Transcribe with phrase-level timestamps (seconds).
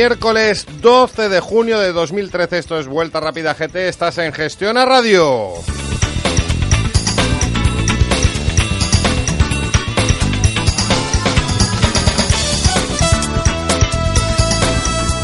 [0.00, 4.86] Miércoles 12 de junio de 2013, esto es Vuelta Rápida GT, estás en Gestión a
[4.86, 5.52] Radio.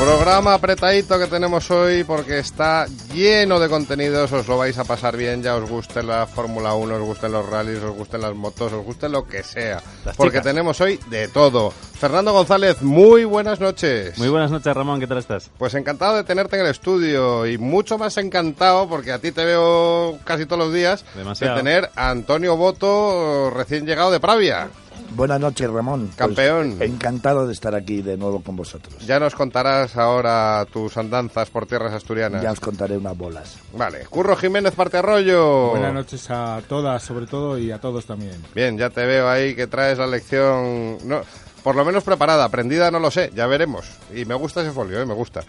[0.06, 5.16] Programa apretadito que tenemos hoy porque está lleno de contenidos, os lo vais a pasar
[5.16, 8.72] bien, ya os guste la Fórmula 1, os gusten los rallies, os gusten las motos,
[8.72, 9.82] os guste lo que sea,
[10.16, 11.72] porque tenemos hoy de todo.
[11.98, 14.16] Fernando González, muy buenas noches.
[14.16, 15.50] Muy buenas noches, Ramón, ¿qué tal estás?
[15.58, 19.44] Pues encantado de tenerte en el estudio y mucho más encantado porque a ti te
[19.44, 21.56] veo casi todos los días Demasiado.
[21.56, 24.68] de tener a Antonio Boto recién llegado de Pravia.
[25.14, 26.06] Buenas noches, Ramón.
[26.06, 26.76] Pues, Campeón.
[26.80, 28.94] encantado de estar aquí de nuevo con vosotros.
[29.06, 32.42] Ya nos contarás ahora tus andanzas por tierras asturianas.
[32.42, 33.56] Ya os contaré unas bolas.
[33.72, 35.70] Vale, Curro Jiménez Parte Arroyo.
[35.70, 38.42] Buenas noches a todas, sobre todo, y a todos también.
[38.54, 41.22] Bien, ya te veo ahí que traes la lección, no,
[41.62, 43.86] por lo menos preparada, aprendida no lo sé, ya veremos.
[44.14, 45.06] Y me gusta ese folio, ¿eh?
[45.06, 45.42] me gusta.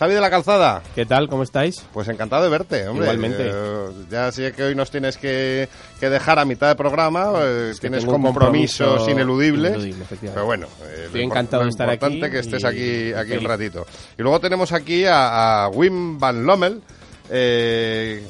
[0.00, 1.28] Javi de la Calzada, ¿Qué tal?
[1.28, 1.84] ¿Cómo estáis?
[1.92, 3.04] pues encantado de verte, hombre.
[3.04, 3.50] Igualmente.
[3.52, 5.68] Eh, ya sé que hoy nos tienes que,
[6.00, 9.72] que dejar a mitad de programa, eh, tienes compromisos compromiso ineludibles.
[9.72, 13.32] ineludible, pero bueno, eh, Estoy encantado de estar aquí importante que estés y aquí, aquí
[13.32, 13.86] un ratito.
[14.18, 16.80] Y luego tenemos aquí a, a Wim van Lommel,
[17.28, 18.26] eh,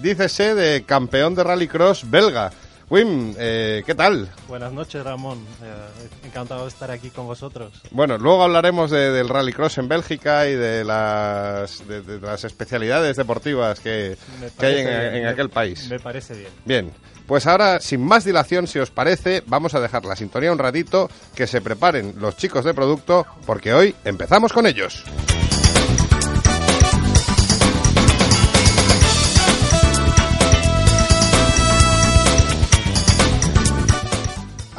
[0.00, 2.50] dícese de campeón de rallycross belga.
[2.90, 4.28] Wim, eh, ¿qué tal?
[4.48, 5.38] Buenas noches, Ramón.
[5.62, 7.72] Eh, encantado de estar aquí con vosotros.
[7.92, 13.16] Bueno, luego hablaremos de- del rallycross en Bélgica y de las, de, de las especialidades
[13.16, 15.88] deportivas que, hay en, parece bien, en me- aquel país.
[15.88, 16.50] Me parece bien.
[16.64, 16.92] Bien,
[17.28, 21.08] pues ahora, sin más dilación, si os parece, vamos a dejar la sintonía un ratito,
[21.36, 25.04] que se preparen los chicos de producto, porque hoy empezamos con ellos.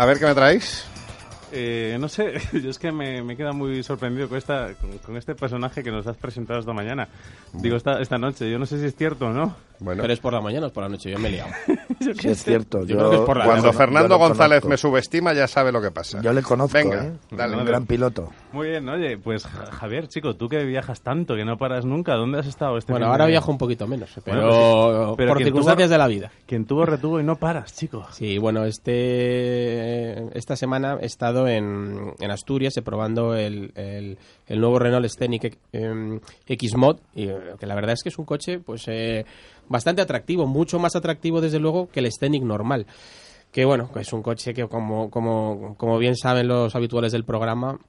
[0.02, 0.91] A ver qué me traéis.
[1.52, 5.18] Eh, no sé, yo es que me, me queda muy sorprendido con, esta, con, con
[5.18, 7.08] este personaje que nos has presentado esta mañana.
[7.54, 8.50] Digo, esta, esta noche.
[8.50, 9.56] Yo no sé si es cierto o no.
[9.80, 11.52] Bueno, Pero es por la mañana o es por la noche, yo me he liado.
[12.02, 12.84] Si es cierto.
[12.84, 14.70] Yo creo que es por la cuando yo lo- Fernando yo González conozco.
[14.70, 16.20] me subestima, ya sabe lo que pasa.
[16.22, 17.12] Yo le conozco, Venga, ¿eh?
[17.30, 17.56] dale.
[17.58, 18.30] Un gran piloto.
[18.54, 22.16] Muy bien, oye, pues Ja- Javier, chico, tú que viajas tanto, que no paras nunca,
[22.16, 25.34] ¿dónde has estado este Bueno, ahora viajo un poquito menos, pero, Bueno, pues sí, pero
[25.34, 26.32] por circunstancias tuvo- de la vida.
[26.48, 28.06] Quien tuvo retuvo y no paras, chico.
[28.12, 35.58] Sí, bueno, este esta semana he estado en, Asturias probando el, el, nuevo Renault Scenic
[35.74, 39.26] eh, X-Mod, y, eh, que la verdad es que es un coche pues eh,
[39.68, 42.86] bastante atractivo, mucho más atractivo desde luego que el Scenic normal.
[43.52, 47.80] Que bueno, es un coche que como, como, como bien saben los habituales del programa,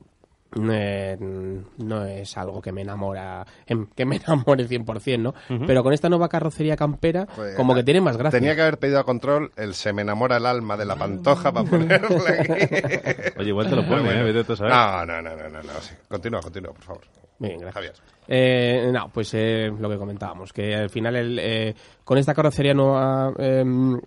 [0.70, 5.34] eh, no es algo que me enamora em, que me enamore 100%, ¿no?
[5.66, 8.38] Pero con esta nueva carrocería campera Pues, como que tiene más gracia.
[8.38, 11.52] Tenía que haber pedido a control el se me enamora el alma de la pantoja
[11.52, 11.98] para ponerle
[12.38, 13.32] aquí.
[13.38, 14.44] Oye, igual te lo pone, ¿eh?
[14.48, 14.72] A saber.
[14.72, 15.94] No, no, no, no, no, no, sí.
[16.08, 17.02] Continúa, continúa, por favor.
[17.38, 17.74] Bien, gracias.
[17.74, 17.92] Javier.
[18.28, 21.74] Eh, no, pues eh, lo que comentábamos, que al final el, eh,
[22.04, 24.00] con esta carrocería nueva em,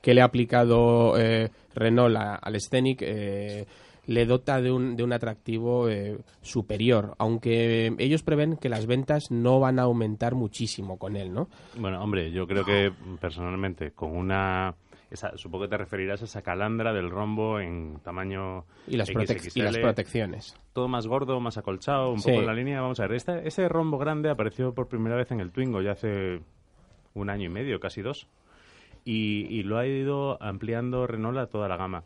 [0.00, 3.66] que le ha aplicado eh, Renault a- al Scenic, eh,
[4.06, 9.30] le dota de un, de un atractivo eh, superior, aunque ellos prevén que las ventas
[9.30, 11.48] no van a aumentar muchísimo con él, ¿no?
[11.78, 14.74] Bueno, hombre, yo creo que personalmente con una...
[15.08, 19.12] Esa, supongo que te referirás a esa calandra del rombo en tamaño Y las, y
[19.12, 20.56] protecciones.
[20.72, 22.28] todo más gordo, más acolchado, un Sí.
[22.30, 22.80] poco en la línea.
[22.80, 25.92] Vamos a ver, este- ese rombo grande apareció por primera vez en el Twingo ya
[25.92, 26.40] hace
[27.14, 28.26] un año y medio, casi dos.
[29.04, 32.02] Y, y lo ha ido ampliando Renault a toda la gama.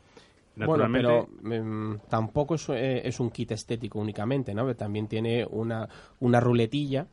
[0.66, 4.74] Bueno, pero em, tampoco es, eh, es un kit estético únicamente, ¿no?
[4.74, 5.88] También tiene una,
[6.20, 7.06] una ruletilla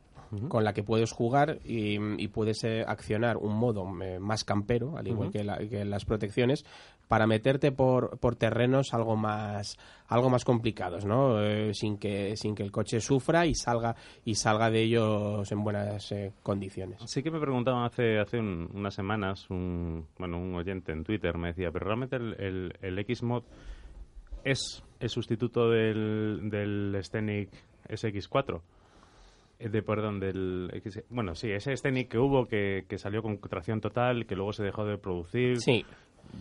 [0.49, 5.07] con la que puedes jugar y, puedes eh, accionar un modo eh, más campero, al
[5.07, 6.65] igual que, las protecciones,
[7.07, 9.77] para meterte por, por terrenos algo más
[10.07, 11.41] algo más complicados, ¿no?
[11.43, 15.63] Eh, sin que sin que el coche sufra y salga y salga de ellos en
[15.63, 16.13] buenas
[16.43, 17.01] condiciones.
[17.05, 21.49] Sí que me preguntaban hace hace unas semanas un bueno un oyente en Twitter me
[21.49, 23.43] decía, pero realmente el, el, el X-Mod
[24.43, 27.49] es el sustituto del, del Scenic
[27.89, 28.61] SX4
[29.59, 30.71] eh, de perdón del
[31.09, 34.63] bueno sí ese Scenic que hubo que, que salió con tracción total que luego se
[34.63, 35.85] dejó de producir sí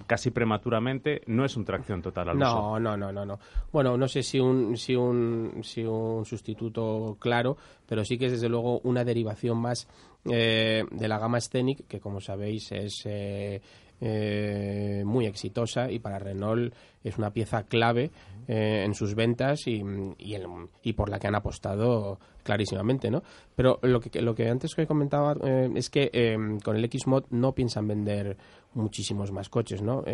[0.07, 2.81] casi prematuramente no es un tracción total al no, uso.
[2.81, 3.39] No, no, no, no.
[3.73, 7.57] Bueno, no sé si un, si un, si un sustituto claro,
[7.87, 9.89] pero sí que es desde luego una derivación más
[10.25, 13.61] eh, de la gama Scenic, que como sabéis es eh,
[14.01, 18.11] eh, muy exitosa y para Renault es una pieza clave
[18.47, 19.83] eh, en sus ventas y,
[20.19, 23.23] y, por la que han apostado clarísimamente, ¿no?
[23.55, 26.11] Pero lo que, lo que antes que comentaba eh, es que
[26.63, 28.37] con el X-Mod no piensan vender
[28.75, 30.05] muchísimos más coches, ¿no?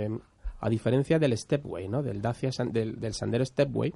[0.65, 2.05] a diferencia del Stepway, ¿no?
[2.05, 3.93] Del Dacia, del, del Sandero Stepway,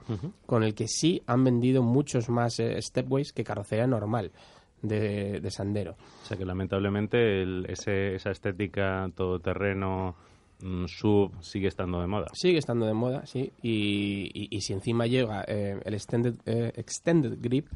[0.46, 4.32] con el que sí han vendido muchos más Stepways que carrocería normal
[4.82, 5.96] de, Sandero.
[6.22, 10.14] O sea que lamentablemente esa estética todoterreno
[10.62, 12.26] mm, sub sigue estando de moda.
[12.32, 13.52] Sigue estando de moda, sí.
[13.62, 17.68] Y, y, si encima llega eh, el extended, eh, extended Grip,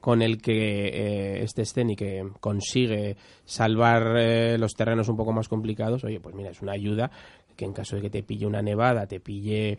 [0.00, 3.16] con el que eh, este Scenic consigue
[3.46, 7.10] salvar los terrenos un poco más complicados, oye, pues mira, es una ayuda
[7.56, 9.78] que en caso de que te pille una nevada, te pille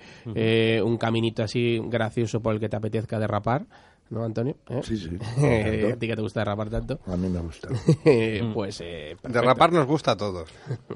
[0.81, 3.68] un caminito así gracioso por el que te apetezca derrapar,
[4.10, 4.56] ¿no, Antonio?
[4.69, 4.81] ¿Eh?
[4.84, 5.10] Sí, sí.
[5.92, 7.00] ¿A ti que te gusta derrapar tanto?
[7.07, 7.69] A mí me gusta.
[8.54, 10.50] pues, eh, Derrapar nos gusta a todos.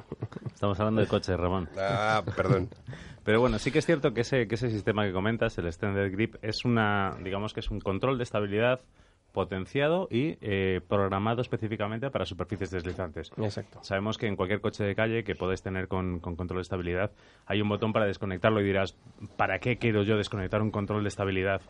[0.53, 1.69] Estamos hablando de coches, Ramón.
[1.77, 2.69] Ah, perdón.
[3.23, 6.11] Pero bueno, sí que es cierto que ese, que ese sistema que comentas, el Extended
[6.11, 8.81] Grip, es una, digamos que es un control de estabilidad
[9.31, 13.31] potenciado y eh, programado específicamente para superficies deslizantes.
[13.37, 13.79] Exacto.
[13.83, 17.11] Sabemos que en cualquier coche de calle que podés tener con, con, control de estabilidad
[17.45, 18.95] hay un botón para desconectarlo y dirás,
[19.37, 21.61] ¿para qué quiero yo desconectar un control de estabilidad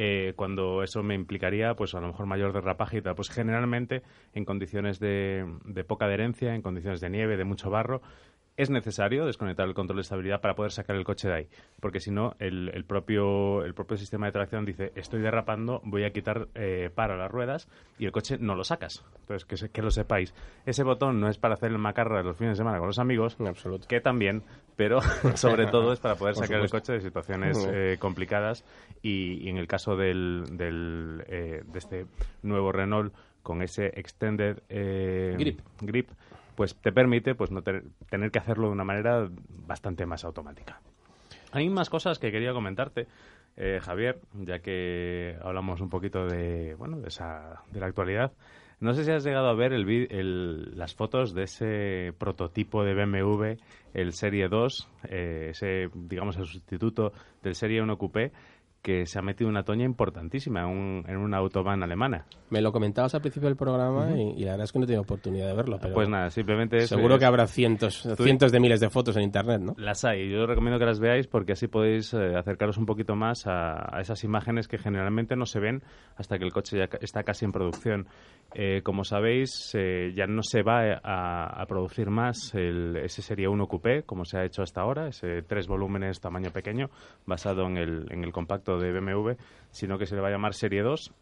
[0.00, 3.16] eh, cuando eso me implicaría, pues a lo mejor mayor derrapaje y tal.
[3.16, 4.02] Pues generalmente
[4.32, 8.00] en condiciones de, de poca adherencia, en condiciones de nieve, de mucho barro,
[8.58, 11.48] es necesario desconectar el control de estabilidad para poder sacar el coche de ahí,
[11.80, 16.02] porque si no, el, el, propio, el propio sistema de tracción dice, estoy derrapando, voy
[16.02, 17.68] a quitar eh, para las ruedas
[18.00, 19.04] y el coche no lo sacas.
[19.20, 20.34] Entonces, que, que lo sepáis.
[20.66, 23.36] Ese botón no es para hacer el macarra los fines de semana con los amigos,
[23.86, 24.42] que también,
[24.74, 25.00] pero
[25.36, 28.64] sobre todo es para poder sacar el coche de situaciones eh, complicadas.
[29.02, 32.06] Y, en el caso del, del eh, de este
[32.42, 33.14] nuevo Renault
[33.44, 34.58] con ese extended
[35.38, 36.10] grip, grip
[36.58, 39.28] pues te permite pues no tener que hacerlo de una manera
[39.64, 40.80] bastante más automática.
[41.52, 43.06] Hay más cosas que quería comentarte,
[43.56, 48.32] eh, Javier, ya que hablamos un poquito de, bueno, de, esa, de la actualidad.
[48.80, 53.56] No sé si has llegado a ver el, las fotos de ese prototipo de BMW,
[53.94, 58.32] el Serie 2, eh, ese, digamos, el sustituto del Serie 1 Coupé,
[58.82, 62.26] que se ha metido una toña importantísima en, en una autobahn alemana.
[62.50, 65.02] Me lo comentabas al principio del programa y, la verdad es que no he tenido
[65.02, 65.78] oportunidad de verlo.
[65.80, 69.60] Pero pues nada, simplemente Seguro que habrá cientos, cientos de miles de fotos en Internet,
[69.60, 69.74] ¿no?
[69.76, 70.30] Las hay.
[70.30, 74.24] Yo recomiendo que las veáis porque así podéis eh, acercaros un poquito más a, esas
[74.24, 75.82] imágenes que generalmente no se ven
[76.16, 78.06] hasta que el coche ya está casi en producción.
[78.54, 83.66] Eh, como sabéis, eh, ya no se va a, producir más el, ese Serie 1
[83.66, 86.88] Coupé, como se ha hecho hasta ahora, ese tres volúmenes tamaño pequeño,
[87.26, 89.30] basado en el, en el compacto de BMW,
[89.70, 91.12] sino que se le va a llamar Serie 2.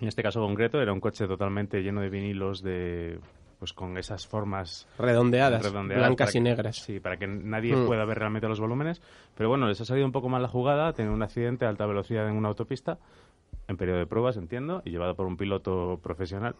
[0.00, 3.20] En este caso concreto era un coche totalmente lleno de vinilos de
[3.58, 6.76] pues con esas formas redondeadas, blancas y negras.
[6.76, 7.86] Sí, para que nadie mm.
[7.86, 9.00] pueda ver realmente los volúmenes.
[9.36, 11.86] Pero bueno, les ha salido un poco mal la jugada, tener un accidente a alta
[11.86, 12.98] velocidad en una autopista,
[13.68, 16.56] en periodo de pruebas, entiendo, y llevado por un piloto profesional.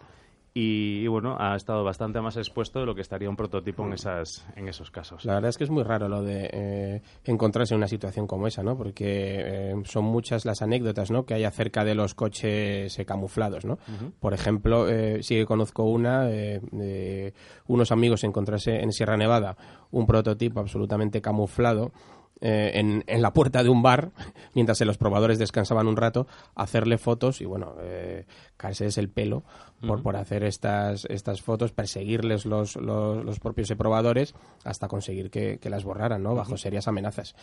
[0.56, 4.46] Y, bueno, ha estado bastante más expuesto de lo que estaría un prototipo en, esas,
[4.54, 5.24] en esos casos.
[5.24, 8.46] La verdad es que es muy raro lo de eh, encontrarse en una situación como
[8.46, 8.76] esa, ¿no?
[8.76, 11.26] Porque eh, son muchas las anécdotas, ¿no?
[11.26, 13.78] Que hay acerca de los coches eh, camuflados, ¿no?
[14.20, 14.86] Por ejemplo,
[15.22, 17.34] sí que conozco una de
[17.66, 19.56] unos amigos encontrarse en Sierra Nevada
[19.90, 21.90] un prototipo absolutamente camuflado
[22.40, 24.10] eh, en, en, la puerta de un bar,
[24.54, 28.26] mientras los probadores descansaban un rato, hacerle fotos y, bueno, eh,
[28.56, 29.44] caerse el pelo
[29.86, 35.84] por, por hacer estas, estas fotos, perseguirles los, los, propios probadores hasta conseguir que, las
[35.84, 36.34] borraran, ¿no?
[36.34, 37.34] Bajo serias amenazas.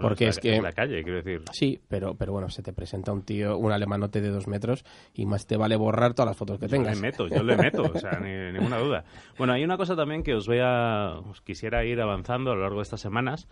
[0.00, 0.56] Porque es, que...
[0.56, 1.42] En la calle, quiero decir.
[1.52, 4.84] Sí, pero, pero bueno, se te presenta un tío, un alemanote de dos metros
[5.14, 6.96] y más te vale borrar todas las fotos que tengas.
[6.96, 9.04] Yo le meto, yo le meto, o sea, ni, ninguna duda.
[9.38, 11.18] Bueno, hay una cosa también que os voy a...
[11.30, 13.48] Os quisiera ir avanzando a lo largo de estas semanas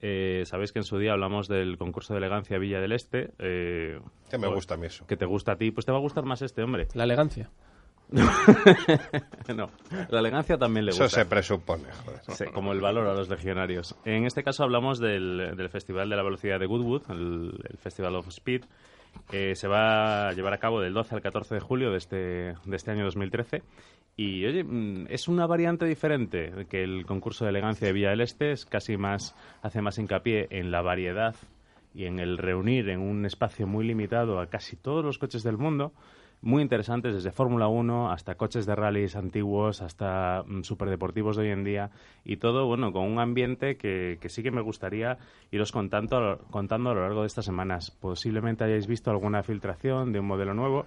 [0.00, 3.30] eh, Sabéis que en su día hablamos del concurso de elegancia Villa del Este.
[3.38, 4.00] Eh,
[4.30, 5.06] que me gusta a mí eso.
[5.06, 5.70] Que te gusta a ti.
[5.70, 6.88] Pues te va a gustar más este hombre.
[6.94, 7.50] La elegancia.
[9.54, 9.70] no,
[10.08, 11.04] la elegancia también le gusta.
[11.04, 12.20] Eso se presupone, joder.
[12.28, 13.96] Sí, como el valor a los legionarios.
[14.04, 18.64] En este caso hablamos del, Festival de la Velocidad de Goodwood, el, Festival of Speed,
[19.30, 22.16] que se va a llevar a cabo del 12 al 14 de julio de este,
[22.16, 23.62] de este año 2013.
[24.16, 28.20] Y oye, mm, es una variante diferente que el concurso de elegancia de Villa del
[28.20, 31.36] Este, es casi más, hace más hincapié en la variedad
[31.94, 35.56] y en el reunir en un espacio muy limitado a casi todos los coches del
[35.56, 35.92] mundo
[36.40, 41.50] muy interesantes, desde Fórmula 1 hasta coches de rallies antiguos, hasta mm, superdeportivos de hoy
[41.50, 41.90] en día,
[42.24, 45.18] y todo, bueno, con un ambiente que, que sí que me gustaría
[45.50, 47.90] iros contando, contando a lo largo de estas semanas.
[47.90, 50.86] Posiblemente hayáis visto alguna filtración de un modelo nuevo,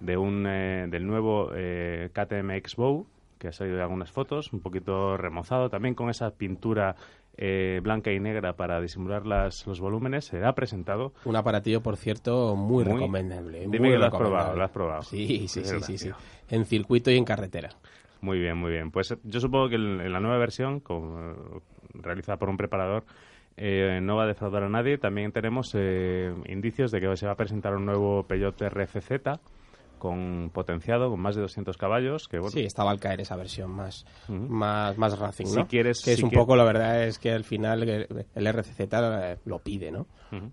[0.00, 3.06] de un, eh, del nuevo eh, KTM X-Bow,
[3.38, 6.96] que ha salido de algunas fotos, un poquito remozado, también con esa pintura
[7.36, 11.12] eh, blanca y negra para disimular las, los volúmenes, se ha presentado.
[11.24, 13.60] Un aparatillo, por cierto, muy, recomendable.
[13.60, 15.02] Dime muy que lo has probado, lo has probado.
[15.02, 16.10] Sí, sí, sí, sí,
[16.48, 17.70] En circuito y en carretera.
[18.20, 18.90] Muy bien, muy bien.
[18.90, 20.82] Pues yo supongo que en, la nueva versión,
[21.94, 23.04] realizada por un preparador,
[23.56, 24.98] eh, no va a defraudar a nadie.
[24.98, 29.10] También tenemos eh, indicios de que se va a presentar un nuevo Peugeot RFZ
[30.04, 32.28] con potenciado, con más de 200 caballos.
[32.28, 36.12] Que, bueno, sí, estaba al caer esa versión más, más, más racing, Si quieres, que
[36.12, 38.80] es un poco, la verdad es que al final el, RCZ
[39.46, 40.06] lo pide, ¿no?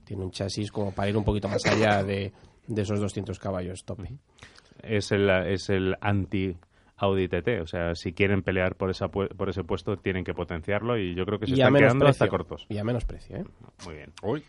[0.05, 2.31] Tiene un chasis como para ir un poquito más allá de,
[2.65, 4.13] de esos 200 caballos tope.
[4.83, 6.55] Es el, es el anti
[6.95, 7.61] Audi TT.
[7.61, 11.25] O sea, si quieren pelear por, esa por ese puesto, tienen que potenciarlo y yo
[11.25, 12.65] creo que se están quedando hasta cortos.
[12.69, 13.43] Y a menos precio, ¿eh?
[13.85, 14.13] Muy bien.
[14.23, 14.43] Uy,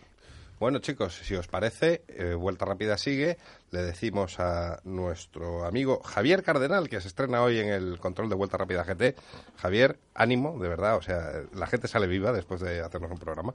[0.63, 3.37] bueno, chicos, si os parece, eh, Vuelta Rápida sigue.
[3.73, 8.37] Le decimos a nuestro amigo Javier Cardenal, que se estrena hoy en el control de
[8.37, 9.17] Vuelta Rápida GT.
[9.57, 10.99] Javier, ánimo, de verdad.
[10.99, 13.53] O sea, la gente sale viva después de hacernos un programa.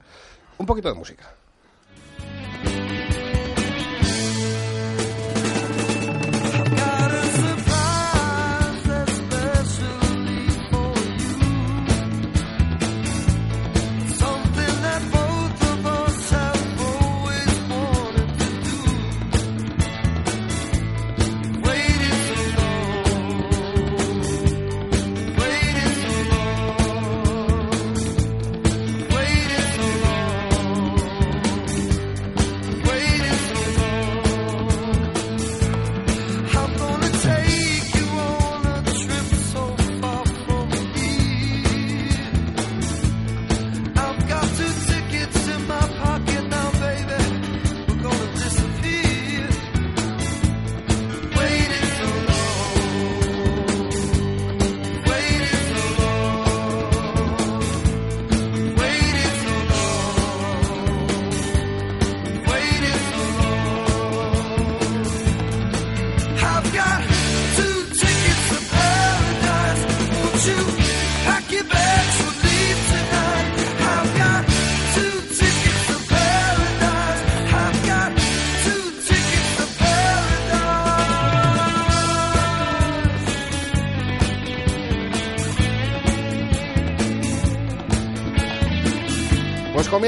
[0.58, 1.32] Un poquito de música.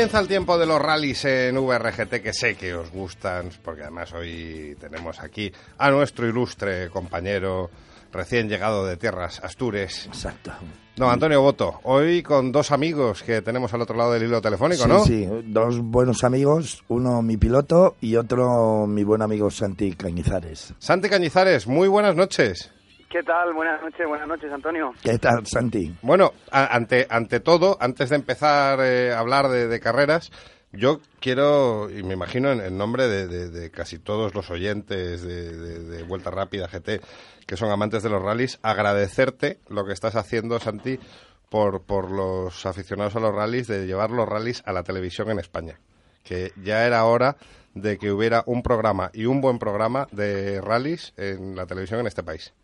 [0.01, 4.11] Comienza el tiempo de los rallies en VRGT, que sé que os gustan, porque además
[4.15, 7.69] hoy tenemos aquí a nuestro ilustre compañero
[8.11, 10.07] recién llegado de tierras Astures.
[10.07, 10.53] Exacto.
[10.97, 14.87] No, Antonio Boto, hoy con dos amigos que tenemos al otro lado del hilo telefónico,
[14.87, 15.05] ¿no?
[15.05, 20.73] Sí, dos buenos amigos, uno mi piloto y otro mi buen amigo Santi Cañizares.
[20.79, 22.73] Santi Cañizares, muy buenas noches.
[23.11, 23.53] ¿Qué tal?
[23.53, 24.95] Buenas noches, buenas noches, Antonio.
[25.03, 25.93] ¿Qué tal, Santi?
[26.01, 30.31] Bueno, ante, ante todo, antes de empezar eh, a hablar de, carreras,
[30.71, 36.69] yo quiero, y me imagino en, nombre de, casi todos los oyentes de, Vuelta Rápida
[36.69, 37.01] GT,
[37.49, 41.01] que son amantes de los rallies, agradecerte lo que estás haciendo, Santi,
[41.49, 45.41] por, por los aficionados a los rallies, de llevar los rallies a la televisión en
[45.41, 45.81] España.
[46.23, 47.37] Que ya era hora
[47.75, 52.07] de que hubiera un programa y un buen programa de rallies en la televisión en
[52.07, 52.55] este país.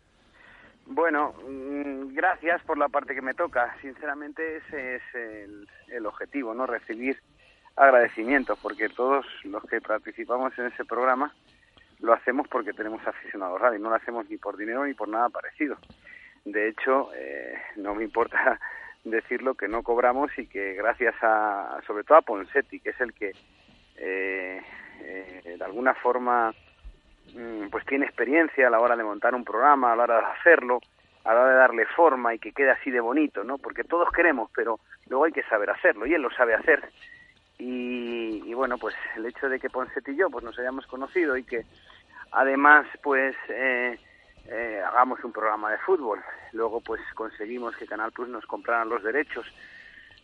[0.89, 3.75] Bueno, mm, gracias por la parte que me toca.
[3.81, 6.65] Sinceramente ese es el, objetivo, ¿no?
[6.65, 7.19] Recibir
[7.75, 11.33] agradecimientos, porque todos los que participamos en ese programa
[11.99, 15.27] lo hacemos porque tenemos aficionados radio, no lo hacemos ni por dinero ni por nada
[15.29, 15.77] parecido.
[16.45, 18.59] De hecho, eh, no me importa
[19.03, 23.13] decirlo que no cobramos y que gracias a, sobre todo a Ponsetti, que es el
[23.13, 23.31] que
[23.97, 24.61] eh,
[25.01, 26.53] eh, de alguna forma
[27.69, 30.79] pues tiene experiencia a la hora de montar un programa, a la hora de hacerlo,
[31.23, 33.57] a la hora de darle forma y que quede así de bonito, ¿no?
[33.57, 36.89] Porque todos queremos, pero luego hay que saber hacerlo y él lo sabe hacer.
[37.59, 41.43] Y, bueno, pues el hecho de que Ponset y yo pues nos hayamos conocido y
[41.43, 41.65] que
[42.31, 43.99] además pues eh,
[44.47, 46.21] eh, hagamos un programa de fútbol.
[46.53, 49.45] Luego, pues conseguimos que Canal Plus nos compraran los derechos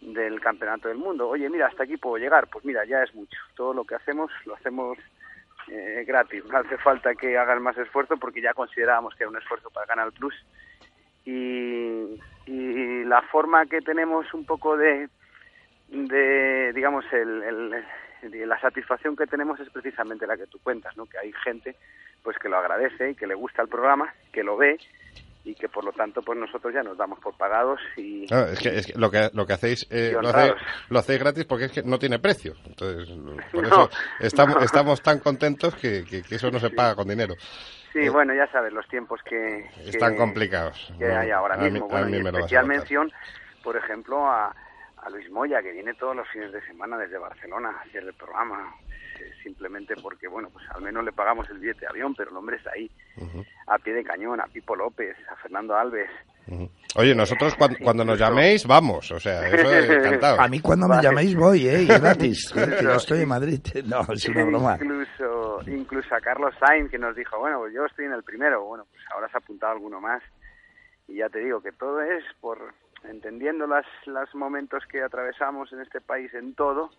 [0.01, 1.27] del Campeonato del Mundo.
[1.27, 2.47] Oye, mira, hasta aquí puedo llegar.
[2.47, 3.37] Pues mira, ya es mucho.
[3.55, 4.97] Todo lo que hacemos lo hacemos
[5.69, 6.43] eh, gratis.
[6.45, 9.87] No hace falta que hagan más esfuerzo porque ya considerábamos que era un esfuerzo para
[9.87, 10.35] Canal Plus.
[11.25, 15.09] Y, y la forma que tenemos un poco de,
[15.89, 21.05] de digamos, el, el, la satisfacción que tenemos es precisamente la que tú cuentas, ¿no?
[21.05, 21.75] Que hay gente
[22.23, 24.77] pues que lo agradece y que le gusta el programa, que lo ve
[25.45, 28.97] y que por lo tanto pues nosotros ya nos damos por pagados y es, que,
[28.97, 30.53] lo que lo que hacéis eh, lo, hacéis,
[30.89, 32.53] lo, hacéis, gratis porque es que no tiene precio.
[32.65, 33.09] Entonces
[33.51, 37.35] por eso estamos estamos tan contentos que, que, eso no se paga con dinero.
[37.91, 40.93] Sí eh, bueno ya sabes los tiempos que están complicados.
[40.97, 41.87] que hay ahora mismo.
[41.89, 43.11] bueno, y especial mención
[43.63, 44.55] por ejemplo a,
[45.05, 48.13] a Luis Moya que viene todos los fines de semana desde Barcelona a hacer el
[48.13, 48.73] programa
[49.41, 52.57] simplemente porque, bueno, pues al menos le pagamos el billete de avión, pero el hombre
[52.57, 52.89] está ahí,
[53.67, 56.09] a pie de cañón, a Pipo López, a Fernando Alves.
[56.95, 60.41] Oye, nosotros cuando, nos llaméis, vamos, o sea, eso es encantado.
[60.41, 61.83] A mí cuando me llaméis voy, ¿eh?
[61.83, 63.59] Y gratis, que yo estoy en Madrid.
[63.85, 64.77] No, es una broma.
[64.81, 68.63] Incluso, incluso a Carlos Sainz, que nos dijo, bueno, pues yo estoy en el primero,
[68.65, 70.21] bueno, pues ahora se ha apuntado alguno más.
[71.07, 72.73] Y ya te digo que todo es por
[73.05, 76.91] entendiendo las los momentos que atravesamos en este país en todo,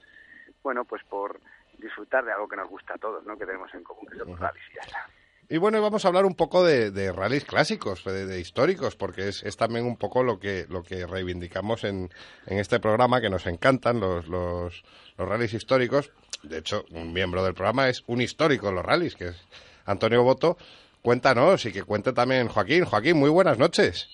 [0.63, 1.41] bueno, pues por
[1.79, 3.37] disfrutar de algo que nos gusta a todos, ¿no?
[3.37, 5.09] que tenemos en común, que rallies y ya está.
[5.49, 9.43] Y bueno, vamos a hablar un poco de, de rallies clásicos, de, históricos, porque es,
[9.43, 12.11] es, también un poco lo que, lo que reivindicamos en,
[12.47, 14.83] en este programa, que nos encantan los, los,
[15.19, 16.11] los rallies históricos.
[16.43, 19.47] De hecho, un miembro del programa es un histórico de los rallies, que es
[19.85, 20.57] Antonio Boto.
[21.03, 22.87] Cuéntanos y que cuente también Joaquín.
[22.87, 24.09] Joaquín, muy buenas noches.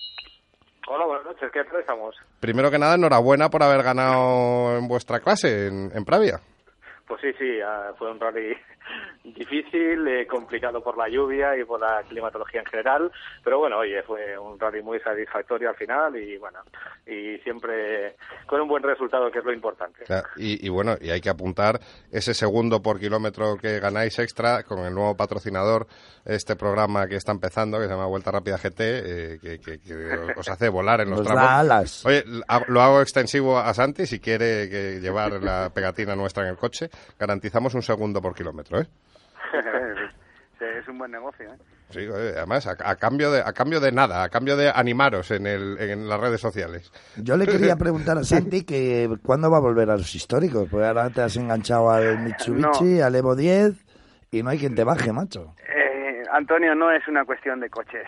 [0.87, 1.49] Hola, buenas noches.
[1.51, 2.15] ¿Qué tal estamos?
[2.39, 6.39] Primero que nada, enhorabuena por haber ganado en vuestra clase, en, en Pravia.
[7.07, 8.55] Pues sí, sí, ah, fue un rally
[9.23, 13.11] difícil, eh, complicado por la lluvia y por la climatología en general,
[13.43, 16.59] pero bueno, oye, fue un rally muy satisfactorio al final y bueno,
[17.05, 18.15] y siempre
[18.47, 20.03] con un buen resultado, que es lo importante.
[20.37, 21.79] y, bueno, y hay que apuntar
[22.11, 25.87] ese segundo por kilómetro que ganáis extra con el nuevo patrocinador,
[26.25, 29.79] este programa que está empezando, que se llama Vuelta Rápida GT, eh, que,
[30.35, 32.05] os hace volar en los, tramos.
[32.05, 32.23] Oye,
[32.67, 36.89] lo hago extensivo a Santi, si quiere que llevar la pegatina nuestra en el coche,
[37.19, 38.87] garantizamos un segundo por kilómetro, ¿eh?
[40.61, 41.57] es un buen negocio, ¿eh?
[41.89, 45.77] Sí, además, a, cambio de, a cambio de nada, a cambio de animaros en, el,
[45.77, 46.91] en las redes sociales.
[47.17, 50.85] Yo le quería preguntar a Santi que cuándo va a volver a los históricos, porque
[50.85, 53.73] ahora te has enganchado al Mitsubishi, al Evo 10,
[54.31, 55.53] y no hay quien te baje, macho.
[55.67, 58.07] Eh, Antonio, no es una cuestión de coches.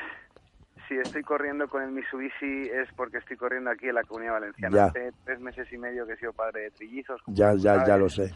[0.87, 4.85] Si estoy corriendo con el Mitsubishi es porque estoy corriendo aquí en la Comunidad Valenciana.
[4.85, 7.21] Hace tres meses y medio que he sido padre de trillizos.
[7.27, 8.33] Ya, ya, ya lo sé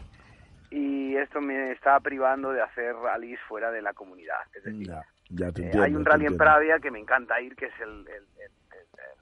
[0.70, 4.40] y esto me estaba privando de hacer rallies fuera de la comunidad.
[4.54, 8.06] Es decir, eh, hay un rally en Pravia que me encanta ir, que es el,
[8.08, 8.24] el,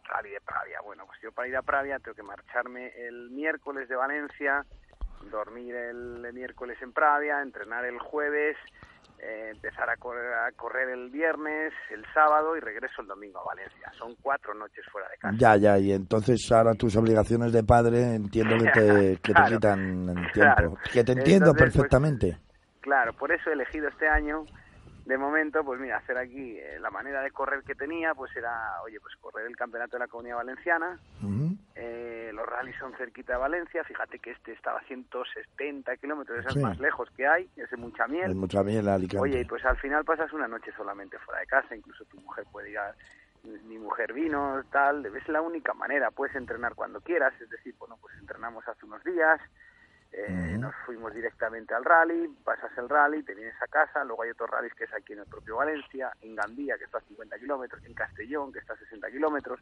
[0.04, 0.80] rally de Pravia.
[0.82, 4.64] Bueno, pues yo para ir a Pravia tengo que marcharme el miércoles de Valencia,
[5.30, 8.56] dormir el miércoles en Pravia, entrenar el jueves
[9.18, 13.44] eh, empezar a correr, a correr el viernes, el sábado y regreso el domingo a
[13.44, 13.90] Valencia.
[13.98, 15.37] Son cuatro noches fuera de casa.
[15.38, 20.16] Ya, ya, y entonces ahora tus obligaciones de padre entiendo que te, que te quitan
[20.33, 20.79] tiempo.
[20.92, 22.38] Que te entiendo pues, perfectamente.
[22.81, 24.44] claro, por eso he elegido este año
[25.06, 28.82] de momento, pues mira, hacer aquí eh, la manera de correr que tenía, pues era,
[28.82, 30.98] oye, pues correr el campeonato de la Comunidad Valenciana.
[31.76, 33.84] eh, los rallies son cerquita de Valencia.
[33.84, 37.80] Fíjate que este estaba a 170 kilómetros, es el más lejos que hay, es en
[37.80, 38.32] mucha miel.
[38.32, 39.18] En mucha miel, Alicante.
[39.18, 42.70] Oye, pues al final pasas una noche solamente fuera de casa, incluso tu mujer puede
[42.70, 42.92] ir a,
[43.44, 47.96] mi mujer vino, tal, es la única manera, puedes entrenar cuando quieras, es decir, bueno,
[48.00, 49.40] pues entrenamos hace unos días,
[50.12, 54.30] eh, nos fuimos directamente al rally, pasas el rally, te vienes a casa, luego hay
[54.30, 57.38] otros rallies que es aquí en el propio Valencia, en Gandía, que está a 50
[57.38, 59.60] kilómetros, en Castellón, que está a 60 kilómetros.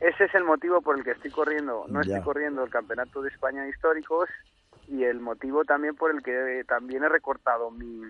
[0.00, 3.30] Ese es el motivo por el que estoy corriendo, no estoy corriendo el Campeonato de
[3.30, 4.28] España de Históricos
[4.86, 8.02] y el motivo también por el que también he recortado mi,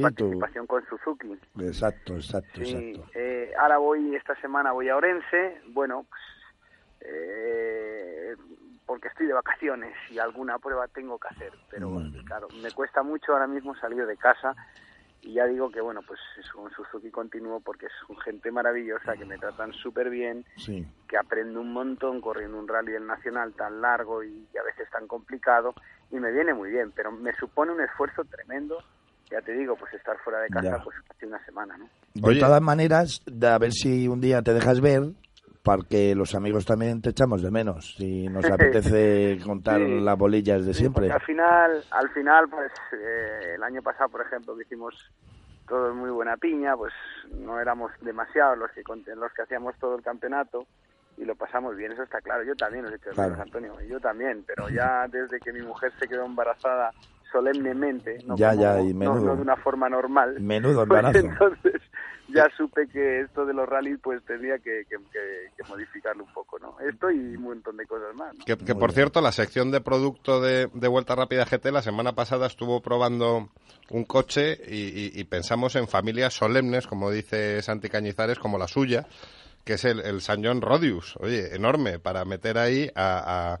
[0.00, 1.38] participación con Suzuki.
[1.58, 3.08] Exacto, exacto, exacto.
[3.14, 6.22] Eh, ahora voy, esta semana voy a Orense, bueno, pues,
[7.00, 8.36] eh,
[8.90, 13.32] porque estoy de vacaciones y alguna prueba tengo que hacer, pero claro, me cuesta mucho
[13.32, 14.56] ahora mismo salir de casa
[15.22, 19.12] y ya digo que bueno, pues es un Suzuki continuo porque es un gente maravillosa
[19.16, 20.44] que me tratan súper bien,
[21.06, 25.06] que aprendo un montón corriendo un rally del nacional tan largo y, a veces tan
[25.06, 25.72] complicado
[26.10, 28.76] y me viene muy bien, pero me supone un esfuerzo tremendo
[29.30, 31.88] ya te digo, pues estar fuera de casa pues hace una semana, ¿no?
[32.14, 35.12] De todas maneras, a ver si un día te dejas ver,
[35.76, 40.74] porque los amigos también te echamos de menos y nos apetece contar las bolillas de
[40.74, 41.08] siempre.
[41.12, 44.94] al final, al final, pues eh, el año pasado, por ejemplo, que hicimos
[45.68, 46.92] todo muy buena piña, pues
[47.38, 48.82] no éramos demasiados los que
[49.14, 50.66] los que hacíamos todo el campeonato
[51.16, 52.42] y lo pasamos bien, eso está claro.
[52.42, 56.08] Yo también lo he hecho, Antonio, yo también, pero ya desde que mi mujer se
[56.08, 56.90] quedó embarazada
[57.30, 59.36] solemnemente, no, ya, ya, y menudo.
[59.36, 60.40] de una forma normal.
[60.40, 61.80] Menudo pues entonces
[62.32, 64.98] ya supe que esto de los rallies pues tenía que, que,
[65.68, 66.76] modificarlo un poco, ¿no?
[66.80, 68.34] Esto y un montón de cosas más.
[68.44, 72.46] Que, por cierto, la sección de producto de, de, Vuelta Rápida GT la semana pasada
[72.46, 73.50] estuvo probando
[73.90, 79.06] un coche y, pensamos en familias solemnes, como dice Santi Cañizares, como la suya,
[79.64, 81.16] que es el, el San John Rodius.
[81.20, 83.60] Oye, enorme, para meter ahí a, a,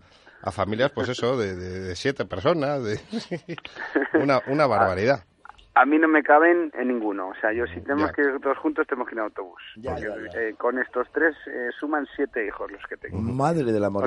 [0.50, 3.00] familias, pues eso, de, de, siete personas, de
[4.20, 5.24] una, una barbaridad.
[5.74, 7.28] A mí no me caben en ninguno.
[7.28, 9.62] O sea, yo si tenemos que ir todos juntos, tenemos que ir en autobús.
[10.34, 13.18] Eh, con estos tres eh, suman siete hijos los que tengo.
[13.18, 14.02] Madre de la o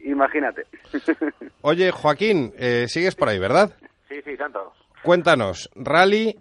[0.00, 0.66] Imagínate.
[1.62, 3.72] Oye, Joaquín, eh, sigues por ahí, ¿verdad?
[4.08, 4.72] Sí, sí, tanto.
[5.02, 6.34] Cuéntanos, rally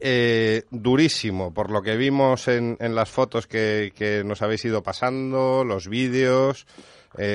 [0.72, 5.64] durísimo, por lo que vimos en, en las fotos que, que, nos habéis ido pasando,
[5.64, 6.66] los vídeos,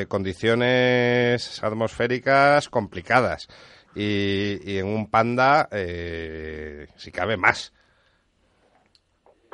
[0.08, 3.48] condiciones atmosféricas complicadas
[3.94, 7.72] y, en un panda, eh, si cabe, más.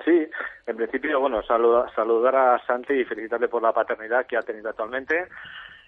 [0.04, 0.26] Sí,
[0.66, 5.28] en principio, bueno, saludar a Santi y felicitarle por la paternidad que ha tenido actualmente.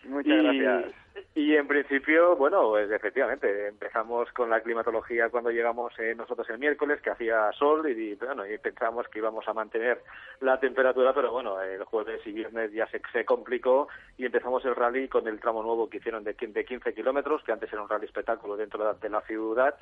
[0.04, 0.94] Muchas gracias.
[1.34, 6.58] Y en principio, bueno, pues efectivamente, empezamos con la climatología cuando llegamos eh, nosotros el
[6.58, 10.02] miércoles, que hacía sol, y, bueno, y pensamos que íbamos a mantener
[10.40, 14.76] la temperatura, pero bueno, el jueves y viernes ya se, se complicó y empezamos el
[14.76, 17.88] rally con el tramo nuevo que hicieron de, de 15 kilómetros, que antes era un
[17.88, 19.76] rally espectáculo dentro de la ciudad,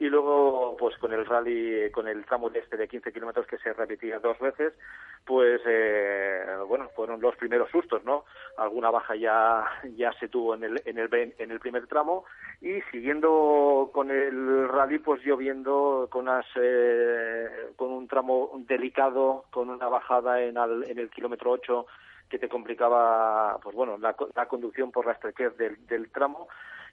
[0.00, 3.72] y luego pues con el rally con el tramo este de 15 kilómetros que se
[3.72, 4.72] repetía dos veces
[5.24, 8.24] pues eh, bueno fueron los primeros sustos no
[8.56, 9.64] alguna baja ya
[9.96, 12.24] ya se tuvo en el en el en el primer tramo
[12.60, 19.68] y siguiendo con el rally pues lloviendo con unas eh, con un tramo delicado con
[19.68, 21.86] una bajada en, en el kilómetro 8
[22.28, 26.46] que te complicaba pues bueno la, la conducción por la estrechez del tramo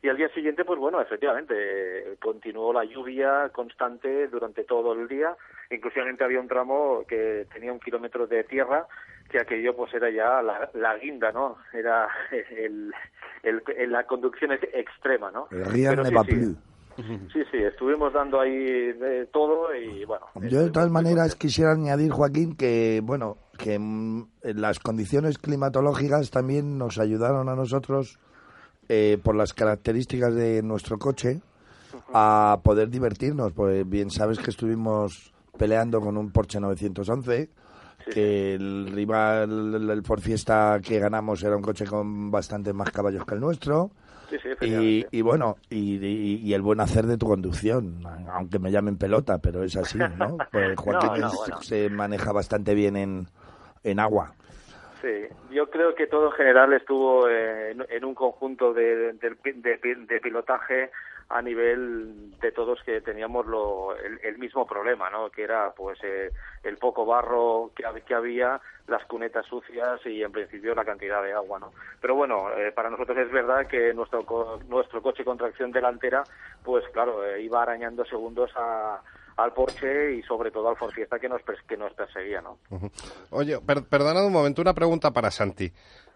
[0.05, 5.35] y al día siguiente, pues bueno, efectivamente, continuó la lluvia constante durante todo el día.
[5.71, 8.85] Inclusivamente había un tramo que tenía un kilómetro de tierra,
[9.31, 11.57] que aquello pues era ya la, guinda, ¿no?
[11.73, 12.93] Era el,
[13.41, 15.47] el, la conducción extrema, ¿no?
[15.49, 15.65] El
[17.33, 17.57] sí, sí.
[17.57, 20.27] estuvimos dando ahí de todo y bueno.
[20.35, 26.77] Yo de todas maneras quisiera añadir, Joaquín, que bueno, que mm, las condiciones climatológicas también
[26.77, 28.19] nos ayudaron a nosotros
[28.89, 31.41] eh, por las características de nuestro coche,
[32.13, 33.53] a poder divertirnos.
[33.53, 37.49] Pues bien sabes que estuvimos peleando con un Porsche 911,
[38.11, 43.25] que el rival, el Ford Fiesta que ganamos era un coche con bastante más caballos
[43.25, 43.91] que el nuestro.
[44.61, 49.63] y, y, bueno, y, el buen hacer de tu conducción, aunque me llamen pelota, pero
[49.63, 50.37] es así, ¿no?
[50.51, 51.23] Pues Joaquín
[51.61, 53.27] se maneja bastante bien en,
[53.83, 54.33] en agua.
[55.05, 60.89] Sí, yo creo que todo en general estuvo en, un conjunto de, de, pilotaje
[61.29, 65.29] a nivel de todos que teníamos lo, el, mismo problema, ¿no?
[65.29, 66.31] Que era pues eh,
[66.63, 71.33] el poco barro que, que, había, las cunetas sucias y en principio la cantidad de
[71.33, 71.71] agua, ¿no?
[72.01, 74.25] Pero bueno, eh, para nosotros es verdad que nuestro
[74.67, 76.23] nuestro coche con tracción delantera,
[76.63, 79.03] pues claro, eh, iba arañando segundos a
[79.37, 82.57] al Porsche y sobre todo al Ford Fiesta que nos, que nos perseguía, ¿no?
[83.31, 85.71] Oye, perdonad un momento, una pregunta para Santi.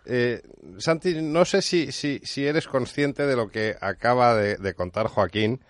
[0.05, 0.41] Eh,
[0.77, 5.61] Santi, no sé si, si, si, eres consciente de lo que acaba de, contar Joaquín.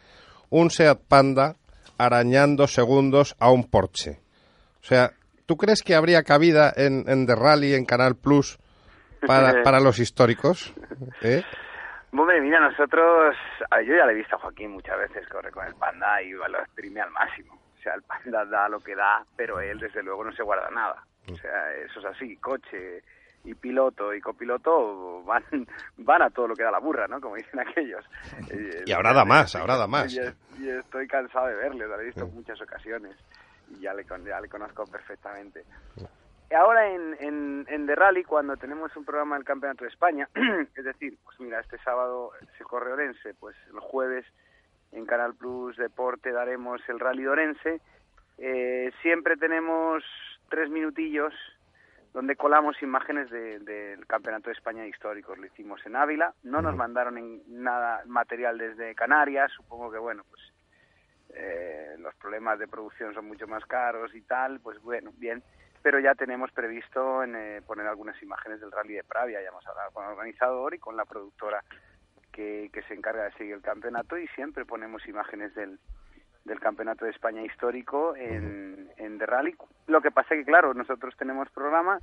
[0.49, 1.55] Un Seat Panda
[1.97, 4.19] arañando segundos a un Porsche.
[4.81, 5.13] O sea,
[5.45, 8.59] ¿tú crees que habría cabida en, en The Rally, en Canal Plus,
[9.25, 10.73] para, para los históricos?
[11.21, 11.43] ¿Eh?
[12.11, 13.35] Hombre, mira, nosotros,
[13.85, 16.59] yo ya le he visto a Joaquín muchas veces corre con el panda y lo
[16.59, 17.53] exprime al máximo.
[17.53, 20.69] O sea, el panda da lo que da, pero él desde luego no se guarda
[20.71, 21.03] nada.
[21.31, 23.03] O sea, eso es así, coche
[23.43, 25.43] y piloto y copiloto van,
[25.97, 27.21] van a todo lo que da la burra, ¿no?
[27.21, 28.05] Como dicen aquellos.
[28.85, 30.13] Y ahora da más, ahora da más.
[30.13, 33.15] Y, estoy cansado de verle, lo he visto en muchas ocasiones
[33.69, 35.63] y ya le, ya le conozco perfectamente.
[36.55, 40.27] Ahora en, en, en The Rally, cuando tenemos un programa del Campeonato de España,
[40.75, 44.25] es decir, pues mira, este sábado se corre Orense, pues el jueves
[44.91, 47.81] en Canal Plus Deporte daremos el Rally de Orense.
[48.39, 50.03] Eh, siempre tenemos
[50.49, 51.33] tres minutillos
[52.13, 55.37] donde colamos imágenes del Campeonato de España históricos.
[55.37, 60.23] Lo hicimos en Ávila, no nos mandaron en nada material desde Canarias, supongo que bueno,
[60.27, 60.41] pues
[61.35, 65.43] eh, los problemas de producción son mucho más caros y tal, pues bueno, bien
[65.81, 69.65] pero ya tenemos previsto en, eh, poner algunas imágenes del Rally de Pravia, ya hemos
[69.67, 71.63] hablado con el organizador y con la productora
[72.31, 75.79] que, que se encarga de seguir el campeonato y siempre ponemos imágenes del,
[76.45, 79.55] del Campeonato de España histórico en, en The Rally.
[79.87, 81.99] Lo que pasa es que, claro, nosotros tenemos programa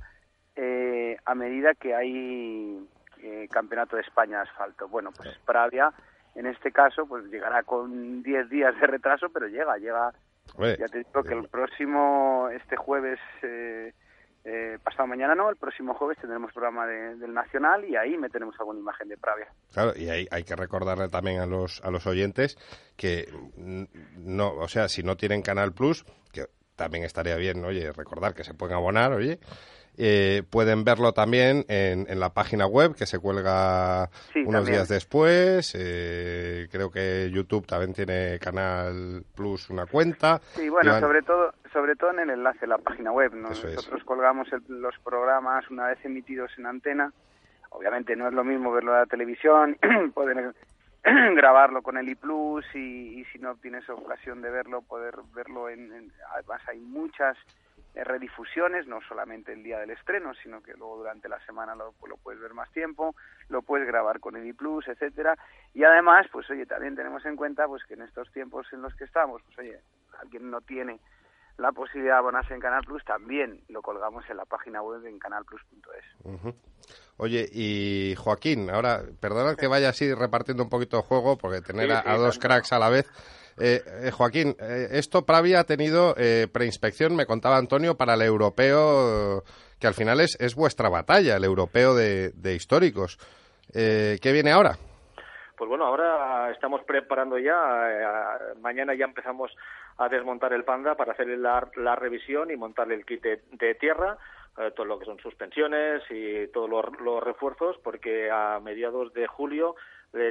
[0.55, 2.87] eh, a medida que hay
[3.19, 4.87] eh, Campeonato de España de asfalto.
[4.87, 5.91] Bueno, pues Pravia,
[6.35, 10.13] en este caso, pues llegará con 10 días de retraso, pero llega, llega.
[10.57, 13.93] Ya te digo que el próximo, este jueves, eh,
[14.43, 18.79] eh, pasado mañana no, el próximo jueves tendremos programa del Nacional y ahí meteremos alguna
[18.79, 19.47] imagen de Pravia.
[19.73, 22.57] Claro, y hay, hay que recordarle también a los, a los oyentes
[22.95, 28.33] que no, o sea, si no tienen Canal Plus, que también estaría bien, oye, recordar
[28.33, 29.39] que se pueden abonar, oye,
[29.97, 34.09] eh, pueden verlo también en, en, la página web que se cuelga
[34.45, 35.73] unos días después.
[35.75, 40.39] Eh, creo que YouTube también tiene Canal Plus una cuenta.
[40.55, 43.33] Sí, bueno, sobre todo sobre todo en el enlace de la página web.
[43.33, 47.11] Nosotros colgamos los programas una vez emitidos en antena.
[47.69, 49.77] Obviamente no es lo mismo verlo en la televisión,
[50.13, 50.53] poder
[51.35, 55.91] grabarlo con el iPlus y, y si no tienes ocasión de verlo, poder verlo en,
[55.91, 57.37] en además hay muchas
[58.03, 62.17] redifusiones, no solamente el día del estreno, sino que luego durante la semana lo, lo
[62.17, 63.15] puedes ver más tiempo,
[63.49, 65.37] lo puedes grabar con Edi Plus, etcétera,
[65.73, 68.93] y además, pues oye, también tenemos en cuenta pues que en estos tiempos en los
[68.95, 69.79] que estamos, pues oye,
[70.19, 70.99] alguien no tiene
[71.57, 75.17] la posibilidad de abonarse en Canal Plus, también lo colgamos en la página web en
[75.17, 76.55] canalplus.es.
[77.17, 81.91] Oye, y Joaquín, ahora, perdona que vaya así repartiendo un poquito de juego, porque tener
[81.91, 83.09] a, dos cracks a la vez.
[83.59, 86.13] Eh, eh, Joaquín, eh, esto Pravia ha tenido
[86.51, 89.43] preinspección, me contaba Antonio, para el europeo,
[89.79, 93.17] que al final es, es vuestra batalla, el europeo de, históricos.
[93.73, 94.77] ¿Qué viene ahora?
[95.57, 99.51] Pues bueno, ahora estamos preparando ya, mañana ya empezamos
[99.97, 104.17] a desmontar el Panda para hacer la, la revisión y montarle el kit de, tierra,
[104.75, 109.75] todo lo que son suspensiones y todos los, refuerzos, porque a mediados de julio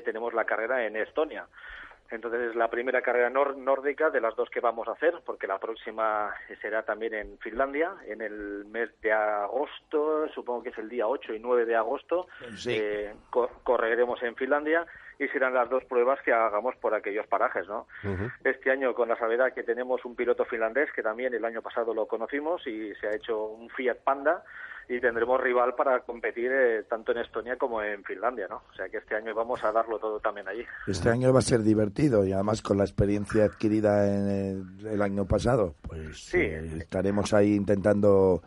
[0.04, 1.46] tenemos la carrera en Estonia.
[2.10, 5.58] Entonces es la primera carrera nórdica de las dos que vamos a hacer, porque la
[5.58, 11.06] próxima será también en Finlandia, en el mes de agosto, supongo que es el día
[11.08, 12.28] 8 y 9 de agosto,
[12.66, 13.14] eh,
[13.64, 14.86] correremos en Finlandia
[15.18, 17.86] y serán las dos pruebas que hagamos por aquellos parajes, ¿no?
[18.44, 21.94] Este año con la salvedad que tenemos un piloto finlandés que también el año pasado
[21.94, 24.44] lo conocimos y se ha hecho un Fiat Panda
[24.88, 28.62] y tendremos rival para competir eh, tanto en Estonia como en Finlandia, ¿no?
[28.70, 30.64] O sea que este año vamos a darlo todo también allí.
[30.86, 35.24] Este año va a ser divertido y además con la experiencia adquirida en el, año
[35.24, 38.42] pasado, pues eh, estaremos ahí intentando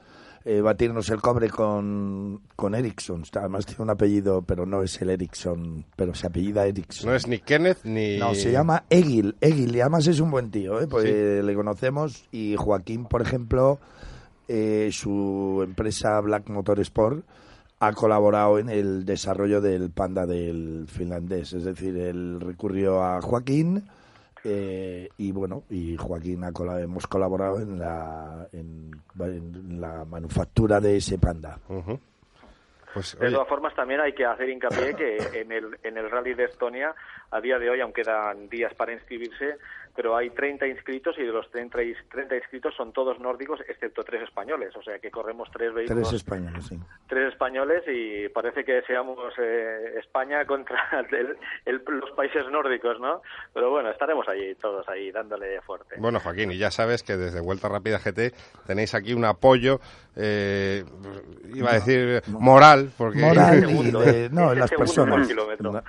[0.46, 3.24] eh, batirnos el cobre con, con Ericsson.
[3.36, 7.10] Además tiene un apellido, pero no es el Ericsson, pero se apellida Ericsson.
[7.10, 8.18] No es ni Kenneth ni...
[8.18, 9.36] No, se llama Egil.
[9.42, 10.88] Egil, y además es un buen tío, ¿eh?
[10.88, 13.80] Pues le conocemos y Joaquín, por ejemplo
[14.52, 17.24] eh, su empresa Black Motorsport
[17.80, 21.54] ha colaborado en el desarrollo del Panda del finlandés.
[21.54, 23.84] Es decir, él recurrió a Joaquín
[24.44, 28.92] eh, y bueno, y Joaquín ha hemos colaborado en la, en,
[29.80, 31.60] la manufactura de ese Panda.
[32.94, 36.34] Pues, de todas formas, también hay que hacer hincapié que en el, en el Rally
[36.34, 36.96] de Estonia,
[37.30, 39.58] a día de hoy, aunque quedan días para inscribirse,
[39.96, 41.78] pero hay 30 inscritos y de los 30,
[42.12, 44.76] 30 inscritos son todos nórdicos, excepto tres españoles.
[44.76, 46.10] O sea que corremos tres vehículos.
[46.10, 46.80] Tres españoles, sí.
[47.08, 50.78] Tres españoles y parece que seamos eh, España contra
[51.66, 53.22] los países nórdicos, ¿no?
[53.54, 55.96] Pero bueno, estaremos ahí, todos ahí, dándole fuerte.
[55.98, 58.34] Bueno, Joaquín, y ya sabes que desde Vuelta Rápida GT
[58.66, 59.80] tenéis aquí un apoyo,
[60.16, 60.84] eh,
[61.54, 63.20] iba a decir, moral, porque...
[63.20, 65.28] Moral y no, las personas.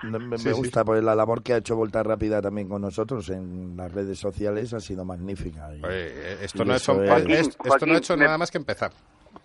[0.04, 3.92] me, gusta por la labor que ha hecho Vuelta Rápida también con nosotros en las
[3.92, 5.72] redes sociales ha sido magnífica.
[6.40, 8.92] esto, no, esto no ha hecho nada más que empezar.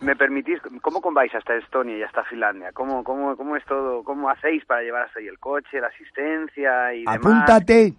[0.02, 2.72] ¿Me permitís, cómo vais hasta Estonia y hasta Finlandia?
[2.74, 4.04] ¿Cómo, cómo, cómo es todo?
[4.04, 7.18] ¿Cómo hacéis para llevar hasta ahí el coche, la asistencia y demás?
[7.18, 7.94] ¡Apúntate!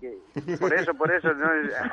[0.61, 1.33] Por eso, por eso.
[1.33, 1.49] No,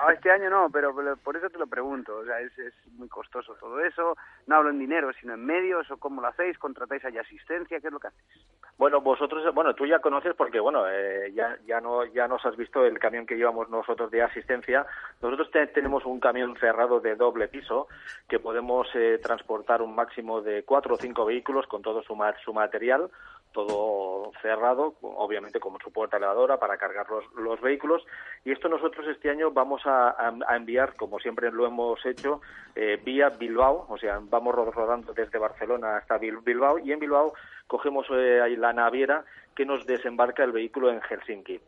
[0.05, 2.17] ah, este año no, pero por eso te lo pregunto.
[2.17, 4.17] O sea, es, es muy costoso todo eso.
[4.47, 5.89] No hablo en dinero, sino en medios.
[5.89, 6.57] ¿O cómo lo hacéis?
[6.57, 7.79] ¿Contratáis allá asistencia?
[7.79, 8.45] ¿Qué es lo que hacéis?
[8.77, 12.57] Bueno, vosotros, bueno, tú ya conoces porque, bueno, eh, ya, ya, no, ya nos has
[12.57, 14.85] visto el camión que llevamos nosotros de asistencia.
[15.21, 17.87] Nosotros tenemos un camión cerrado de doble piso
[18.27, 22.53] que podemos eh, transportar un máximo de cuatro o cinco vehículos con todo su, su
[22.53, 23.09] material,
[23.53, 28.03] todo cerrado, obviamente como su puerta elevadora para cargar los, los vehículos.
[28.43, 32.41] Y esto nosotros este año vamos a, enviar, como siempre lo hemos hecho,
[32.75, 37.33] eh, vía Bilbao, o sea, vamos rodando desde Barcelona hasta Bilbao y en Bilbao
[37.67, 39.23] cogemos eh, la naviera
[39.55, 41.61] que nos desembarca el vehículo en Helsinki.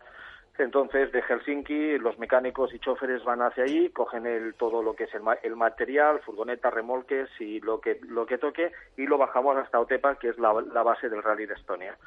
[0.57, 5.03] Entonces, de Helsinki, los mecánicos y choferes van hacia allí, cogen el, todo lo que
[5.03, 9.79] es el, material, furgonetas, remolques y lo que, lo que toque, y lo bajamos hasta
[9.79, 11.97] Otepa, que es la, base del Rally de Estonia.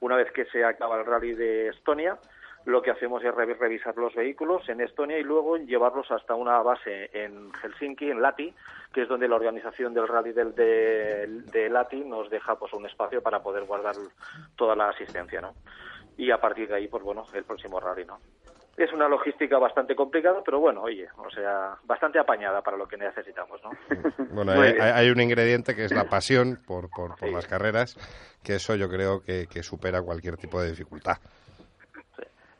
[0.00, 2.16] Una vez que se acaba el Rally de Estonia,
[2.64, 7.10] lo que hacemos es revisar los vehículos en Estonia y luego llevarlos hasta una base
[7.12, 8.54] en Helsinki, en Lati,
[8.92, 12.86] que es donde la organización del rally del, de, de Lati nos deja pues un
[12.86, 13.94] espacio para poder guardar
[14.56, 15.54] toda la asistencia, ¿no?
[16.16, 18.18] Y a partir de ahí, pues bueno, el próximo rally, ¿no?
[18.76, 22.98] es una logística bastante complicada, pero bueno, oye, o sea, bastante apañada para lo que
[22.98, 23.70] necesitamos, ¿no?
[24.36, 27.96] Bueno, hay, un ingrediente que es la pasión por, por, las carreras,
[28.42, 31.16] que eso yo creo que supera cualquier tipo de dificultad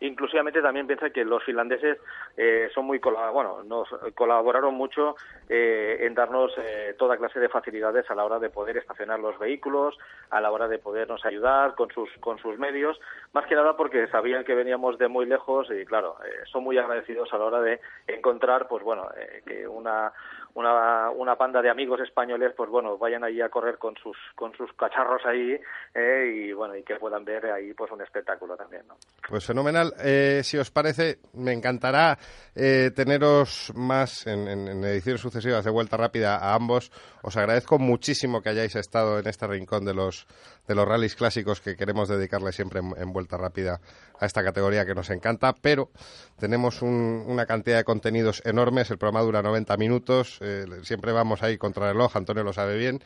[0.01, 1.99] inclusivamente también piensa que los finlandeses
[2.37, 5.17] eh, son muy bueno nos colaboraron mucho
[5.49, 9.39] eh, en darnos eh, toda clase de facilidades a la hora de poder estacionar los
[9.39, 9.97] vehículos
[10.31, 13.01] a la hora de podernos ayudar con sus con sus medios
[13.33, 16.17] más que nada porque sabían que veníamos de muy lejos y claro
[16.53, 19.09] son muy agradecidos a la hora de encontrar pues bueno
[19.47, 20.13] que una
[20.57, 24.55] una, una panda de amigos españoles, pues bueno, vayan ahí a correr con sus con
[24.57, 25.61] sus cacharros ahí
[25.95, 28.97] eh, y bueno y que puedan ver ahí pues un espectáculo también, ¿no?
[29.29, 29.93] Pues fenomenal.
[30.03, 32.19] Eh, si os parece, me encantará
[32.55, 36.91] eh, teneros más en, en, ediciones sucesivas de Vuelta Rápida a ambos.
[37.23, 40.27] Os agradezco muchísimo que hayáis estado en este rincón de los
[40.67, 43.81] de los rallies clásicos que queremos dedicarle siempre en, Vuelta Rápida
[44.19, 45.91] a esta categoría que nos encanta, pero
[46.39, 48.91] tenemos una cantidad de contenidos enormes.
[48.91, 52.77] El programa dura 90 minutos eh, siempre vamos ahí contra el reloj, Antonio lo sabe
[52.77, 53.01] bien.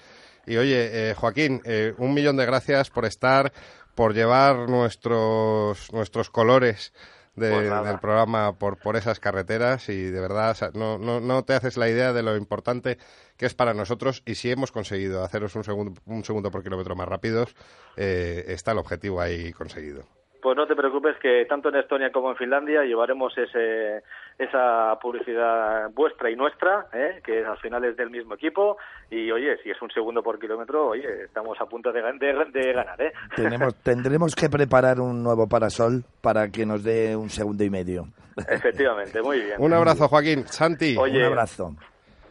[0.46, 3.52] Y oye, eh, Joaquín, eh, un millón de gracias por estar,
[3.94, 6.92] por llevar nuestros, nuestros colores
[7.34, 11.78] pues del programa por, por esas carreteras y de verdad no, no, no te haces
[11.78, 12.98] la idea de lo importante
[13.38, 16.96] que es para nosotros y si hemos conseguido haceros un segundo, un segundo por kilómetro
[16.96, 17.54] más rápidos,
[17.96, 20.04] está el objetivo ahí conseguido.
[20.42, 24.02] Pues no te preocupes que tanto en Estonia como en Finlandia llevaremos ese,
[24.40, 27.20] esa publicidad vuestra y nuestra, ¿eh?
[27.22, 28.78] que al final es del mismo equipo.
[29.10, 33.02] Y oye, si es un segundo por kilómetro, oye, estamos a punto de, de, ganar.
[33.02, 33.12] ¿eh?
[33.36, 38.06] Tenemos, tendremos que preparar un nuevo parasol para que nos dé un segundo y medio.
[38.48, 39.56] Efectivamente, muy bien.
[39.58, 40.46] un abrazo, Joaquín.
[40.46, 40.96] Santi.
[40.96, 41.76] un abrazo.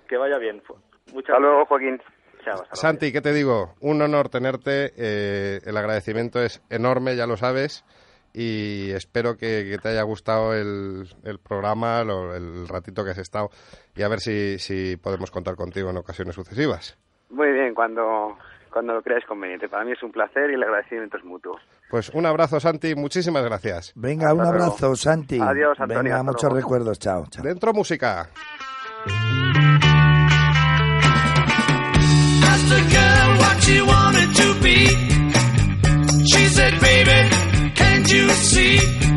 [0.08, 0.64] Que vaya bien.
[1.14, 2.02] Muchas Hasta luego, Joaquín.
[2.72, 3.76] Santi, ¿qué te digo?
[3.82, 4.94] Un honor tenerte.
[4.98, 7.86] Eh, el agradecimiento es enorme, ya lo sabes
[8.34, 13.50] y espero que, te haya gustado el, el programa, el ratito que has estado
[13.96, 16.98] y a ver si, si podemos contar contigo en ocasiones sucesivas.
[17.30, 18.38] Muy bien, cuando,
[18.72, 19.68] cuando lo creas conveniente.
[19.68, 21.60] Para mí es un placer y el agradecimiento es mutuo.
[21.90, 22.96] Pues un abrazo, Santi.
[22.96, 23.94] Muchísimas gracias.
[23.96, 25.40] Venga, un abrazo, Santi.
[25.42, 26.04] Adiós, Antonio.
[26.04, 27.00] Venga, muchos recuerdos.
[27.00, 27.44] Chao, chao.
[27.44, 28.30] Dentro música.
[33.70, 34.09] Can't
[38.12, 39.09] you see?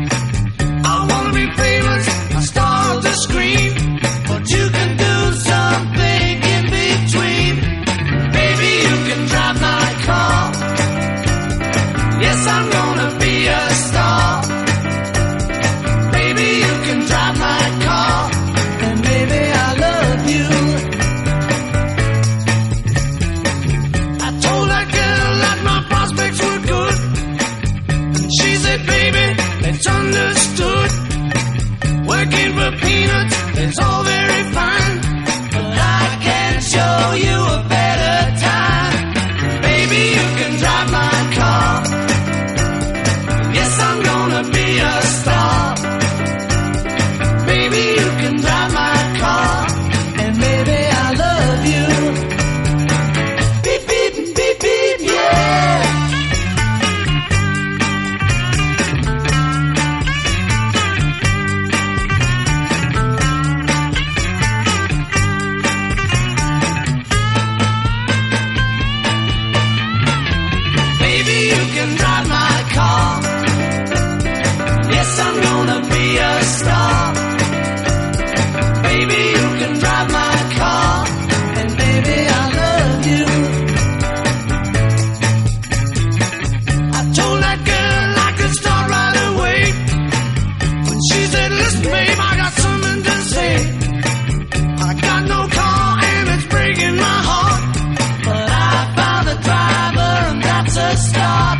[101.03, 101.59] That's a start.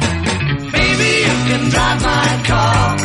[0.71, 2.97] Baby, you can drive my car.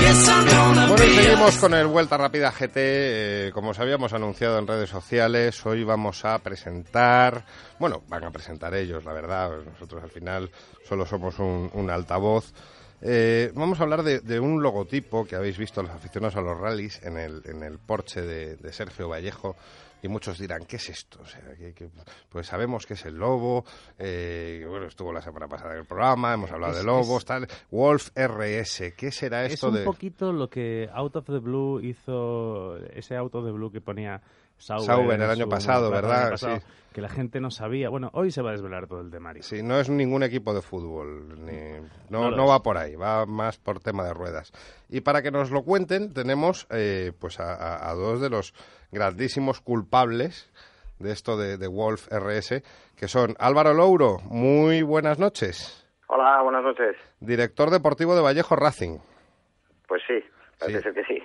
[0.00, 2.72] Yes, I'm gonna bueno, y seguimos con el Vuelta Rápida GT.
[2.76, 7.44] Eh, como os habíamos anunciado en redes sociales, hoy vamos a presentar.
[7.78, 9.50] Bueno, van a presentar ellos, la verdad.
[9.64, 10.50] Nosotros al final
[10.88, 12.52] solo somos un, un altavoz.
[13.06, 16.58] Eh, vamos a hablar de, de, un logotipo que habéis visto los aficionados a los
[16.58, 19.56] rallies en el, en el Porsche de, de Sergio Vallejo
[20.04, 21.20] y muchos dirán, ¿qué es esto?
[21.22, 21.88] O sea, que,
[22.28, 23.64] pues sabemos que es el lobo,
[23.98, 27.48] eh, bueno, estuvo la semana pasada en el programa, hemos hablado de lobos, tal.
[27.70, 29.80] Wolf RS, ¿qué será esto de...?
[29.80, 33.72] Es un poquito lo que Out of the Blue hizo, ese Out of the Blue
[33.72, 34.20] que ponía
[34.58, 36.36] Sauber, el año pasado, ¿verdad?
[36.36, 36.46] sí.
[36.92, 37.88] Que la gente no sabía.
[37.88, 39.42] Bueno, hoy se va a desvelar todo el de Mari.
[39.42, 41.26] Sí, no es ningún equipo de fútbol.
[42.08, 44.52] no, no, va por ahí, va más por tema de ruedas.
[44.88, 48.54] Y para que nos lo cuenten, tenemos eh, pues a, dos de los
[48.92, 50.52] grandísimos culpables
[51.00, 52.62] de esto de, de Wolf RS,
[52.96, 54.18] que son Álvaro Louro.
[54.30, 55.84] Muy buenas noches.
[56.06, 56.96] Hola, buenas noches.
[57.18, 58.98] Director deportivo de Vallejo Racing.
[59.88, 60.22] Pues sí,
[60.60, 61.22] parece que sí.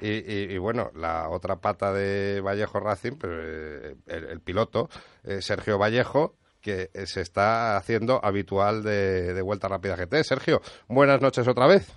[0.00, 4.88] Y, bueno, la otra pata de Vallejo Racing, pues, eh, el, piloto,
[5.22, 10.24] eh, Sergio Vallejo, que se está haciendo habitual de, Vuelta Rápida GT.
[10.24, 11.92] Sergio, buenas noches otra vez.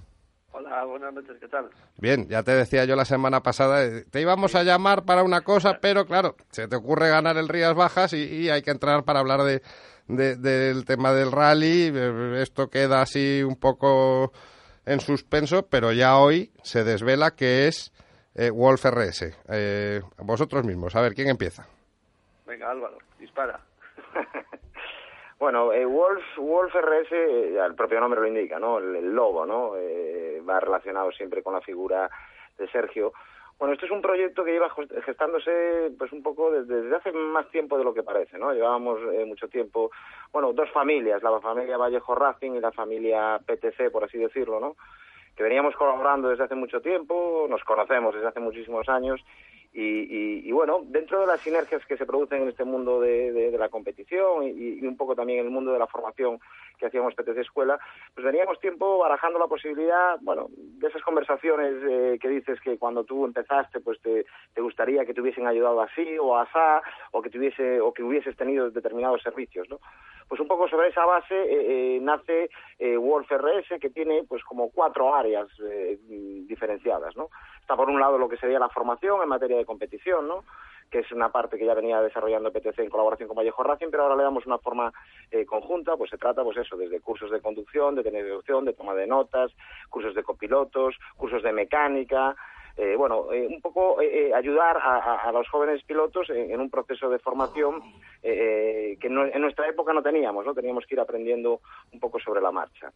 [0.51, 1.69] Hola, buenas noches, ¿qué tal?
[1.97, 5.41] Bien, ya te decía yo la semana pasada, eh, te íbamos a llamar para una
[5.41, 9.19] cosa, pero claro, se te ocurre ganar el Rías Bajas y, hay que entrar para
[9.19, 9.61] hablar de,
[10.07, 11.93] del tema del rally.
[12.35, 14.31] Esto queda así un poco
[14.87, 17.91] en suspenso, pero ya hoy se desvela que es
[18.35, 19.37] eh, Wolf RS.
[19.49, 21.67] Eh, vosotros mismos, a ver, ¿quién empieza?
[22.45, 23.59] Venga, Álvaro, dispara.
[25.39, 28.79] bueno, eh, Wolf, Wolf RS, el propio nombre lo indica, ¿no?
[28.79, 29.73] El, lobo, ¿no?
[30.47, 32.09] va relacionado siempre con la figura
[32.57, 33.11] de Sergio.
[33.59, 34.69] Bueno, esto es un proyecto que lleva
[35.03, 38.53] gestándose pues un poco desde, hace más tiempo de lo que parece, ¿no?
[38.53, 39.89] Llevábamos mucho tiempo,
[40.31, 44.75] bueno, dos familias, la familia Vallejo Racing y la familia PTC, por así decirlo, ¿no?
[45.37, 49.21] que veníamos colaborando desde hace mucho tiempo, nos conocemos desde hace muchísimos años
[49.71, 54.43] y, bueno, dentro de las sinergias que se producen en este mundo de, la competición
[54.43, 56.39] y, un poco también en el mundo de la formación
[56.77, 57.79] que hacíamos PTC Escuela,
[58.13, 63.03] pues veníamos tiempo barajando la posibilidad, bueno, de esas conversaciones eh, que dices que cuando
[63.03, 64.25] tú empezaste, pues te,
[64.61, 68.69] gustaría que te hubiesen ayudado así o asá, o que tuviese o que hubieses tenido
[68.69, 69.79] determinados servicios, ¿no?
[70.27, 72.49] Pues un poco sobre esa base eh, eh, nace
[72.97, 75.47] Wolf RS, que tiene pues como cuatro áreas
[76.47, 77.29] diferenciadas, ¿no?
[77.61, 80.43] Está por un lado lo que sería la formación en materia de competición, ¿no?
[80.89, 84.03] Que es una parte que ya venía desarrollando PTC en colaboración con Vallejo Racing, pero
[84.03, 84.91] ahora le damos una forma
[85.31, 88.73] eh, conjunta, pues se trata, pues eso, desde cursos de conducción, de tener deducción, de
[88.73, 89.51] toma de notas,
[89.89, 92.35] cursos de copilotos, cursos de mecánica,
[92.77, 93.97] eh, bueno, eh, un poco
[94.35, 97.81] ayudar a, los jóvenes pilotos en, un proceso de formación
[98.21, 100.53] que en nuestra época no teníamos, ¿no?
[100.53, 101.61] Teníamos que ir aprendiendo
[101.91, 102.91] un poco sobre la marcha.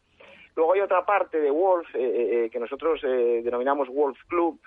[0.55, 1.99] Luego hay otra parte de Wolf eh,
[2.45, 4.59] eh, que nosotros eh, denominamos Wolf Club,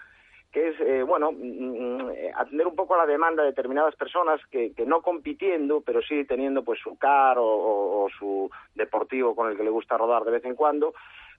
[0.55, 4.73] que es, bueno, mm, mm, atender un poco a la demanda de determinadas personas que,
[4.87, 9.71] no compitiendo, pero sí teniendo pues su car o, su deportivo con el que le
[9.71, 10.95] gusta rodar de vez en cuando,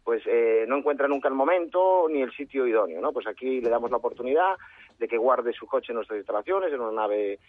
[0.05, 0.23] pues
[0.67, 3.11] no encuentra nunca el momento ni el sitio idóneo, ¿no?
[3.11, 4.55] Pues aquí le damos la oportunidad
[4.99, 7.39] de que guarde su coche en nuestras instalaciones, en una nave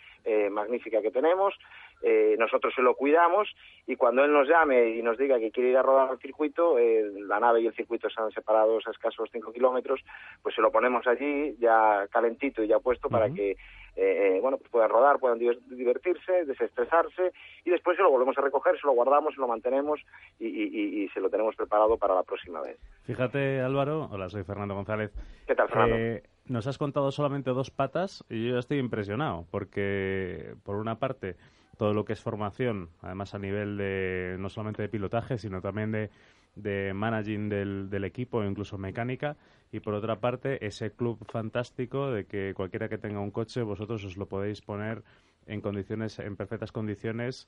[0.51, 1.55] magnífica que tenemos,
[2.03, 3.49] eh, nosotros se lo cuidamos
[3.87, 6.79] y cuando él nos llame y nos diga que quiere ir a rodar al circuito,
[6.79, 10.01] eh, la nave y el circuito están separados a escasos 5 kilómetros,
[10.43, 13.57] pues se lo ponemos allí ya calentito y ya puesto para que
[13.97, 17.33] eh, bueno, pues puedan rodar, puedan divertirse, desestresarse
[17.65, 20.01] y después se lo volvemos a recoger, se lo guardamos, se lo mantenemos
[20.39, 22.79] y, se lo tenemos preparado para la próxima vez.
[23.05, 25.13] Fíjate, Álvaro, hola, soy Fernando González.
[25.47, 26.21] ¿Qué tal, Fernando?
[26.49, 31.37] nos has contado solamente dos patas y yo ya estoy impresionado porque, por una parte,
[31.77, 35.93] todo lo que es formación, además a nivel de no solamente de pilotaje, sino también
[35.93, 36.11] de,
[36.55, 39.37] de managing del, del equipo, incluso mecánica,
[39.73, 44.05] y por otra parte ese club fantástico de que cualquiera que tenga un coche vosotros
[44.05, 45.03] os lo podéis poner
[45.47, 47.47] en condiciones, en perfectas condiciones,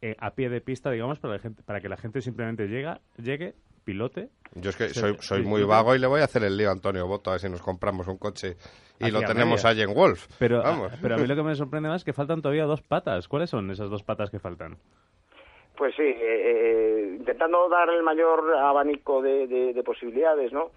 [0.00, 3.00] eh, a pie de pista, digamos, para, la gente, para que la gente simplemente llega,
[3.16, 3.54] llegue,
[3.84, 4.28] pilote.
[4.54, 6.72] Yo es que soy, soy muy vago y le voy a hacer el lío a
[6.72, 8.56] Antonio Boto a ver si nos compramos un coche
[9.00, 10.26] y lo tenemos allí en Wolf.
[10.38, 10.92] Pero, Vamos.
[11.00, 13.28] pero a mí lo que me sorprende más es que faltan todavía dos patas.
[13.28, 14.76] ¿Cuáles son esas dos patas que faltan?
[15.76, 20.72] Pues sí, eh, eh, intentando dar el mayor abanico de, posibilidades, ¿no?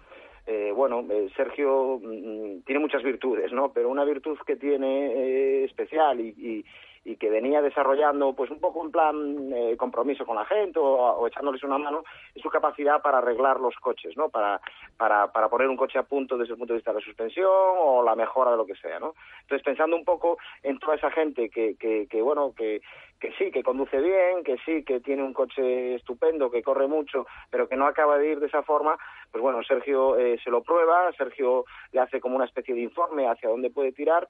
[0.46, 3.72] Eh, bueno, Sergio mm, tiene muchas virtudes, ¿no?
[3.72, 6.64] Pero una virtud que tiene especial y, y
[7.04, 11.62] que venía desarrollando pues un poco un plan eh, compromiso con la gente o, echándoles
[11.62, 14.28] una mano es su capacidad para arreglar los coches, ¿no?
[14.28, 14.60] Para,
[14.96, 17.50] para, para poner un coche a punto desde el punto de vista de la suspensión
[17.50, 19.14] o la mejora de lo que sea, ¿no?
[19.42, 22.82] Entonces pensando un poco en toda esa gente que, que, que bueno, que,
[23.22, 27.26] que sí, que conduce bien, que sí, que tiene un coche estupendo, que corre mucho,
[27.50, 28.98] pero que no acaba de ir de esa forma,
[29.30, 33.28] pues bueno, Sergio eh, se lo prueba, Sergio le hace como una especie de informe
[33.28, 34.26] hacia dónde puede tirar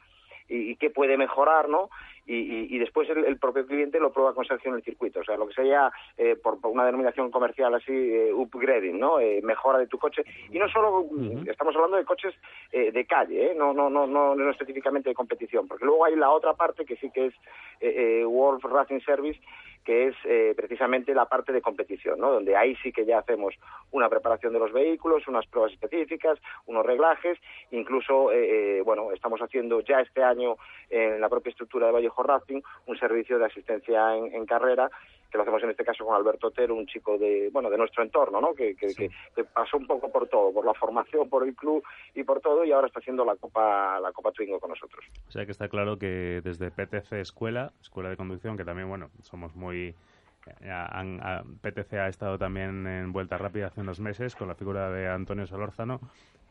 [0.52, 1.90] y, qué puede mejorar, ¿no?
[2.24, 5.20] Y, después el, propio cliente lo prueba con Sergio en el circuito.
[5.20, 9.18] O sea, lo que sería, eh, por, una denominación comercial así, eh, upgrading, ¿no?
[9.18, 10.22] Eh, mejora de tu coche.
[10.50, 11.06] Y no solo,
[11.46, 12.34] estamos hablando de coches
[12.70, 16.54] de calle, no, no, no, no, no específicamente de competición, porque luego hay la otra
[16.54, 17.34] parte que sí que es
[18.26, 19.40] World Racing Service,
[19.84, 22.32] que es eh, precisamente la parte de competición, ¿no?
[22.32, 23.54] donde ahí sí que ya hacemos
[23.90, 27.38] una preparación de los vehículos, unas pruebas específicas, unos reglajes,
[27.70, 30.56] incluso, eh, eh, bueno, estamos haciendo ya este año
[30.90, 34.90] en la propia estructura de Vallejo Racing un servicio de asistencia en carrera
[35.32, 38.02] que lo hacemos en este caso con Alberto Otero, un chico de, bueno, de nuestro
[38.02, 38.54] entorno, ¿no?
[38.54, 39.10] Que, que,
[39.52, 41.82] pasó un poco por todo, por la formación, por el club
[42.14, 45.04] y por todo, y ahora está haciendo la Copa, la Copa Twingo con nosotros.
[45.26, 49.10] O sea que está claro que desde PTC Escuela, Escuela de Conducción, que también, bueno,
[49.22, 49.94] somos muy...
[50.42, 55.46] PTC ha estado también en vuelta rápida hace unos meses con la figura de Antonio
[55.46, 56.00] Solórzano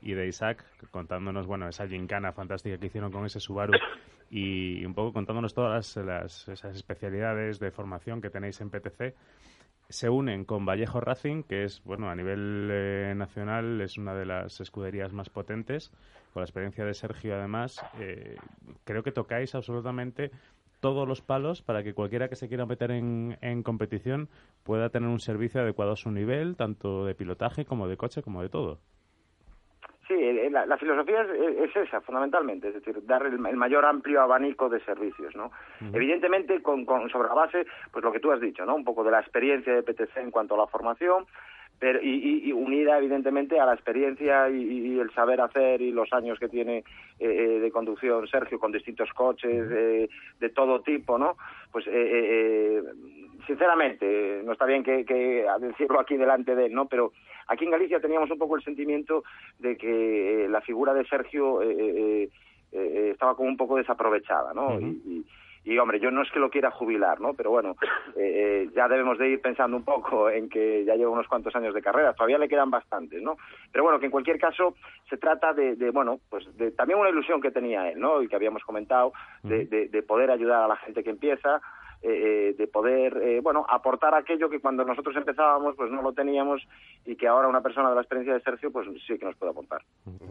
[0.02, 3.74] y de Isaac, contándonos, bueno, esa gincana fantástica que hicieron con ese Subaru
[4.30, 9.16] y un poco contándonos todas las, esas especialidades de formación que tenéis en PTC.
[9.90, 14.26] Se unen con Vallejo Racing, que es, bueno, a nivel eh, nacional es una de
[14.26, 15.92] las escuderías más potentes,
[16.34, 17.84] con la experiencia de Sergio además.
[18.00, 18.38] Eh,
[18.86, 20.32] creo que tocáis absolutamente
[20.80, 24.30] todos los palos para que cualquiera que se quiera meter en, en competición
[24.64, 28.42] pueda tener un servicio adecuado a su nivel, tanto de pilotaje como de coche, como
[28.42, 28.80] de todo.
[30.12, 35.34] Sí, la, filosofía es, esa, fundamentalmente, es decir, dar el, mayor amplio abanico de servicios,
[35.38, 35.52] ¿no?
[35.94, 38.76] Evidentemente, con, sobre la base, pues lo que tú has dicho, ¿no?
[38.76, 41.26] Un poco de la experiencia de PTC en cuanto a la formación,
[41.82, 46.48] pero y, unida evidentemente a la experiencia y, el saber hacer y los años que
[46.48, 46.84] tiene eh,
[47.20, 51.36] eh, de conducción Sergio con distintos coches de todo tipo, ¿no?
[51.72, 52.84] Pues eh,
[53.48, 56.86] sinceramente, no está bien que, que decirlo aquí delante de él, ¿no?
[56.86, 57.14] Pero
[57.48, 59.24] aquí en Galicia teníamos un poco el sentimiento
[59.60, 62.30] de que eh, la figura de Sergio eh,
[62.72, 64.80] eh, estaba como un poco desaprovechada, ¿no?
[64.80, 65.26] y,
[65.80, 67.34] hombre, yo no es que lo quiera jubilar, ¿no?
[67.34, 67.76] Pero bueno,
[68.76, 71.82] ya debemos de ir pensando un poco en que ya lleva unos cuantos años de
[71.82, 73.38] carrera, todavía le quedan bastantes, ¿no?
[73.72, 74.76] Pero bueno, que en cualquier caso
[75.10, 78.22] se trata de, bueno, pues de también una ilusión que tenía él, ¿no?
[78.22, 81.62] Y que habíamos comentado, de poder ayudar a la gente que empieza,
[82.04, 86.12] eh, eh, de poder, eh, bueno, aportar aquello que cuando nosotros empezábamos pues no lo
[86.14, 86.62] teníamos
[87.06, 89.52] y que ahora una persona de la experiencia de Sergio pues sí que nos puede
[89.52, 89.82] aportar.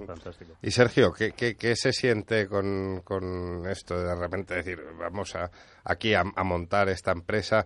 [0.07, 0.53] Fantástico.
[0.63, 5.37] Y Sergio, ¿qué, qué, qué se siente con, con, esto de de repente decir, vamos
[5.37, 5.49] a,
[5.85, 7.65] aquí a, montar esta empresa,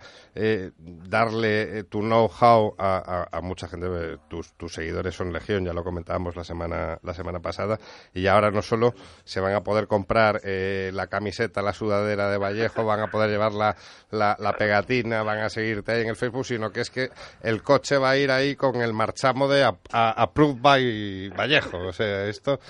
[0.77, 6.37] darle tu know-how a, a, mucha gente, tus, tus seguidores son legión, ya lo comentábamos
[6.37, 7.79] la semana, la semana pasada,
[8.13, 8.95] y ahora no solo
[9.25, 13.77] se van a poder comprar la camiseta, la sudadera de Vallejo, van a poder llevarla
[14.11, 17.11] la, pegatina, van a seguirte ahí en el Facebook, sino que es que
[17.43, 21.79] el coche va a ir ahí con el marchamo de Approved by Vallejo.
[21.89, 22.61] O sea, esto,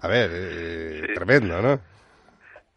[0.00, 1.91] a ver, eh, tremendo, ¿no?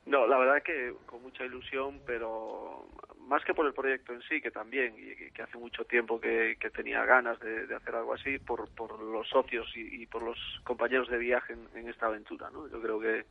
[0.06, 2.88] No, la verdad que con mucha ilusión, pero
[3.28, 6.58] más que por el proyecto en sí, que también, y que hace mucho tiempo que,
[6.76, 11.18] tenía ganas de, hacer algo así, por, por los socios y, por los compañeros de
[11.18, 12.68] viaje en, esta aventura, ¿no?
[12.70, 13.26] Yo creo que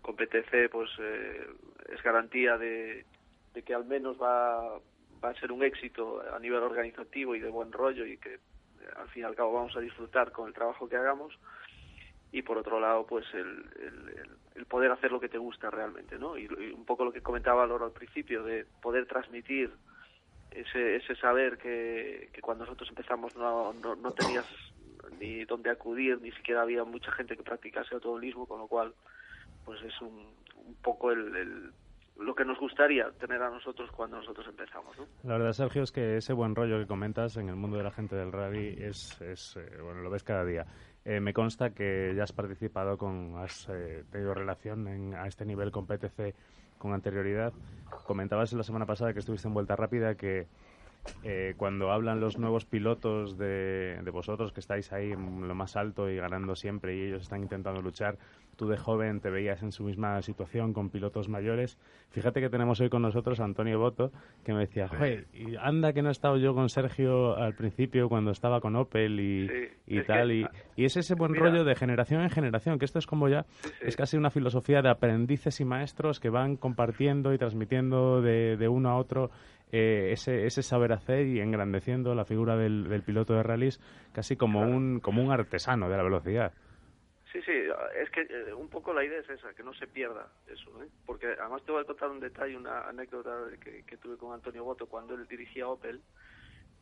[0.00, 1.46] con PTC pues eh,
[1.88, 3.04] es garantía de,
[3.54, 4.78] de que al menos va,
[5.24, 8.40] va a ser un éxito a nivel organizativo y de buen rollo y que eh,
[8.96, 11.38] al fin y al cabo vamos a disfrutar con el trabajo que hagamos
[12.32, 14.28] y por otro lado pues el, el,
[14.68, 17.86] poder hacer lo que te gusta realmente no y, un poco lo que comentaba Loro
[17.86, 19.70] al principio de poder transmitir
[20.50, 24.46] ese, ese saber que, que cuando nosotros empezamos no, no, no tenías
[25.18, 28.94] ni dónde acudir ni siquiera había mucha gente que practicase automovilismo con lo cual
[29.64, 30.26] pues es un,
[30.56, 31.72] un poco el
[32.18, 34.96] lo que nos gustaría tener a nosotros cuando nosotros empezamos.
[34.98, 35.06] ¿no?
[35.24, 37.90] La verdad, Sergio, es que ese buen rollo que comentas en el mundo de la
[37.90, 40.66] gente del rally es, es eh, bueno, lo ves cada día.
[41.04, 45.44] Eh, me consta que ya has participado con, has eh, tenido relación en, a este
[45.44, 46.34] nivel con PTC
[46.78, 47.52] con anterioridad.
[48.06, 50.46] Comentabas la semana pasada que estuviste en Vuelta Rápida que
[51.24, 55.76] eh, cuando hablan los nuevos pilotos de, de, vosotros que estáis ahí en lo más
[55.76, 58.18] alto y ganando siempre y ellos están intentando luchar,
[58.56, 61.78] tú de joven te veías en su misma situación con pilotos mayores.
[62.10, 64.12] Fíjate que tenemos hoy con nosotros a Antonio Boto,
[64.44, 68.08] que me decía, joder, y anda que no he estado yo con Sergio al principio
[68.08, 69.50] cuando estaba con Opel y,
[69.86, 70.32] y tal.
[70.32, 70.46] y,
[70.76, 73.46] y, es ese buen rollo de generación en generación, que esto es como ya,
[73.80, 78.68] es casi una filosofía de aprendices y maestros que van compartiendo y transmitiendo de, de
[78.68, 79.30] uno a otro
[79.72, 83.80] eh, ese, ese saber hacer y engrandeciendo la figura del, del piloto de rallies
[84.12, 86.52] casi como, un, como un artesano de la velocidad.
[87.32, 87.52] Sí, sí,
[87.98, 90.88] es que eh, un poco la idea es esa, que no se pierda eso, ¿eh?
[91.06, 94.86] porque además te voy a contar un detalle, una anécdota que, tuve con Antonio Boto
[94.86, 96.02] cuando él dirigía Opel,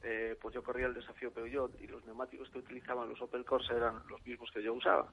[0.03, 3.76] eh, pues yo corría el desafío Peugeot y los neumáticos que utilizaban los Opel Corsa
[3.76, 5.12] eran los mismos que yo usaba.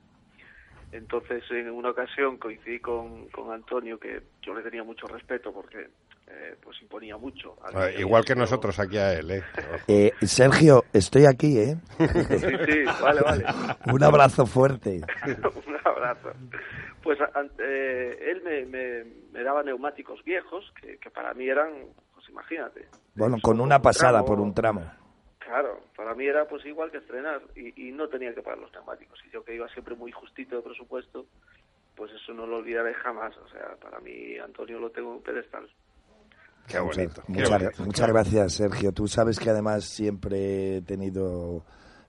[0.92, 5.90] Entonces, en una ocasión coincidí con, con Antonio, que yo le tenía mucho respeto porque
[6.30, 7.56] eh, pues imponía mucho.
[7.62, 9.44] Ah, igual que nosotros aquí a él, ¿eh?
[9.88, 10.12] ¿eh?
[10.22, 11.78] Sergio, estoy aquí, ¿eh?
[11.98, 13.46] sí, sí, vale, vale.
[13.94, 15.02] Un abrazo fuerte.
[15.26, 16.32] Un abrazo.
[17.02, 17.20] Pues
[17.60, 21.70] eh, él me, me, daba neumáticos viejos, que, que, para mí eran,
[22.14, 22.88] pues imagínate.
[23.16, 24.84] Bueno, con una pasada por un tramo.
[25.40, 28.74] Claro, para mí era pues igual que estrenar y, y no tenía que pagar los
[28.74, 29.18] neumáticos.
[29.26, 31.26] Y yo que iba siempre muy justito de presupuesto,
[31.96, 33.36] pues eso no lo olvidaré jamás.
[33.38, 35.70] O sea, para mí Antonio lo tengo en un pedestal.
[36.68, 37.24] Qué bonito.
[37.28, 38.92] Muchas, gracias, Sergio.
[38.92, 41.64] Tú sabes que además siempre he tenido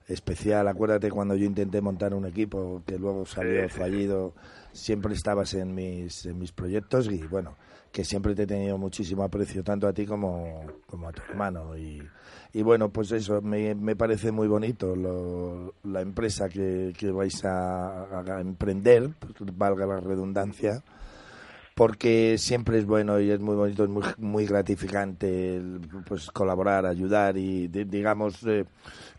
[0.07, 0.67] especial.
[0.67, 4.33] Acuérdate cuando yo intenté montar un equipo que luego salió fallido.
[4.73, 7.55] Siempre estabas en mis, en mis proyectos y bueno,
[7.91, 11.77] que siempre te he tenido muchísimo aprecio, tanto a ti como, como a tu hermano.
[11.77, 12.03] Y,
[12.53, 14.93] y bueno, pues eso, me, me parece muy bonito
[15.83, 20.83] la empresa que, que vais a, a emprender, pues, valga la redundancia
[21.79, 25.61] porque siempre es bueno y es muy bonito, es muy, muy gratificante
[26.05, 28.65] pues colaborar, ayudar y digamos eh,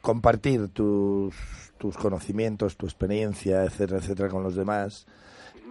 [0.03, 1.35] compartir tus,
[1.79, 5.07] tus conocimientos, tu experiencia, etcétera, etcétera con los demás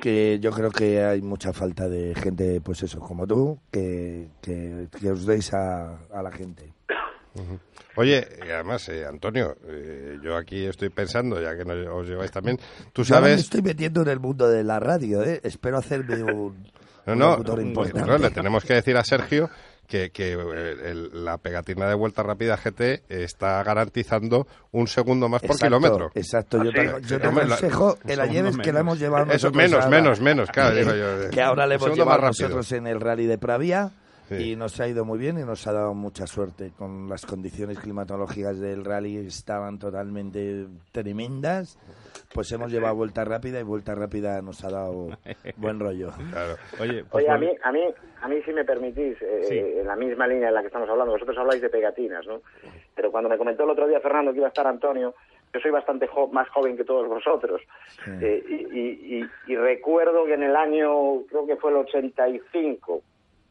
[0.02, 5.12] que yo creo que hay mucha falta de gente, pues eso, como tú, que, que,
[5.12, 6.74] os deis a, a la gente.
[7.96, 12.58] Oye, además, eh, Antonio, eh, yo aquí estoy pensando, ya que os lleváis también,
[12.94, 13.32] tú sabes...
[13.32, 15.42] Yo me estoy metiendo en el mundo de la radio, ¿eh?
[15.44, 16.66] Espero hacerme un,
[17.16, 19.50] no, no, le tenemos que decir a Sergio
[19.88, 25.58] que, que eh, la pegatina de vuelta rápida GT está garantizando un segundo más por
[25.58, 26.12] kilómetro.
[26.14, 29.90] Exacto, yo te, yo te aconsejo que la lleves que la hemos llevado Eso, menos,
[29.90, 31.30] menos, menos, claro, digo yo.
[31.32, 33.92] Que ahora le hemos llevado nosotros en el rally de Pravia.
[34.38, 36.72] Y nos ha ido muy bien y nos ha dado mucha suerte.
[36.78, 41.78] Con las condiciones climatológicas del rally estaban totalmente tremendas
[42.34, 45.08] pues hemos llevado vuelta rápida y vuelta rápida nos ha dado
[45.58, 46.12] buen rollo.
[46.80, 47.82] Oye, pues a mí, a mí,
[48.22, 51.14] a mí si me permitís, eh, en la misma línea en la que estamos hablando,
[51.14, 52.42] vosotros habláis de pegatinas, ¿no?
[52.96, 55.16] Pero cuando me comentó el otro día Fernando que iba a estar Antonio,
[55.54, 57.62] yo soy bastante más joven que todos vosotros.
[58.22, 63.02] Eh, y, y, recuerdo que en el año, creo que fue el 85,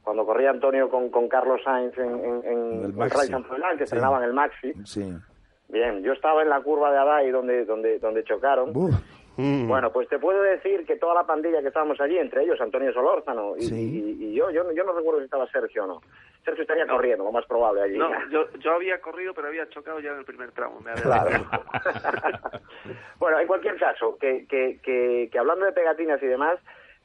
[0.09, 3.31] cuando corría Antonio con, con Carlos Sainz en, en, en, el Maxi.
[3.77, 3.95] que sí.
[3.95, 4.73] el Maxi.
[4.87, 5.15] Sí
[5.69, 8.73] Bien, yo estaba en la curva de Adai donde, donde, donde chocaron.
[9.37, 9.69] Mm.
[9.69, 12.91] Bueno, pues te puedo decir que toda la pandilla que estábamos allí, entre ellos Antonio
[12.95, 16.01] Solórzano y, y, yo, yo, yo no recuerdo si estaba Sergio o no.
[16.43, 17.99] Sergio estaría corriendo, lo más probable allí.
[17.99, 20.81] No, yo, yo había corrido, pero había chocado ya en el primer tramo.
[20.81, 21.45] Me claro.
[23.19, 26.59] bueno, en cualquier caso, que, que, que, que hablando de pegatinas y demás,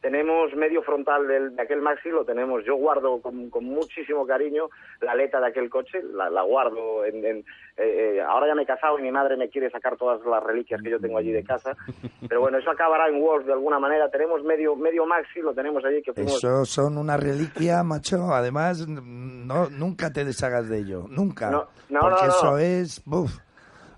[0.04, 4.68] tenemos medio frontal del, de aquel Maxi, lo tenemos, yo guardo con, con muchísimo cariño
[4.99, 7.38] la aleta de aquel coche, la, la guardo en, en
[7.78, 10.43] eh, eh, ahora ya me he casado y mi madre me quiere sacar todas las
[10.43, 11.78] reliquias que yo tengo allí de casa,
[12.28, 15.86] pero bueno, eso acabará en Wolf de alguna manera, tenemos medio medio Maxi, lo tenemos
[15.86, 21.49] allí que Eso son una reliquia, macho, además no nunca te deshagas de ello, nunca,
[21.49, 23.38] no, no, porque eso es, buf.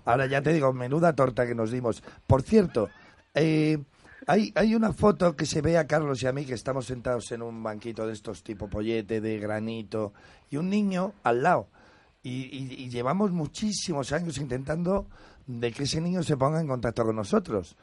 [0.04, 2.00] ahora ya te digo, menuda torta que nos dimos.
[2.28, 2.90] Por cierto,
[3.34, 3.78] eh,
[4.26, 7.30] hay, hay una foto que se ve a Carlos y a mí que estamos sentados
[7.30, 10.12] en un banquito de estos tipo pollete, de granito,
[10.50, 11.68] y un niño al lado.
[12.24, 15.06] Y, llevamos muchísimos años intentando
[15.46, 17.76] de que ese niño se ponga en contacto con nosotros.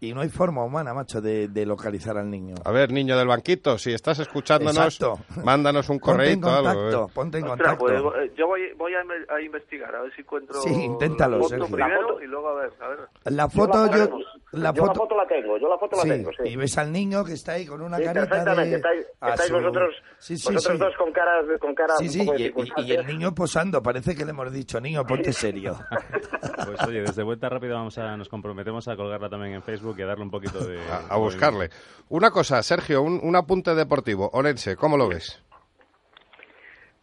[0.00, 2.54] Y no hay forma humana, macho, de, localizar al niño.
[2.64, 5.00] A ver, niño del banquito, si estás escuchándonos,
[5.44, 6.28] mándanos un correo.
[6.28, 7.12] Ponte en contacto, ¿eh?
[7.14, 7.78] ponte en contacto.
[7.78, 11.66] Pues, eh, yo voy, voy a, investigar, a ver si encuentro sí, inténtalo, la foto
[11.66, 12.72] primero y luego a ver.
[12.80, 12.98] A ver.
[13.24, 14.18] La foto, yo,
[14.52, 14.92] la, yo foto...
[14.92, 16.48] la foto la tengo, yo la foto la tengo, sí.
[16.48, 18.76] Y ves al niño que está ahí con una carita de...
[18.76, 19.94] Estáis, estáis vosotros,
[20.44, 24.24] vosotros dos con caras, con caras sí, sí, y, y, el niño posando, parece que
[24.24, 25.76] le hemos dicho, niño, ponte serio.
[26.64, 30.02] pues oye, desde Vuelta Rápida vamos a, nos comprometemos a colgarla también en Facebook y
[30.02, 30.80] a darle un poquito de...
[31.10, 31.70] A, buscarle.
[32.08, 34.30] Una cosa, Sergio, un, un apunte deportivo.
[34.32, 35.42] Orense, ¿cómo lo ves?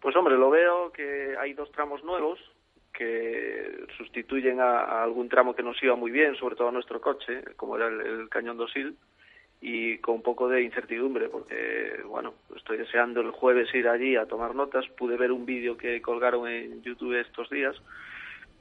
[0.01, 2.39] Pues hombre, lo veo que hay dos tramos nuevos
[2.95, 7.43] que sustituyen a, algún tramo que nos iba muy bien, sobre todo a nuestro coche,
[7.55, 8.95] como era el, Cañón Dosil,
[9.61, 14.27] y con un poco de incertidumbre, porque, bueno, estoy deseando el jueves ir allí a
[14.27, 14.85] tomar notas.
[14.97, 17.75] Pude ver un vídeo que colgaron en YouTube estos días,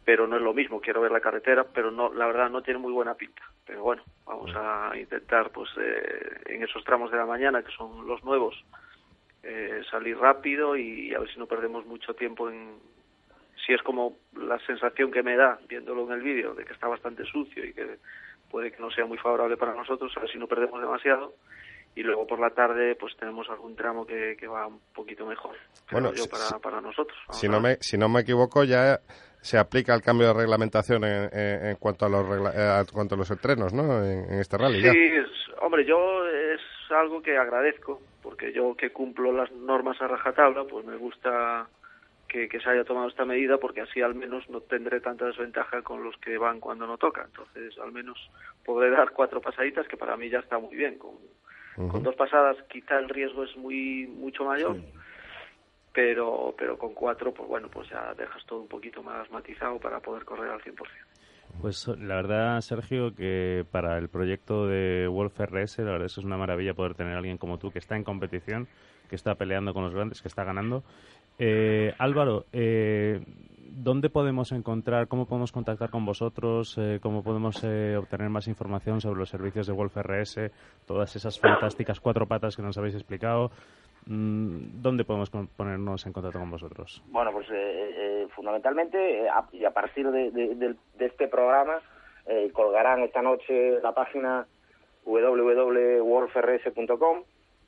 [0.04, 0.80] pero no es lo mismo.
[0.80, 3.42] Quiero ver la carretera, pero no, la verdad no tiene muy buena pinta.
[3.66, 8.06] Pero bueno, vamos a intentar, pues, eh, en esos tramos de la mañana, que son
[8.06, 8.54] los nuevos,
[9.42, 12.78] eh, salir rápido y a ver si no perdemos mucho tiempo en,
[13.66, 16.88] si es como la sensación que me da viéndolo en el vídeo de que está
[16.88, 17.98] bastante sucio y que
[18.50, 21.34] puede que no sea muy favorable para nosotros, a ver si no perdemos demasiado.
[21.96, 25.56] Y luego por la tarde pues tenemos algún tramo que, que va un poquito mejor.
[25.92, 27.16] Bueno, yo para, para nosotros.
[27.30, 29.00] Si no, me, si no me equivoco ya
[29.44, 33.30] se aplica el cambio de reglamentación en, en, cuanto a los en cuanto a los
[33.30, 34.02] entrenos, ¿no?
[34.02, 34.80] En, este rally.
[34.80, 35.10] Sí,
[35.60, 40.86] hombre, yo es algo que agradezco porque yo que cumplo las normas a rajatabla, pues
[40.86, 41.68] me gusta
[42.26, 46.02] que, se haya tomado esta medida porque así al menos no tendré tanta desventaja con
[46.02, 47.26] los que van cuando no toca.
[47.26, 48.18] Entonces, al menos
[48.64, 50.98] podré dar cuatro pasaditas, que para mí ya está muy bien.
[50.98, 51.18] Con,
[51.90, 54.78] con dos pasadas quizá el riesgo es muy mucho mayor,
[55.94, 60.00] pero pero con cuatro, pues bueno, pues ya dejas todo un poquito más matizado para
[60.00, 60.74] poder correr al 100%.
[61.60, 66.36] Pues la verdad, Sergio, que para el proyecto de Wolf RS, la verdad es una
[66.36, 68.66] maravilla poder tener a alguien como tú que está en competición,
[69.08, 70.82] que está peleando con los grandes, que está ganando.
[71.38, 73.20] Eh, Álvaro, eh,
[73.74, 79.00] ¿dónde podemos encontrar, cómo podemos contactar con vosotros, eh, cómo podemos eh, obtener más información
[79.00, 80.50] sobre los servicios de Wolf RS,
[80.86, 83.50] todas esas fantásticas cuatro patas que nos habéis explicado?
[84.06, 87.02] Mm, ¿Dónde podemos ponernos en contacto con vosotros?
[87.06, 91.80] Bueno, pues eh, fundamentalmente, y a partir de, este programa,
[92.52, 94.46] colgarán esta noche la página
[95.04, 97.22] www.wolfrs.com,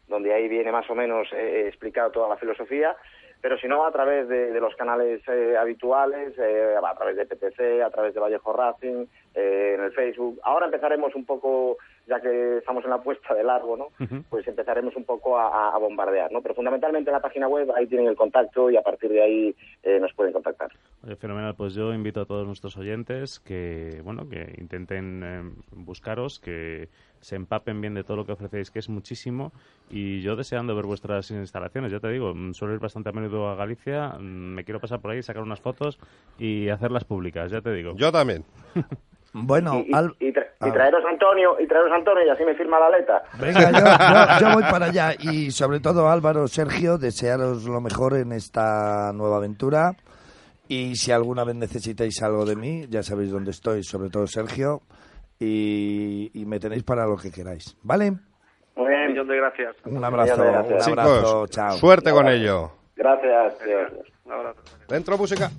[0.08, 2.96] donde ahí viene más o menos explicado toda la filosofía
[3.40, 7.80] pero si no a través de, los canales eh, habituales, eh, a través de PTC,
[7.80, 10.40] a través de Vallejo Racing, eh, en el Facebook.
[10.42, 11.76] Ahora empezaremos un poco,
[12.06, 13.88] ya que estamos en la puesta de largo, ¿no?
[14.28, 16.40] Pues empezaremos un poco a, bombardear, ¿no?
[16.40, 19.56] Pero fundamentalmente en la página web ahí tienen el contacto y a partir de ahí
[20.00, 20.70] nos pueden contactar.
[21.18, 26.88] fenomenal, pues yo invito a todos nuestros oyentes que, bueno, que intenten buscaros, que
[27.20, 29.52] se empapen bien de todo lo que ofrecéis, que es muchísimo.
[29.90, 33.48] Y yo deseando ver vuestras instalaciones, ya te digo, mm, suelo ir bastante a menudo
[33.48, 35.98] a Galicia, mm, me quiero pasar por ahí, sacar unas fotos
[36.38, 37.94] y hacerlas públicas, ya te digo.
[37.96, 38.44] Yo también.
[39.38, 40.32] Bueno, y,
[40.72, 43.22] traeros Antonio, y traeros Antonio y así me firma la letra.
[43.38, 43.70] Venga,
[44.40, 49.36] yo, voy para allá y sobre todo Álvaro, Sergio, desearos lo mejor en esta nueva
[49.36, 49.92] aventura
[50.68, 54.80] y si alguna vez necesitáis algo de mí, ya sabéis dónde estoy, sobre todo Sergio,
[55.38, 58.12] y, me tenéis para lo que queráis, ¿vale?
[58.74, 59.76] Muy bien, millón de gracias.
[59.84, 61.72] Un abrazo, un abrazo, chao.
[61.72, 62.70] Suerte con ello.
[62.96, 63.58] Gracias,
[64.24, 64.62] Un abrazo.
[64.88, 65.50] Dentro música.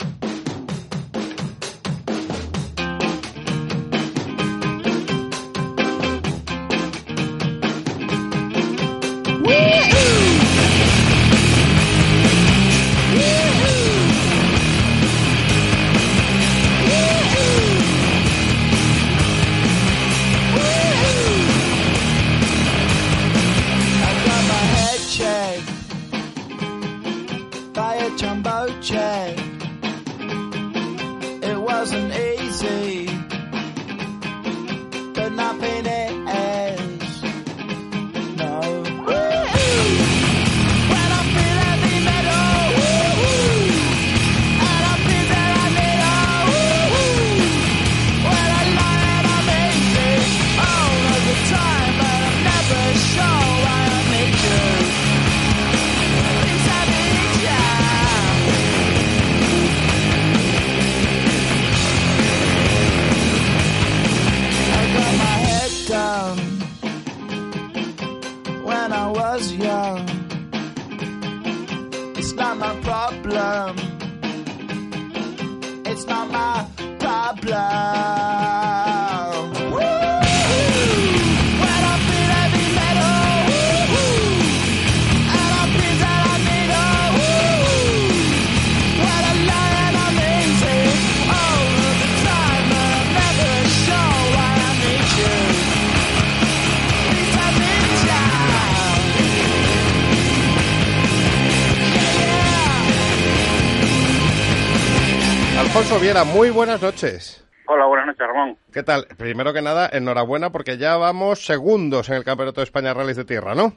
[106.08, 107.46] Muy buenas noches.
[107.66, 108.58] Hola, buenas noches, Ramón.
[108.72, 109.08] ¿Qué tal?
[109.18, 113.26] Primero que nada, enhorabuena porque ya vamos segundos en el Campeonato de España Rallys de
[113.26, 113.74] Tierra, ¿no?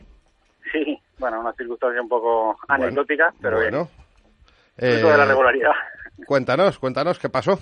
[0.70, 3.88] Sí, bueno, una circunstancia un poco anecdótica, pero bueno.
[4.76, 5.72] de la eh, regularidad.
[6.24, 7.58] Cuéntanos, cuéntanos, ¿qué pasó?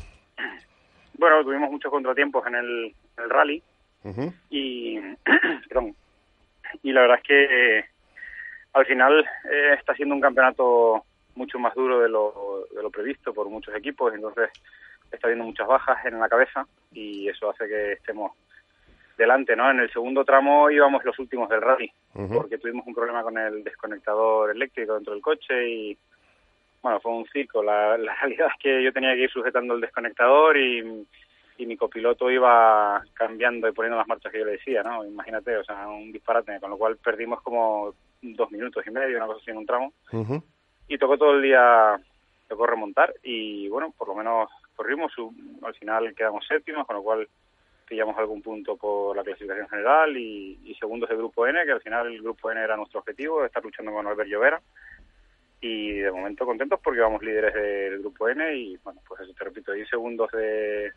[1.14, 2.94] Bueno, tuvimos muchos contratiempos en el,
[3.30, 3.62] rally
[4.50, 4.98] y,
[6.82, 7.84] y la verdad es que
[8.74, 11.04] al final eh, está siendo un campeonato
[11.38, 14.50] mucho más duro de lo, de lo previsto por muchos equipos, entonces
[15.10, 18.32] está habiendo muchas bajas en la cabeza y eso hace que estemos
[19.16, 19.70] delante, ¿no?
[19.70, 21.90] En el segundo tramo íbamos los últimos del rally,
[22.34, 25.98] porque tuvimos un problema con el desconectador eléctrico dentro del coche y,
[26.82, 27.62] bueno, fue un circo.
[27.68, 31.06] La, realidad es que yo tenía que ir sujetando el desconectador y,
[31.56, 35.04] y mi copiloto iba cambiando y poniendo las marchas que yo le decía, ¿no?
[35.04, 39.26] Imagínate, o sea, un disparate, con lo cual perdimos como dos minutos y medio, una
[39.26, 39.92] cosa así en un tramo
[40.88, 42.00] y tocó todo el día
[42.48, 45.12] tocó remontar y bueno, por lo menos corrimos,
[45.62, 47.28] al final quedamos séptimos, con lo cual
[47.86, 51.82] pillamos algún punto por la clasificación general y, y segundos del grupo N, que al
[51.82, 54.60] final el grupo N era nuestro objetivo, estar luchando con Albert Llovera
[55.60, 59.44] y de momento contentos porque vamos líderes del grupo N y bueno, pues eso te
[59.44, 60.92] repito, y segundos de,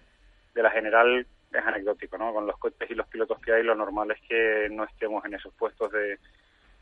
[0.54, 2.34] de la general es anecdótico, ¿no?
[2.34, 5.34] Con los coches y los pilotos que hay, lo normal es que no estemos en
[5.34, 6.18] esos puestos de,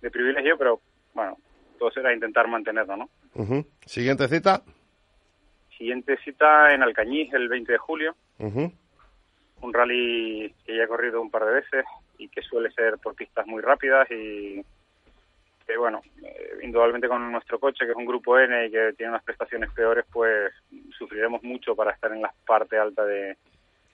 [0.02, 0.80] de privilegio, pero
[1.14, 1.38] bueno,
[1.80, 3.10] todo será intentar mantenerlo, ¿no?
[3.86, 4.62] Siguiente cita.
[5.78, 8.16] Siguiente cita en Alcañiz el 20 de julio.
[8.38, 11.86] Un rally que ya he corrido un par de veces
[12.18, 14.62] y que suele ser por pistas muy rápidas y
[15.66, 19.12] que, bueno, eh, indudablemente con nuestro coche, que es un grupo N y que tiene
[19.12, 20.52] unas prestaciones peores, pues
[20.98, 23.38] sufriremos mucho para estar en la parte alta de,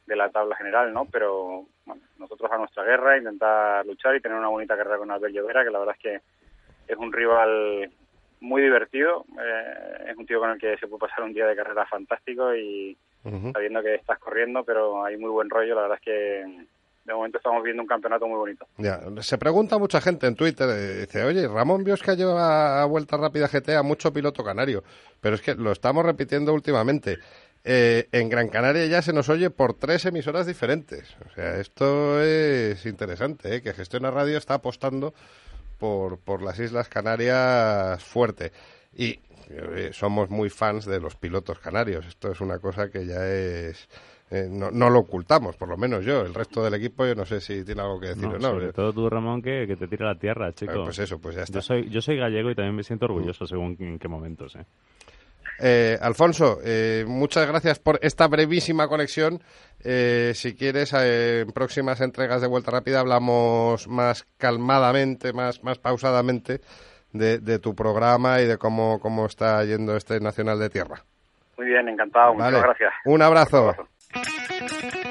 [0.06, 1.06] de la tabla general, ¿no?
[1.06, 5.34] Pero bueno, nosotros a nuestra guerra, intentar luchar y tener una bonita carrera con Albert
[5.34, 6.22] Llovera, que la verdad es que
[6.88, 7.90] es un rival
[8.42, 11.56] muy divertido, eh, es un tío con el que se puede pasar un día de
[11.56, 12.98] carrera fantástico y
[13.54, 16.66] sabiendo que estás corriendo, pero hay muy buen rollo, la verdad es que
[17.06, 18.68] de momento estamos viendo un campeonato muy bonito.
[18.78, 23.18] Ya, se pregunta mucha gente en Twitter, eh, dice, oye, Ramón Biosca lleva a Vuelta
[23.18, 24.84] Rápida GT a mucho piloto canario,
[25.22, 27.18] pero es que lo estamos repitiendo últimamente.
[27.68, 31.18] Eh, en Gran Canaria ya se nos oye por tres emisoras diferentes.
[31.26, 33.62] O sea, esto es interesante, ¿eh?
[33.64, 35.16] que Gestiona Radio está apostando
[35.78, 38.52] por, por las Islas Canarias fuerte.
[38.96, 39.20] Y
[39.50, 42.06] eh, somos muy fans de los pilotos canarios.
[42.06, 43.88] Esto es una cosa que ya es...
[44.32, 46.22] Eh, no, no, lo ocultamos, por lo menos yo.
[46.22, 48.50] El resto del equipo, yo no sé si tiene algo que decir o no.
[48.50, 50.84] Sobre todo tú, Ramón, que, que te tira la tierra, chico.
[50.84, 51.60] pues eso, pues ya está.
[51.60, 54.56] Yo soy, yo soy gallego y también me siento orgulloso según en qué momentos.
[54.56, 54.66] ¿eh?
[55.62, 59.42] Eh, Alfonso, eh, muchas gracias por esta brevísima conexión.
[59.84, 65.78] Eh, si quieres, eh, en próximas entregas de Vuelta Rápida hablamos más calmadamente, más, más
[65.80, 66.62] pausadamente
[67.14, 71.04] de, de tu programa y de cómo, cómo está yendo este Nacional de Tierra.
[71.58, 72.34] Muy bien, encantado.
[72.34, 72.94] Muchas gracias.
[73.06, 73.62] Un abrazo.
[73.62, 75.05] Un abrazo.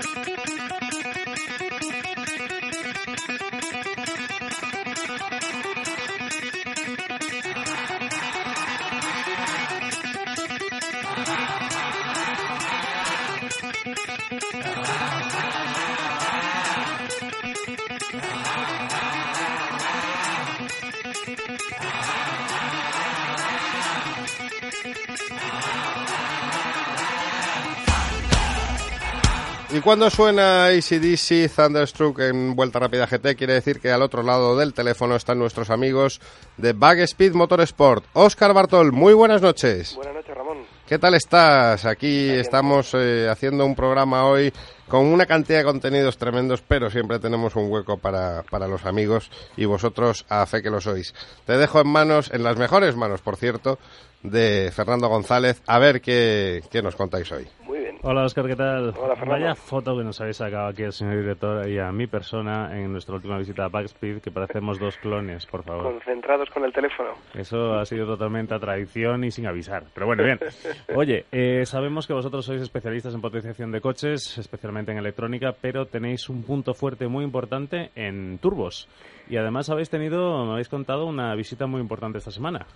[29.75, 34.57] Y cuando suena ACDC Thunderstruck en Vuelta Rápida GT, quiere decir que al otro lado
[34.57, 36.21] del teléfono están nuestros amigos
[36.57, 38.05] de Bag Speed Motorsport.
[38.13, 39.97] Óscar Bartol, muy buenas noches.
[39.97, 40.59] Buenas noches, Ramón.
[40.87, 41.87] ¿Qué tal estás?
[41.87, 44.53] Aquí estamos eh, haciendo un programa hoy
[44.87, 49.29] con una cantidad de contenidos tremendos, pero siempre tenemos un hueco para, para los amigos
[49.57, 51.15] y vosotros a fe que lo sois.
[51.47, 53.81] Te dejo en manos, en las mejores manos, por cierto,
[54.25, 57.47] de Fernando González, a ver qué, qué nos contáis hoy.
[57.63, 57.99] Muy bien.
[58.03, 58.95] Hola, Oscar, ¿qué tal?
[58.99, 59.45] Hola, Fernando.
[59.45, 62.91] Vaya foto que nos habéis sacado aquí el señor director y a mi persona en
[62.91, 65.85] nuestra última visita a Backspeed, que parecemos dos clones, por favor.
[65.85, 67.11] Concentrados con el teléfono.
[67.35, 69.85] Eso ha sido totalmente a tradición y sin avisar.
[69.93, 70.41] Pero bueno, bien.
[70.97, 75.87] Oye, eh, sabemos que vosotros sois especialistas en potenciación de coches, especialmente en electrónica, pero
[75.87, 78.89] tenéis un punto fuerte muy importante en turbos.
[79.29, 82.67] Y además habéis tenido, me habéis contado, una visita muy importante esta semana.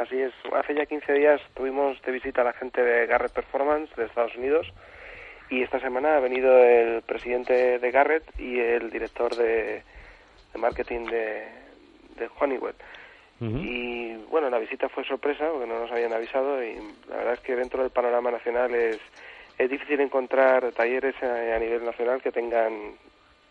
[0.00, 3.94] Así es, hace ya 15 días tuvimos de visita a la gente de Garrett Performance
[3.96, 4.66] de Estados Unidos
[5.50, 9.82] y esta semana ha venido el presidente de Garrett y el director de,
[10.54, 11.44] de marketing de,
[12.16, 12.76] de Honeywell.
[13.40, 13.62] Uh -huh.
[13.62, 16.76] Y bueno, la visita fue sorpresa porque no nos habían avisado y
[17.10, 18.98] la verdad es que dentro del panorama nacional es,
[19.58, 22.94] es difícil encontrar talleres a, a nivel nacional que tengan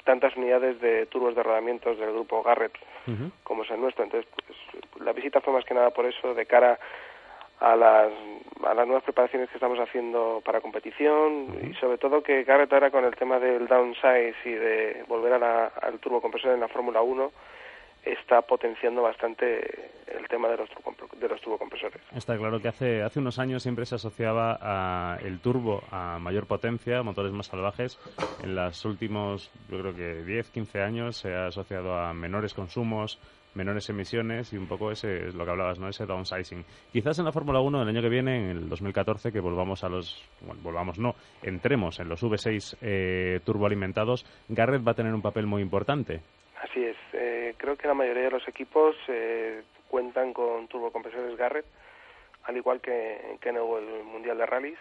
[0.04, 2.76] tantas unidades de turbos de rodamientos del grupo Garrett
[3.08, 3.32] uh -huh.
[3.44, 4.04] como es el nuestro.
[4.04, 4.58] Entonces, pues,
[5.06, 6.80] la visita fue más que nada por eso, de cara
[7.60, 8.12] a las,
[8.66, 11.72] a las nuevas preparaciones que estamos haciendo para competición uh -huh.
[11.72, 15.40] y sobre todo que Garrett ahora con el tema del downsize y de volver a
[15.40, 17.32] la, al turbocompresor en la Fórmula 1
[18.12, 20.70] está potenciando bastante el tema de los,
[21.20, 22.02] de los turbocompresores.
[22.16, 26.48] Está claro que hace, hace unos años siempre se asociaba a el turbo a mayor
[26.48, 28.00] potencia, motores más salvajes.
[28.44, 33.20] En los últimos, yo creo que 10, 15 años se ha asociado a menores consumos,
[33.56, 35.88] menores emisiones y un poco ese es lo que hablabas, ¿no?
[35.90, 36.64] Ese downsizing.
[36.92, 39.90] Quizás en la Fórmula 1 el año que viene, en el 2014, que volvamos a
[39.90, 40.24] los...
[40.62, 45.62] Volvamos, no, entremos en los V6 eh, turboalimentados, Garrett va a tener un papel muy
[45.62, 46.22] importante.
[46.60, 46.98] Así es.
[47.14, 51.66] Eh, creo que la mayoría de los equipos eh, cuentan con turbocompresores Garrett,
[52.44, 54.80] al igual que en Kennewick el Mundial de Rallys.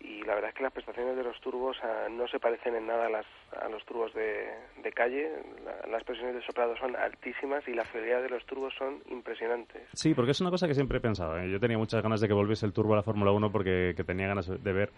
[0.00, 2.86] y la verdad es que las prestaciones de los turbos ah, no se parecen en
[2.86, 3.26] nada a, las,
[3.62, 4.52] a los turbos de,
[4.94, 5.30] calle.
[5.90, 9.82] las presiones de soplado son altísimas y la fidelidad de los turbos son impresionantes.
[9.92, 11.38] Sí, porque es una cosa que siempre he pensado.
[11.38, 11.50] ¿eh?
[11.50, 14.04] Yo tenía muchas ganas de que volviese el turbo a la Fórmula 1 porque que
[14.04, 14.90] tenía ganas de ver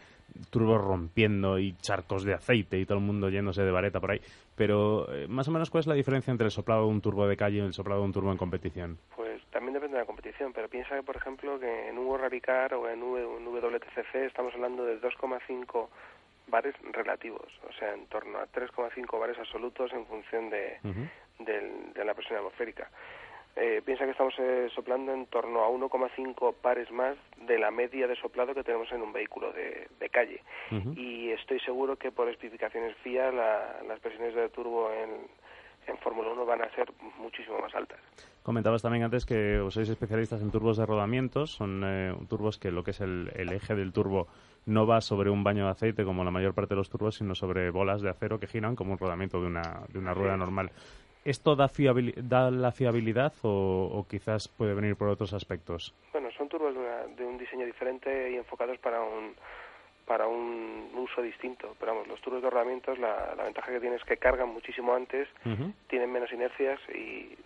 [0.50, 4.20] turbos rompiendo y charcos de aceite y todo el mundo yéndose de vareta por ahí.
[4.54, 7.26] Pero, eh, más o menos, ¿cuál es la diferencia entre el soplado de un turbo
[7.26, 8.98] de calle y el soplado de un turbo en competición?
[9.14, 12.06] Pues también depende de la competición, pero piensa que, por ejemplo, que en un
[12.40, 15.88] Car o en un WTCC estamos hablando de 2,5
[16.48, 20.78] bares relativos, o sea, en torno a 3,5 bares absolutos en función de,
[21.38, 22.88] de la presión atmosférica.
[23.56, 28.06] Eh, piensa que estamos eh, soplando en torno a 1,5 pares más de la media
[28.06, 30.42] de soplado que tenemos en un vehículo de, de calle.
[30.94, 35.26] Y estoy seguro que por especificaciones FIA las presiones de turbo en,
[35.86, 37.98] en Fórmula 1 van a ser muchísimo más altas.
[38.42, 41.50] Comentabas también antes que os sois especialistas en turbos de rodamientos.
[41.50, 44.28] Son eh, turbos que lo que es el, el, eje del turbo
[44.66, 47.34] no va sobre un baño de aceite como la mayor parte de los turbos, sino
[47.34, 50.70] sobre bolas de acero que giran como un rodamiento de una, de una rueda normal.
[51.26, 51.68] ¿Esto da,
[52.22, 55.92] da la fiabilidad o, quizás puede venir por otros aspectos?
[56.12, 56.72] Bueno, son turbos
[57.16, 59.34] de, un diseño diferente y enfocados para un
[60.06, 61.74] para un uso distinto.
[61.80, 65.26] Pero vamos, los turbos de rodamientos, la, ventaja que tienen es que cargan muchísimo antes,
[65.88, 67.36] tienen menos inercias y,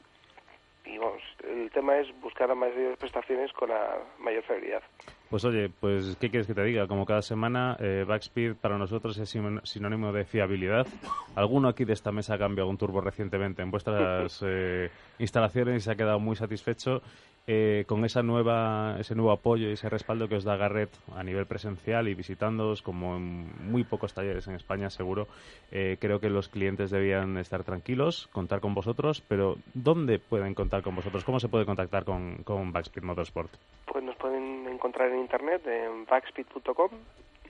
[0.84, 4.82] y vamos, el tema es buscar las mayores prestaciones con la mayor fiabilidad.
[5.30, 6.88] Pues oye, pues ¿qué quieres que te diga?
[6.88, 10.88] Como cada semana, eh, Backspeed para nosotros es sinónimo de fiabilidad.
[11.36, 15.80] ¿Alguno aquí de esta mesa ha cambiado un turbo recientemente en vuestras eh, instalaciones y
[15.82, 17.00] se ha quedado muy satisfecho
[17.46, 21.22] eh, con esa nueva, ese nuevo apoyo y ese respaldo que os da Garret a
[21.22, 25.28] nivel presencial y visitándoos, como en muy pocos talleres en España, seguro?
[25.70, 30.96] creo que los clientes debían estar tranquilos, contar con vosotros, pero ¿dónde pueden contar con
[30.96, 31.22] vosotros?
[31.22, 33.52] ¿Cómo se puede contactar con, con Backspeed Motorsport?
[33.86, 36.90] Pues nos pueden encontrar en internet en backspeed.com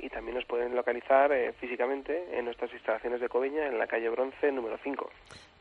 [0.01, 4.09] y también nos pueden localizar eh, físicamente en nuestras instalaciones de Coveña en la calle
[4.09, 5.09] Bronce número 5.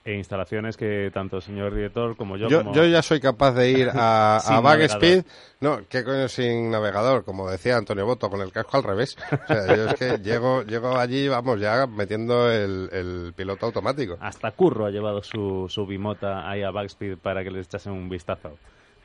[0.05, 2.47] E instalaciones que tanto el señor director como yo...
[2.47, 5.25] Yo, yo ya soy capaz de ir a, a Backspeed,
[5.59, 7.23] no, ¿qué coño sin navegador?
[7.23, 9.17] Como decía Antonio Boto, con el casco al revés.
[9.31, 14.17] O sea, yo es que llego, llego allí, vamos, ya metiendo el, el piloto automático.
[14.21, 18.09] Hasta Curro ha llevado su, su bimota ahí a Backspeed para que le echasen un
[18.09, 18.57] vistazo.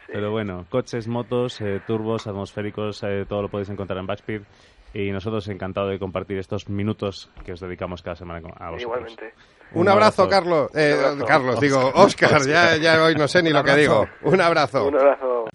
[0.06, 4.42] Pero bueno, coches, motos, eh, turbos, atmosféricos, eh, todo lo podéis encontrar en Backspeed.
[4.92, 8.82] Y nosotros encantados de compartir estos minutos que os dedicamos cada semana a vosotros.
[8.82, 9.34] Igualmente.
[9.72, 10.70] Un, abrazo, Carlos.
[10.72, 10.96] Eh,
[11.26, 14.06] Carlos, digo, Oscar, ya, ya hoy no sé ni lo que digo.
[14.22, 14.86] Un abrazo.
[14.86, 15.46] Un abrazo.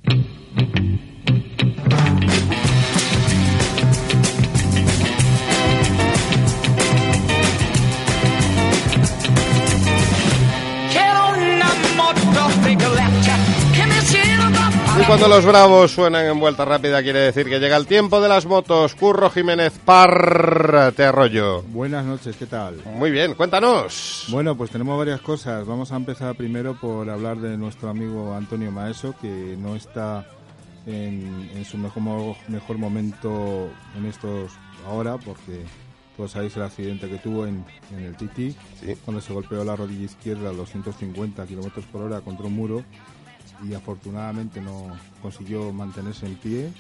[15.10, 18.46] Cuando los bravos suenan en vuelta rápida quiere decir que llega el tiempo de las
[18.46, 18.94] motos.
[18.94, 21.64] Curro Jiménez Par, te arroyo.
[21.64, 22.80] Buenas noches, ¿qué tal?
[22.86, 24.28] Muy bien, cuéntanos.
[24.30, 25.66] Bueno, pues tenemos varias cosas.
[25.66, 30.28] Vamos a empezar primero por hablar de nuestro amigo Antonio Maeso, que no está
[30.86, 34.52] en, su mejor, mejor momento en estos
[34.86, 35.64] ahora, porque
[36.18, 37.66] todos sabéis el accidente que tuvo en,
[37.98, 38.56] el Titi,
[39.06, 42.84] cuando se golpeó la rodilla izquierda a 250 kilómetros por hora contra un muro
[43.64, 44.88] y afortunadamente no
[45.22, 46.72] consiguió mantenerse en pie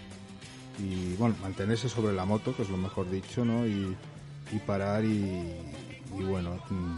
[0.77, 3.65] y bueno, mantenerse sobre la moto, que es lo mejor dicho, ¿no?
[3.65, 3.95] Y,
[4.65, 5.55] parar y,
[6.11, 6.97] bueno, mm,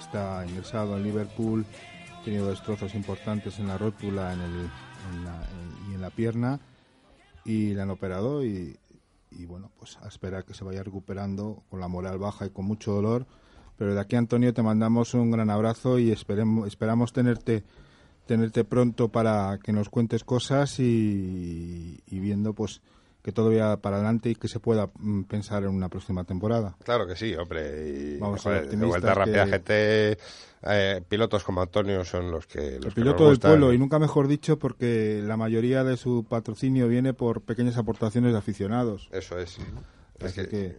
[0.00, 1.66] está ingresado en Liverpool,
[2.18, 4.70] ha tenido destrozos importantes en la rótula en el,
[5.90, 6.60] y en la pierna
[7.44, 8.78] y le han operado y,
[9.30, 12.64] y bueno, pues a esperar que se vaya recuperando con la moral baja y con
[12.64, 13.26] mucho dolor.
[13.76, 17.64] Pero de aquí, Antonio, te mandamos un gran abrazo y esperemos, esperamos tenerte
[18.26, 22.80] tenerte pronto para que nos cuentes cosas y, viendo pues
[23.22, 26.76] que todo vaya para adelante y que se pueda mm, pensar en una próxima temporada.
[26.84, 28.16] Claro que sí, hombre.
[28.16, 30.18] Y, Vamos a ver, de vuelta rápida GT,
[30.64, 32.76] eh, pilotos como Antonio son los que...
[32.76, 36.88] Los el piloto del pueblo, y nunca mejor dicho porque la mayoría de su patrocinio
[36.88, 39.08] viene por pequeñas aportaciones de aficionados.
[39.12, 39.58] Eso es.
[40.24, 40.76] Es que,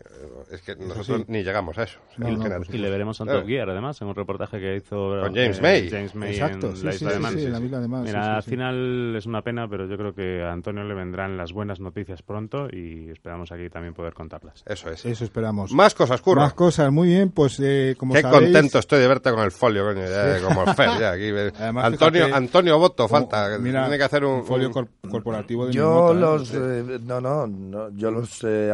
[0.52, 2.00] es que nosotros ni llegamos a eso.
[2.18, 5.62] Pues y le veremos a Top Gear, además, en un reportaje que hizo con James
[5.62, 5.89] May.
[5.89, 8.04] James May Exacto, en la isla de Man.
[8.04, 11.52] Mira, al final es una pena, pero yo creo que a Antonio le vendrán las
[11.54, 14.64] buenas noticias pronto y esperamos aquí también poder contarlas.
[14.66, 15.06] Eso es.
[15.06, 15.72] Eso esperamos.
[15.72, 16.41] Más cosas, Curro.
[16.41, 19.84] Más cosas, muy bien, pues eh, como Qué contento estoy de verte con el folio,
[19.86, 21.32] coño, ya, como Fer, ya, aquí.
[21.60, 23.58] Antonio, Antonio Boto, falta.
[23.58, 27.00] tiene que hacer un, folio corporativo de Yo los, ¿eh?
[27.04, 28.72] no, no, no, yo los eh,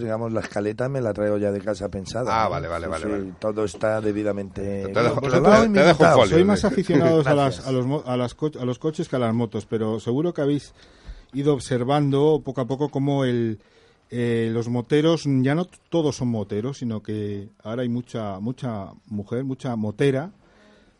[0.00, 2.44] digamos, la escaleta me la traigo ya de casa pensada.
[2.44, 4.86] Ah, vale, vale, vale, Todo está debidamente.
[4.86, 9.08] Te, dejo, folio, Soy más aficionados a, las, a, los, a, las a los coches
[9.08, 10.74] que a las motos, pero seguro que habéis
[11.32, 13.60] ido observando poco a poco cómo el,
[14.10, 19.44] eh, los moteros, ya no todos son moteros, sino que ahora hay mucha, mucha mujer,
[19.44, 20.32] mucha motera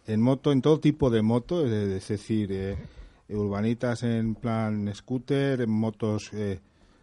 [0.06, 2.76] en moto, en todo tipo de moto, es decir, eh,
[3.28, 6.60] urbanitas en plan scooter, en motos eh,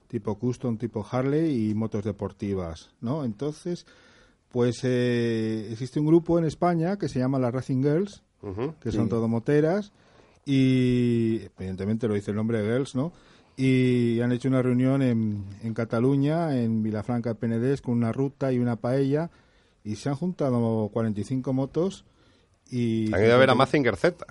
[0.08, 3.24] tipo custom, tipo Harley y motos deportivas, ¿no?
[3.24, 3.86] Entonces,
[4.49, 8.24] pues existe un grupo en España que se llama las Racing Girls,
[8.80, 9.91] que son todo moteras,
[10.45, 13.12] y evidentemente lo dice el nombre de Girls, ¿no?
[13.58, 18.51] y han hecho una reunión en, en Cataluña, en Vilafranca de Penedés, con una ruta
[18.51, 19.30] y una paella,
[19.84, 22.06] y se han juntado 45 motos.
[22.70, 24.26] Y han ido a ver a Mazinger Z.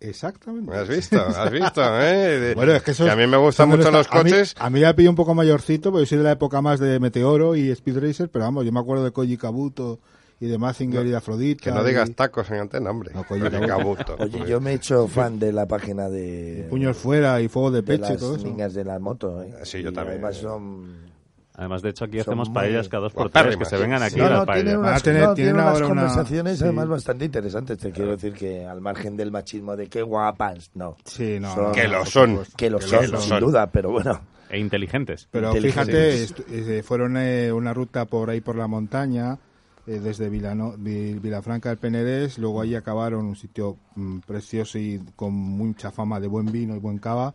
[0.00, 0.74] Exactamente.
[0.74, 1.20] ¿Has visto?
[1.20, 1.82] ¿Has visto?
[2.02, 2.52] Eh?
[2.54, 4.54] bueno, es que, eso a mí me gustan mucho los coches.
[4.58, 7.54] A mí, ya me un poco mayorcito, porque soy de la época más de Meteoro
[7.54, 10.00] y Speed Racer, pero vamos, yo me acuerdo de Koji Kabuto
[10.40, 11.64] y de Mazinger y de Afrodita.
[11.64, 13.12] Que no digas tacos en antena, hombre.
[13.12, 16.66] No, Oye, yo me he hecho fan de la página de...
[16.70, 18.68] puños fuera y fuego de pecho de y todo eso.
[18.68, 19.42] de la moto.
[19.42, 19.52] ¿eh?
[19.64, 20.18] Sí, yo también.
[20.18, 21.09] Además son...
[21.54, 24.30] Además, de hecho, aquí hacemos paellas cada dos por tres, que se vengan aquí a
[24.30, 24.78] la paella.
[24.78, 27.78] Unas, tener, tienen unas conversaciones además bastante interesantes.
[27.78, 30.96] Te quiero decir que al margen del machismo de qué guapas, no.
[31.04, 31.72] Sí, no.
[31.72, 32.40] que lo son.
[32.56, 34.20] Que lo son, sin duda, pero bueno.
[34.50, 35.28] E inteligentes.
[35.30, 39.38] Pero fíjate, eh, fueron eh, una ruta por ahí por la montaña,
[39.86, 45.32] eh, desde Vilano, Vilafranca del Penedés, luego ahí acabaron un sitio mm, precioso y con
[45.32, 47.32] mucha fama de buen vino y buen cava,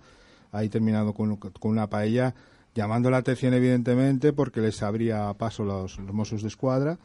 [0.51, 2.35] ahí terminado con, una paella,
[2.75, 6.99] llamando la atención evidentemente porque les abría paso los, los Mossos de Escuadra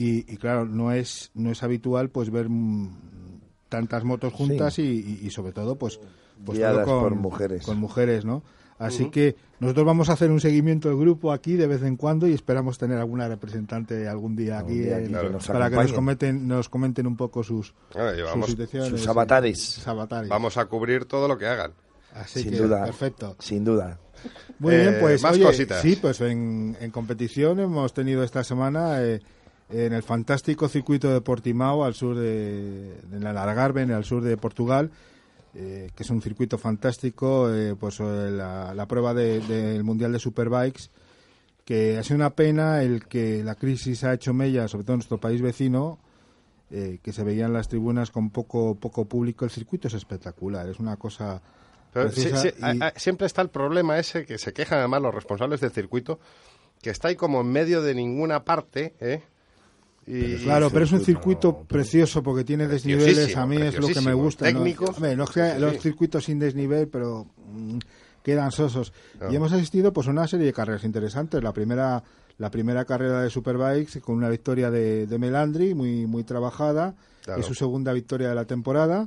[0.00, 2.88] y, claro, no es, no es habitual pues ver mm,
[3.68, 5.98] tantas motos juntas y, sobre todo pues,
[6.46, 7.64] pues con, por mujeres.
[7.64, 8.44] con mujeres, ¿no?
[8.78, 12.28] Así que nosotros vamos a hacer un seguimiento del grupo aquí de vez en cuando
[12.28, 14.84] y esperamos tener alguna representante algún día aquí
[15.48, 19.82] para que nos comenten, nos comenten un poco sus, sus, avatares.
[20.28, 21.72] Vamos a cubrir todo lo que hagan.
[22.14, 23.36] Así sin que, duda, perfecto.
[23.38, 23.98] Sin duda.
[24.58, 25.80] Muy bien, eh, pues más cositas.
[25.80, 29.20] sí, pues en, competición hemos tenido esta semana eh,
[29.70, 34.36] en el fantástico circuito de Portimao al sur de, de la Algarve, al sur de
[34.36, 34.90] Portugal
[35.54, 40.90] eh, que es un circuito fantástico, eh, pues la, prueba del Mundial de Superbikes,
[41.64, 44.98] que ha sido una pena el que la crisis ha hecho mella, sobre todo en
[44.98, 45.98] nuestro país vecino,
[46.70, 49.46] que se veían las tribunas con poco, poco público.
[49.46, 51.42] El circuito es espectacular, es una cosa...
[52.96, 56.20] siempre está el problema ese que se quejan además los responsables del circuito,
[56.82, 59.22] que está ahí como en medio de ninguna parte, ¿eh?
[60.42, 63.36] claro, pero es un circuito precioso porque tiene desniveles.
[63.36, 64.46] A mí es lo que me gusta.
[64.46, 64.94] Técnico.
[65.58, 67.78] los circuitos sin desnivel, pero mm,
[68.22, 68.92] quedan sosos.
[69.30, 71.42] Y hemos asistido pues a una serie de carreras interesantes.
[71.42, 72.02] La primera,
[72.38, 76.94] la primera carrera de Superbikes con una victoria de, Melandri, muy, muy trabajada.
[77.36, 79.06] Es su segunda victoria de la temporada.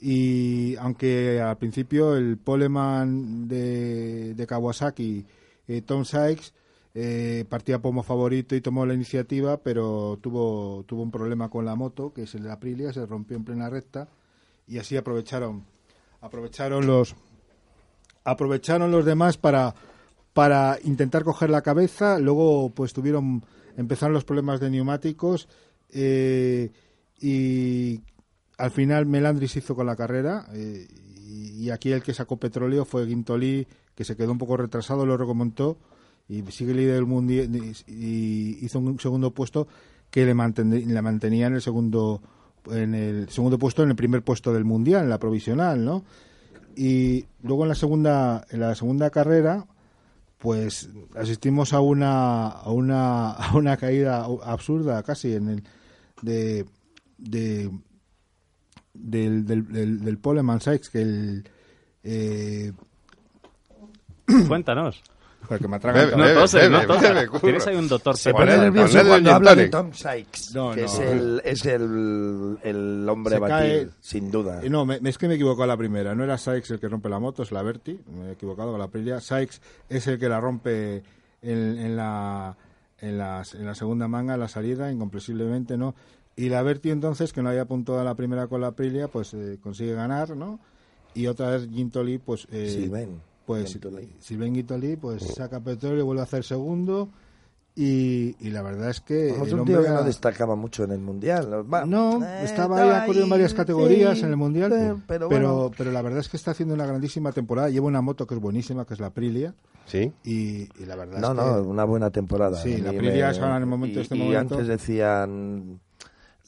[0.00, 5.24] Y aunque al principio el poleman de, de Kawasaki,
[5.68, 6.52] eh, Tom Sykes,
[6.94, 11.74] eh, partía como favorito y tomó la iniciativa, pero tuvo, tuvo un problema con la
[11.74, 14.08] moto, que es el de Aprilia, se rompió en plena recta
[14.66, 15.64] y así aprovecharon
[16.20, 17.14] aprovecharon los
[18.24, 19.74] aprovecharon los demás para
[20.32, 23.44] para intentar coger la cabeza, luego pues tuvieron
[23.76, 25.48] empezaron los problemas de neumáticos
[25.90, 26.70] eh,
[27.20, 28.00] y
[28.58, 30.86] al final Melandris hizo con la carrera eh,
[31.24, 35.16] y, aquí el que sacó petróleo fue Guintoli que se quedó un poco retrasado, lo
[35.16, 35.78] remontó
[36.28, 39.68] y sigue líder del mundo y hizo un segundo puesto
[40.10, 42.20] que le, le mantenía en el segundo
[42.70, 46.04] en el segundo puesto en el primer puesto del mundial en la provisional no
[46.76, 49.66] y luego en la segunda en la segunda carrera
[50.42, 55.62] pues asistimos a una a una a una caída absurda casi en el
[56.20, 56.66] de,
[57.16, 57.70] de
[58.92, 61.48] del, del, del, Poleman Sykes que el
[62.02, 62.72] eh...
[64.48, 65.04] cuéntanos
[65.48, 67.28] porque me bebe, no toses, no toses.
[67.40, 68.16] Tienes ahí un doctor.
[68.16, 70.86] Se pone nervioso cuando habla de Tom Sykes, no, que no.
[70.86, 74.60] es, el, es el, el hombre a batir, sin duda.
[74.68, 76.14] No, me, es que me he equivocado la primera.
[76.14, 78.00] No era Sykes el que rompe la moto, es la Berti.
[78.06, 79.20] Me he equivocado con la Aprilia.
[79.20, 81.02] Sykes es el que la rompe
[81.42, 82.56] en, en, la,
[82.98, 85.94] en, la, en la segunda manga, en la salida, incomprensiblemente, ¿no?
[86.36, 89.34] Y la Berti entonces, que no había apuntado a la primera con la Aprilia, pues
[89.34, 90.60] eh, consigue ganar, ¿no?
[91.14, 92.46] Y otra vez Gintoli, pues...
[92.50, 93.78] Eh, sí, ven pues
[94.20, 97.10] Silven Guitoli pues saca petróleo, vuelve a hacer segundo
[97.74, 102.22] y, y, la verdad es que el hombre no destacaba mucho en el mundial no
[102.22, 106.20] eh, estaba ahí ha corrido en varias categorías en el mundial pero pero, la verdad
[106.20, 109.00] es que está haciendo una grandísima temporada lleva una moto que es buenísima que es
[109.00, 109.54] la Aprilia
[109.86, 110.12] sí.
[110.22, 113.62] y, la verdad no es no una buena temporada sí la Aprilia es ahora en
[113.62, 114.54] el momento y, este momento.
[114.56, 115.80] antes decían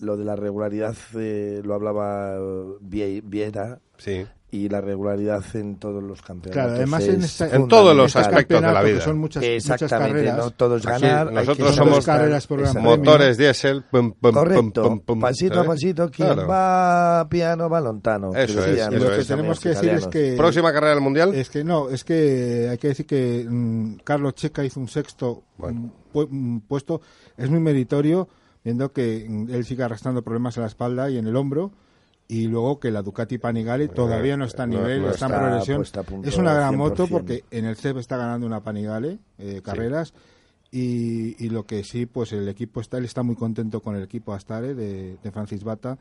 [0.00, 2.38] lo de la regularidad eh, lo hablaba
[2.82, 6.52] Viera sí y la regularidad en todos los campeonatos.
[6.52, 9.00] Claro, además en, en todos los aspectos de la vida.
[9.00, 10.36] Son muchas, Exactamente, muchas carreras.
[10.38, 11.32] no todos ganar.
[11.32, 13.84] nosotros somos carreras por motores diésel.
[13.90, 16.46] Pum, pum, Correcto, pum, pum, pasito a pasito, quien Claro.
[16.48, 18.34] va piano va lontano.
[18.34, 20.34] Eso es, eso lo que tenemos que decir es que...
[20.36, 21.34] Próxima carrera del mundial.
[21.34, 25.42] Es que no, es que hay que decir que mm, Carlos Checa hizo un sexto
[25.58, 27.00] pu- puesto.
[27.36, 28.28] Es muy meritorio,
[28.64, 31.72] viendo que mm, él sigue arrastrando problemas en la espalda y en el hombro.
[32.26, 35.32] Y luego que la Ducati Panigale todavía no está a no- nivel, no está, en
[35.32, 35.82] progresión.
[36.24, 36.76] Es una gran 100%.
[36.76, 40.14] moto porque en el CEP está ganando una Panigale eh, carreras.
[40.72, 44.02] Y, y lo que sí, pues el equipo está, él está muy contento con el
[44.02, 45.98] equipo Astare de, de Francis Bata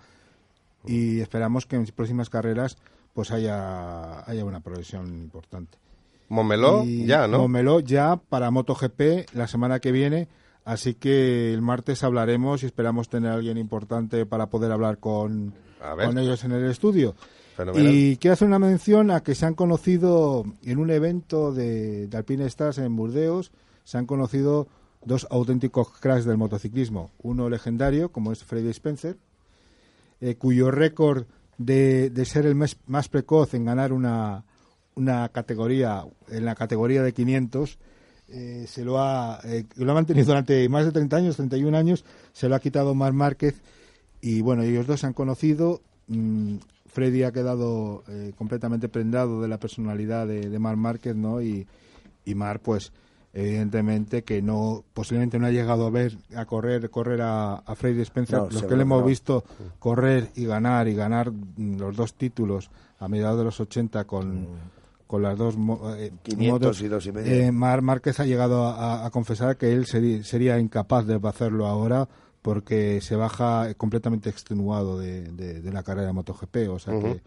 [0.85, 2.77] y esperamos que en próximas carreras
[3.13, 5.77] pues haya, haya una progresión importante.
[6.29, 7.37] Momeló, Y ya, ¿no?
[7.39, 10.27] Momeló ya para MotoGP la semana que viene,
[10.65, 15.53] así que el martes hablaremos y esperamos tener a alguien importante para poder hablar con.
[16.07, 17.15] Con ellos en el estudio.
[17.55, 17.93] Fenomenal.
[17.93, 22.17] Y quiero hacer una mención a que se han conocido en un evento de, de
[22.17, 23.51] Alpine Stars en Burdeos,
[23.83, 24.67] se han conocido
[25.05, 27.11] dos auténticos cracks del motociclismo.
[27.21, 29.17] Uno legendario, como es Freddy Spencer,
[30.21, 31.25] eh, cuyo récord
[31.57, 34.45] de, de ser el mes- más precoz en ganar una,
[34.95, 37.77] una categoría, en la categoría de 500,
[38.29, 42.03] eh, se lo ha, eh, lo ha mantenido durante más de 30 años, 31 años,
[42.31, 43.61] se lo ha quitado Mar Márquez
[44.23, 45.81] y bueno, ellos dos se han conocido.
[46.07, 46.55] mm,
[46.85, 51.41] Freddy ha quedado eh, completamente prendado de la personalidad de, de Mar Márquez, ¿no?
[51.41, 51.67] Y,
[52.23, 52.93] y Mar, pues,
[53.33, 58.01] evidentemente que no, posiblemente no ha llegado a ver, a correr, correr a, a Freddy
[58.03, 58.37] Spencer.
[58.37, 59.07] No, Los que le hemos no.
[59.07, 59.43] visto
[59.79, 62.69] correr y ganar y ganar mm, los dos títulos
[62.99, 64.47] a mediados de los 80 con,
[65.07, 65.55] con las dos
[65.97, 67.33] eh, 500 motos, y dos y medio.
[67.33, 72.07] eh, Mar Márquez ha llegado a, confesar que él sería incapaz de hacerlo ahora
[72.43, 77.21] porque se baja completamente extenuado de, de- de la carrera de MotoGP, o sea que,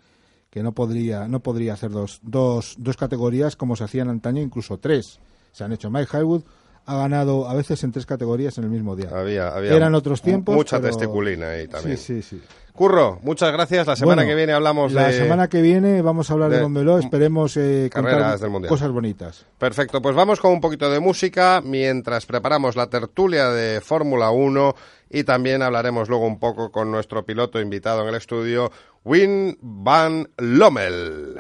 [0.51, 4.79] que no podría no podría hacer dos, dos, dos categorías como se hacían antaño, incluso
[4.79, 5.19] tres.
[5.51, 5.91] Se han hecho.
[5.91, 6.43] Mike Highwood
[6.85, 9.09] ha ganado a veces en tres categorías en el mismo día.
[9.13, 10.55] Había, había Eran otros tiempos.
[10.55, 11.97] Mucha pero- testiculina ahí también.
[11.97, 12.43] Sí, sí, sí.
[12.73, 13.87] Curro, muchas gracias.
[13.87, 15.15] La semana Bueno, que viene hablamos la de...
[15.15, 16.99] semana que viene vamos a hablar de, de- Montmeló.
[16.99, 18.69] Esperemos eh, Carreras contar del Mundial.
[18.69, 19.47] cosas bonitas.
[19.57, 24.75] Perfecto, pues vamos con un poquito de música mientras preparamos la tertulia de Fórmula 1
[25.11, 28.71] y también hablaremos luego un poco con nuestro piloto invitado en el estudio,
[29.05, 31.37] Win Van Lommel.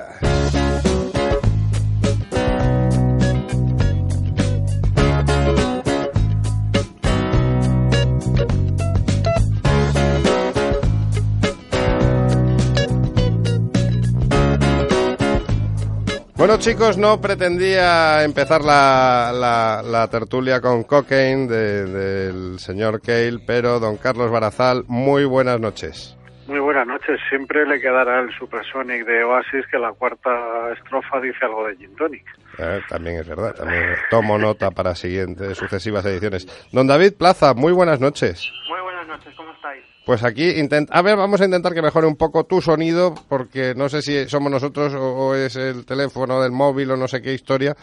[16.46, 23.40] Bueno chicos, no pretendía empezar la, la- la tertulia con Cocaine de- del señor Cale,
[23.44, 26.16] pero don Carlos Barazal, muy buenas noches.
[26.46, 27.18] Muy buenas noches.
[27.28, 30.30] Siempre le quedará el Supersonic de Oasis que la cuarta
[30.72, 32.24] estrofa dice algo de Gin Tonic.
[32.58, 36.46] Eh, también es verdad, también tomo nota para siguientes, sucesivas ediciones.
[36.70, 38.48] Don David Plaza, muy buenas noches.
[38.68, 39.82] Muy buenas noches, ¿cómo estáis?
[40.06, 40.54] Pues aquí,
[40.90, 44.28] a ver, vamos a intentar que mejore un poco tu sonido, porque no sé si
[44.28, 47.76] somos nosotros o, es el teléfono del móvil o no sé qué historia,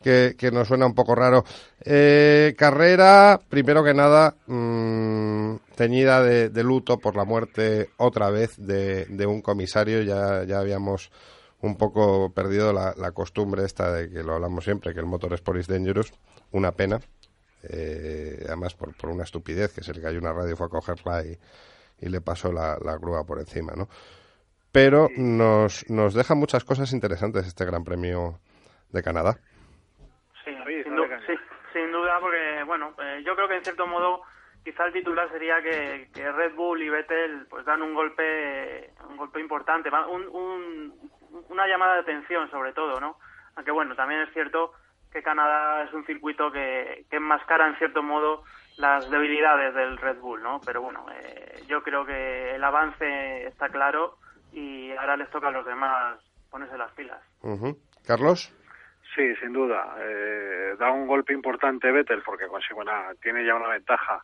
[0.00, 1.42] que, que nos suena un poco raro.
[1.84, 9.06] Eh, carrera, primero que nada, mm, teñida de, luto por la muerte otra vez de,
[9.06, 10.02] de un comisario.
[10.02, 11.10] Ya, ya habíamos
[11.62, 15.58] un poco perdido la, costumbre esta de que lo hablamos siempre, que el motor Sport
[15.58, 16.12] is dangerous.
[16.52, 17.00] Una pena.
[17.70, 20.70] Eh, además por, por una estupidez, que es el que hay una radio fue a
[20.70, 21.36] cogerla y,
[22.00, 23.88] y le pasó la, la grúa por encima, ¿no?
[24.72, 28.38] Pero nos, nos deja muchas cosas interesantes este Gran Premio
[28.90, 29.38] de Canadá.
[30.44, 30.52] Sí,
[30.84, 31.34] sin, du- sí,
[31.72, 34.20] sin duda, porque, bueno, eh, yo creo que en cierto modo
[34.64, 39.16] quizá el titular sería que, que Red Bull y Vettel pues dan un golpe un
[39.16, 40.92] golpe importante, un-
[41.48, 43.18] una llamada de atención sobre todo, ¿no?
[43.54, 44.72] Aunque bueno, también es cierto
[45.16, 48.44] que Canadá es un circuito que, que enmascara en cierto modo
[48.76, 50.60] las debilidades del Red Bull, ¿no?
[50.62, 54.18] Pero bueno, eh, yo creo que el avance está claro
[54.52, 56.18] y ahora les toca a los demás
[56.50, 57.22] ponerse las pilas.
[58.06, 58.54] Carlos.
[59.14, 59.96] Sí, sin duda.
[60.00, 64.20] Eh, da un golpe importante Vettel porque consigue una, tiene ya una ventaja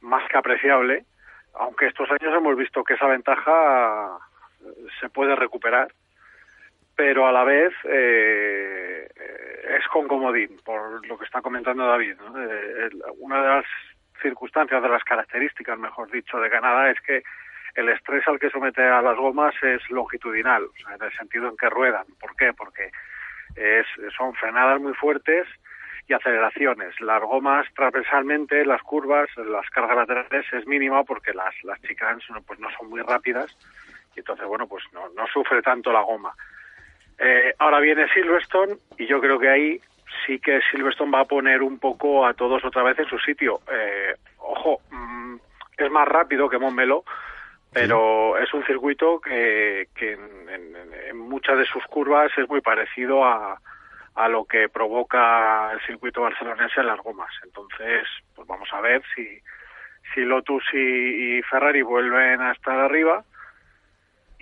[0.00, 1.04] más que apreciable,
[1.52, 4.16] aunque estos años hemos visto que esa ventaja
[4.64, 5.92] eh, se puede recuperar,
[6.96, 9.08] pero a la vez eh,
[9.78, 12.16] es con comodín, por lo que está comentando David.
[12.18, 12.42] ¿no?
[12.42, 13.64] Eh, una de las
[14.20, 17.22] circunstancias, de las características, mejor dicho, de Canadá es que
[17.74, 21.48] el estrés al que somete a las gomas es longitudinal, o sea, en el sentido
[21.48, 22.04] en que ruedan.
[22.20, 22.52] ¿Por qué?
[22.52, 22.90] Porque
[23.56, 23.86] es,
[24.16, 25.46] son frenadas muy fuertes
[26.06, 27.00] y aceleraciones.
[27.00, 32.58] Las gomas transversalmente, las curvas, las cargas laterales es mínima porque las, las chicanes pues
[32.60, 33.56] no son muy rápidas
[34.14, 36.34] y entonces, bueno, pues no, no sufre tanto la goma.
[37.24, 39.80] Eh, ahora viene Silverstone y yo creo que ahí
[40.26, 43.60] sí que Silverstone va a poner un poco a todos otra vez en su sitio.
[43.72, 45.36] Eh, ojo, mm,
[45.78, 47.04] es más rápido que Montmeló,
[47.72, 53.58] pero es un circuito que, que en, muchas de sus curvas es muy parecido a,
[54.16, 57.32] a lo que provoca el circuito barcelonense en las gomas.
[57.44, 59.40] Entonces, pues vamos a ver si,
[60.12, 63.24] si Lotus y, Ferrari vuelven a estar arriba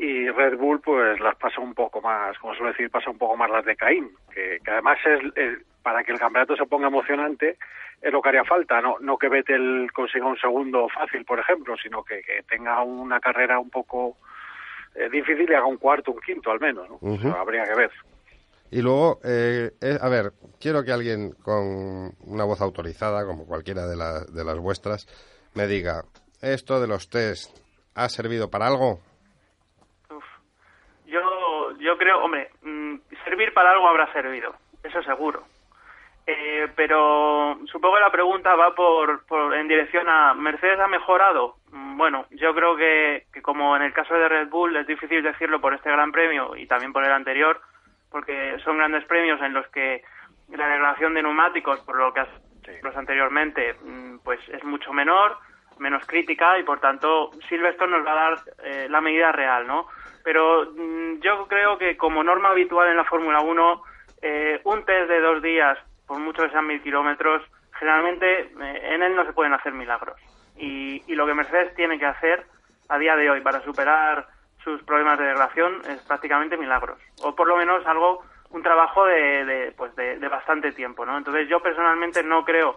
[0.00, 3.36] y Red Bull pues las pasa un poco más, como suele decir, pasa un poco
[3.36, 7.58] más las de Caín, que, además es, para que el campeonato se ponga emocionante
[8.00, 11.76] es lo que haría falta, no, no que Vettel consiga un segundo fácil, por ejemplo,
[11.76, 14.16] sino que, tenga una carrera un poco
[14.94, 17.36] eh, difícil y haga un cuarto, un quinto al menos, ¿no?
[17.36, 17.90] habría que ver.
[18.70, 23.82] Y luego, eh, eh, a ver, quiero que alguien con una voz autorizada, como cualquiera
[23.82, 25.06] de, de las vuestras,
[25.54, 26.04] me diga,
[26.40, 27.54] ¿esto de los test
[27.94, 29.00] ha servido para algo?
[31.10, 32.94] Yo, yo creo, hombre, mm,
[33.40, 35.44] servir para algo habrá servido, eso seguro.
[36.26, 41.56] Eh, pero supongo que la pregunta va por, en dirección a Mercedes ha mejorado.
[41.72, 45.58] Mm, bueno, yo creo que, como en el caso de Red Bull es difícil decirlo
[45.58, 47.62] por este Gran Premio y también por el anterior,
[48.10, 50.02] porque son grandes premios en los que
[50.50, 52.28] la degradación de neumáticos, por lo que has
[52.82, 55.38] los anteriormente, mm, pues es mucho menor,
[55.80, 59.86] menos crítica y por tanto Silverstone nos va a dar eh, la medida real, ¿no?
[60.22, 60.74] Pero
[61.20, 63.82] yo creo que como norma habitual en la Fórmula 1,
[64.22, 67.40] eh, un test de dos días por mucho que sean mil kilómetros,
[67.78, 70.20] generalmente eh, en él no se pueden hacer milagros.
[70.56, 72.44] Y, lo que Mercedes tiene que hacer
[72.88, 74.26] a día de hoy para superar
[74.64, 76.98] sus problemas de degradación es prácticamente milagros.
[77.22, 81.16] O por lo menos algo, un trabajo de, pues de, bastante tiempo, ¿no?
[81.16, 82.76] Entonces yo personalmente no creo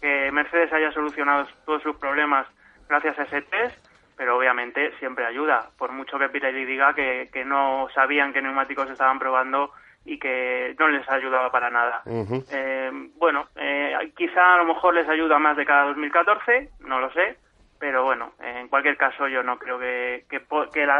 [0.00, 2.46] que Mercedes haya solucionado todos sus problemas
[2.88, 7.44] gracias a ese test, pero obviamente siempre ayuda, por mucho que Pirelli diga que, que
[7.44, 9.70] no sabían qué neumáticos estaban probando
[10.04, 12.02] y que no les ayudaba para nada.
[12.50, 17.12] eh, bueno, eh, quizá a lo mejor les ayuda más de cada 2014, no lo
[17.12, 17.36] sé,
[17.78, 20.40] pero bueno, en cualquier caso yo no creo que, que,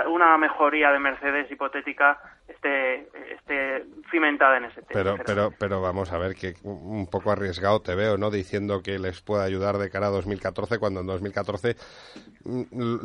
[0.07, 4.93] una mejoría de Mercedes hipotética esté, esté cimentada en ese tema.
[4.93, 8.31] Pero, pero, pero vamos a ver que un poco arriesgado te veo, ¿no?
[8.31, 11.77] Diciendo que les puede ayudar de cara a 2014 cuando en 2014
[12.45, 12.63] mm,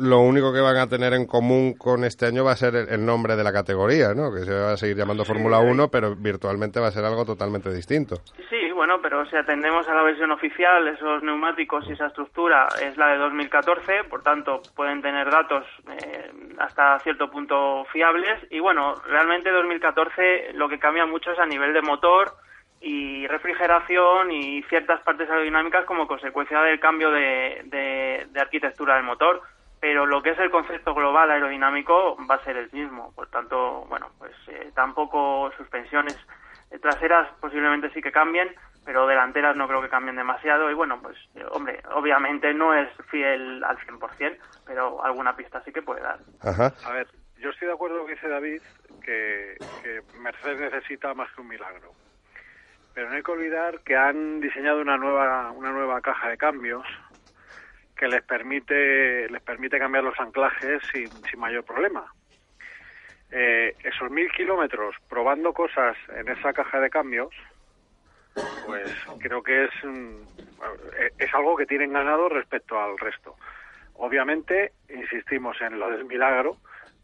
[0.08, 3.04] lo único que van a tener en común con este año va a ser el,
[3.04, 4.32] nombre de la categoría, ¿no?
[4.32, 7.72] Que se va a seguir llamando Fórmula 1, pero virtualmente va a ser algo totalmente
[7.72, 8.16] distinto.
[8.48, 12.96] Sí, bueno, pero si atendemos a la versión oficial, esos neumáticos y esa estructura es
[12.96, 18.38] la de 2014, por tanto pueden tener datos eh, hasta cierto punto fiables.
[18.50, 22.34] Y bueno, realmente 2014 lo que cambia mucho es a nivel de motor
[22.80, 29.40] y refrigeración y ciertas partes aerodinámicas como consecuencia del cambio de, arquitectura del motor,
[29.80, 33.86] pero lo que es el concepto global aerodinámico va a ser el mismo, por tanto,
[33.88, 36.18] bueno, pues eh, tampoco suspensiones
[36.78, 40.70] traseras posiblemente sí que cambien, pero delanteras no creo que cambien demasiado.
[40.70, 44.36] Y bueno, pues, eh, hombre, obviamente no es fiel al 100%,
[44.66, 46.18] pero alguna pista sí que puede dar.
[46.42, 48.62] A ver, yo estoy de acuerdo con lo que dice David,
[49.02, 49.56] que,
[50.18, 51.92] Mercedes necesita más que un milagro.
[52.94, 56.86] Pero no hay que olvidar que han diseñado una nueva, una nueva caja de cambios
[57.96, 62.06] que les permite, les permite cambiar los anclajes sin, sin mayor problema
[63.36, 67.34] eh, esos mil kilómetros probando cosas en esa caja de cambios,
[68.64, 73.34] pues creo que es, eh, es algo que tienen ganado respecto al resto.
[73.94, 76.58] Obviamente, insistimos en lo del milagro,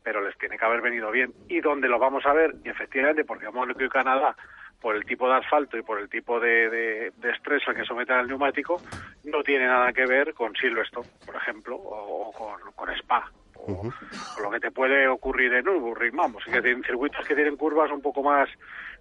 [0.05, 1.33] pero les tiene que haber venido bien.
[1.49, 4.37] Y donde lo vamos a ver, y efectivamente, porque vamos a Canadá,
[4.81, 8.17] por el tipo de asfalto y por el tipo de, de, estrés al que someten
[8.17, 8.81] al neumático,
[9.25, 13.31] no tiene nada que ver con Silverstone, por ejemplo, o, con, con Spa
[13.67, 17.91] o, lo que te puede ocurrir en Nürburgring, vamos, que tienen circuitos que tienen curvas
[17.91, 18.49] un poco más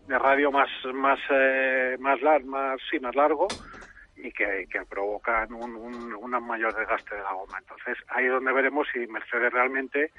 [0.08, 3.48] de radio más más eh, más, más sí más largo
[4.16, 7.58] y que, provocan un, un, mayor desgaste de la goma.
[7.60, 10.12] Entonces ahí es donde veremos si Mercedes realmente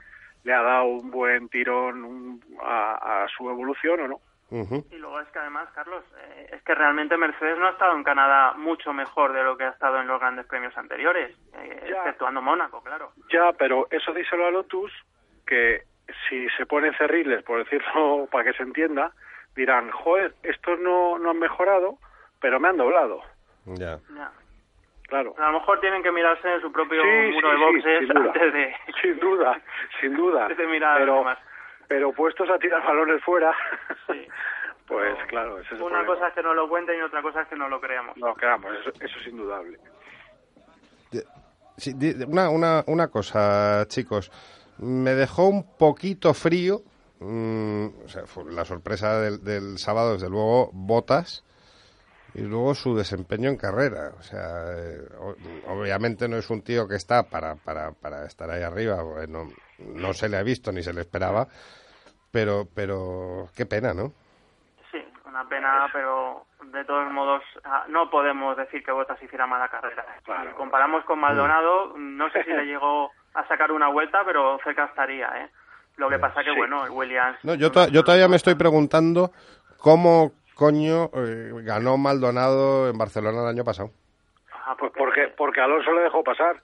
[0.43, 4.21] le ha dado un buen tirón a su evolución o no.
[4.51, 8.03] Y luego es que además, Carlos, eh, es que realmente Mercedes no ha estado en
[8.03, 12.43] Canadá mucho mejor de lo que ha estado en los grandes premios anteriores, eh, exceptuando
[12.43, 13.13] Mónaco, claro.
[13.33, 14.93] Ya, pero eso díselo a Lotus,
[15.47, 15.85] que
[16.29, 19.13] si se ponen cerriles, por decirlo para que se entienda,
[19.55, 21.99] dirán, joder, estos no, no han mejorado,
[22.41, 23.23] pero me han doblado.
[23.67, 24.01] Ya.
[25.07, 25.35] Claro.
[25.39, 28.75] A lo mejor tienen que mirarse en su propio muro de boxes antes de...
[29.03, 29.61] Sin duda,
[30.01, 30.43] sin duda.
[30.47, 31.25] antes de mirar pero,
[31.91, 33.53] pero puestos a tirar balones fuera,
[34.87, 37.57] pues claro, es Una cosa es que no lo cuenten y otra cosa es que
[37.57, 38.17] no lo creamos.
[38.17, 39.77] No lo creamos, eso, es indudable.
[42.29, 44.31] una, una, una cosa, chicos.
[44.79, 46.83] me dejó un poquito frío.
[47.19, 51.45] Mm, o sea, la sorpresa del, del, sábado, desde luego, Botas
[52.35, 54.13] y luego su desempeño en carrera.
[54.17, 55.09] O sea, eh,
[55.67, 59.49] obviamente no es un tío que está para, para, para estar ahí arriba, no,
[59.95, 61.47] no se le ha visto ni se le esperaba,
[62.31, 64.13] pero, pero qué pena, ¿no?
[64.91, 69.69] Sí, una pena, pero de todos modos ah, no podemos decir que Botas hiciera mala
[69.69, 70.05] carrera.
[70.25, 74.85] Si comparamos con Maldonado, no sé si le llegó a sacar una vuelta, pero cerca
[74.85, 75.51] estaría, ¿eh?
[75.97, 77.39] Lo que pasa que, bueno, el Williams...
[77.43, 79.33] No, yo, yo todavía me estoy preguntando
[79.79, 83.91] cómo coño eh, ganó Maldonado en Barcelona el año pasado.
[84.79, 86.61] pues porque, porque Alonso le dejó pasar.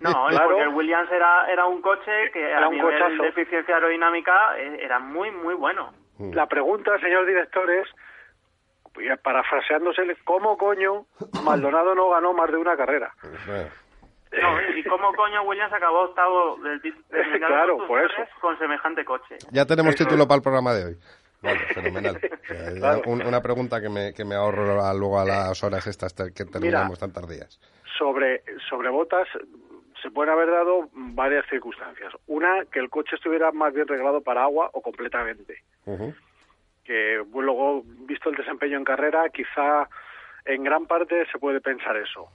[0.00, 0.48] No, claro.
[0.48, 4.98] porque el Williams era, era un coche que a nivel de eficiencia aerodinámica eh, era
[4.98, 5.92] muy, muy bueno.
[6.18, 6.32] Mm.
[6.32, 7.88] La pregunta, señor director, es,
[9.22, 11.06] parafraseándose, ¿cómo coño
[11.44, 13.12] Maldonado no ganó más de una carrera?
[14.30, 16.80] No, ¿y cómo coño Williams acabó octavo del,
[17.46, 18.22] claro, por eso.
[18.40, 19.36] con semejante coche?
[19.52, 20.98] Ya tenemos título para el programa de hoy.
[21.40, 22.20] Vale, fenomenal.
[23.06, 24.64] una pregunta que me, que me ahorro
[24.94, 27.58] luego a las horas estas que terminamos tan tardías.
[27.98, 29.28] Sobre, sobre botas
[30.02, 32.12] se pueden haber dado varias circunstancias.
[32.26, 35.62] Una, que el coche estuviera más bien reglado para agua o completamente.
[36.84, 39.88] Que luego, visto el desempeño en carrera, quizá
[40.44, 42.28] en gran parte se puede pensar eso.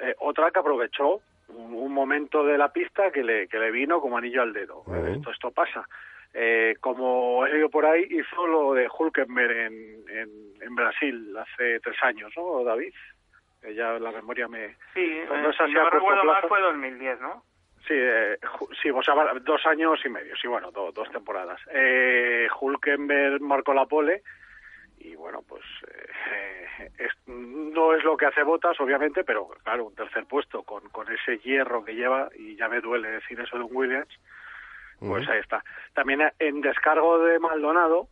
[0.00, 4.16] Eh, otra que aprovechó un, momento de la pista que le, que le vino como
[4.16, 4.84] anillo al dedo.
[5.06, 5.86] esto, esto pasa.
[6.32, 11.78] Eh, como he leído por ahí, hizo lo de Hulkenberg en, en, en Brasil hace
[11.78, 12.92] tres años, ¿no, David?
[13.72, 14.76] Ya la memoria me...
[14.94, 17.42] Sí, eh, no si no recuerdo mal fue 2010, ¿no?
[17.86, 18.38] Sí, eh,
[18.80, 21.60] sí, o sea, dos años y medio, sí, bueno, dos temporadas.
[21.70, 24.22] Eh, Hulkenberg marcó la pole
[24.98, 30.24] y bueno, pues eh, no es lo que hace Botas, obviamente, pero claro, un tercer
[30.24, 33.76] puesto con, con ese hierro que lleva, y ya me duele decir eso de un
[33.76, 34.18] Williams,
[34.98, 35.62] pues ahí está.
[35.92, 38.08] También en descargo de Maldonado,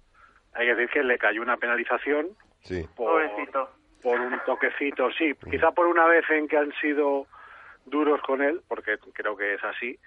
[0.53, 2.87] hay que decir que le cayó una penalización sí.
[2.95, 3.23] por,
[4.03, 7.27] por un toquecito, sí, quizá por una vez en que han sido
[7.87, 9.99] duros con él, porque creo que es así.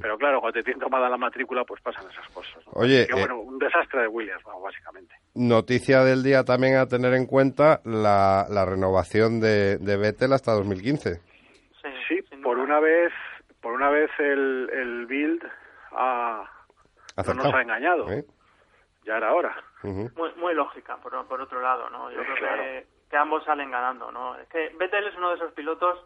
[0.00, 2.62] Pero claro, cuando te tienen tomada la matrícula, pues pasan esas cosas.
[2.74, 5.16] Oye, eh, bueno, un desastre de Williams, básicamente.
[5.34, 10.52] Noticia del día también a tener en cuenta la, la renovación de, de Vettel hasta
[10.52, 11.20] 2015.
[12.06, 13.12] Sí, por una vez,
[13.60, 15.42] por una vez el, el Build
[15.92, 16.44] ha,
[17.26, 18.06] no nos ha engañado.
[19.04, 19.56] Ya era hora.
[19.82, 22.10] muy, muy lógica, por, por otro lado, ¿no?
[22.12, 24.36] Yo creo que, que, ambos salen ganando, ¿no?
[24.36, 25.98] Es que Vettel es uno de esos pilotos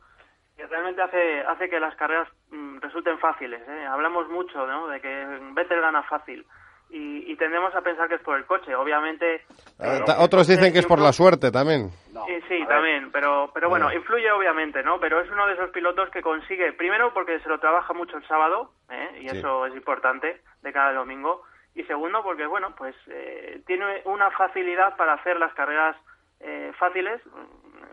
[0.56, 3.60] que realmente hace hace que las carreras mm, resulten fáciles.
[3.68, 3.86] ¿eh?
[3.86, 4.88] Hablamos mucho ¿no?
[4.88, 6.46] de que Vettel gana fácil.
[6.90, 8.74] Y, y, tendemos a pensar que es por el coche.
[8.76, 9.42] Obviamente.
[9.80, 11.90] Eh, otros dicen que es por la suerte también.
[11.90, 13.10] sí, sí también.
[13.10, 15.00] Pero, pero bueno, influye obviamente, ¿no?
[15.00, 18.26] Pero es uno de esos pilotos que consigue, primero porque se lo trabaja mucho el
[18.28, 19.20] sábado, ¿eh?
[19.22, 21.42] y eso es importante, de cada domingo.
[21.74, 25.96] Y segundo porque, bueno, pues eh, tiene una facilidad para hacer las carreras
[26.44, 27.20] eh, fáciles,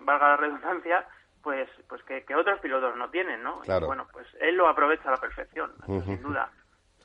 [0.01, 1.05] valga la redundancia,
[1.41, 3.59] pues pues que, otros pilotos no tienen, ¿no?
[3.61, 3.85] Claro.
[3.85, 5.71] Y bueno, pues él lo aprovecha a la perfección,
[6.05, 6.49] sin duda.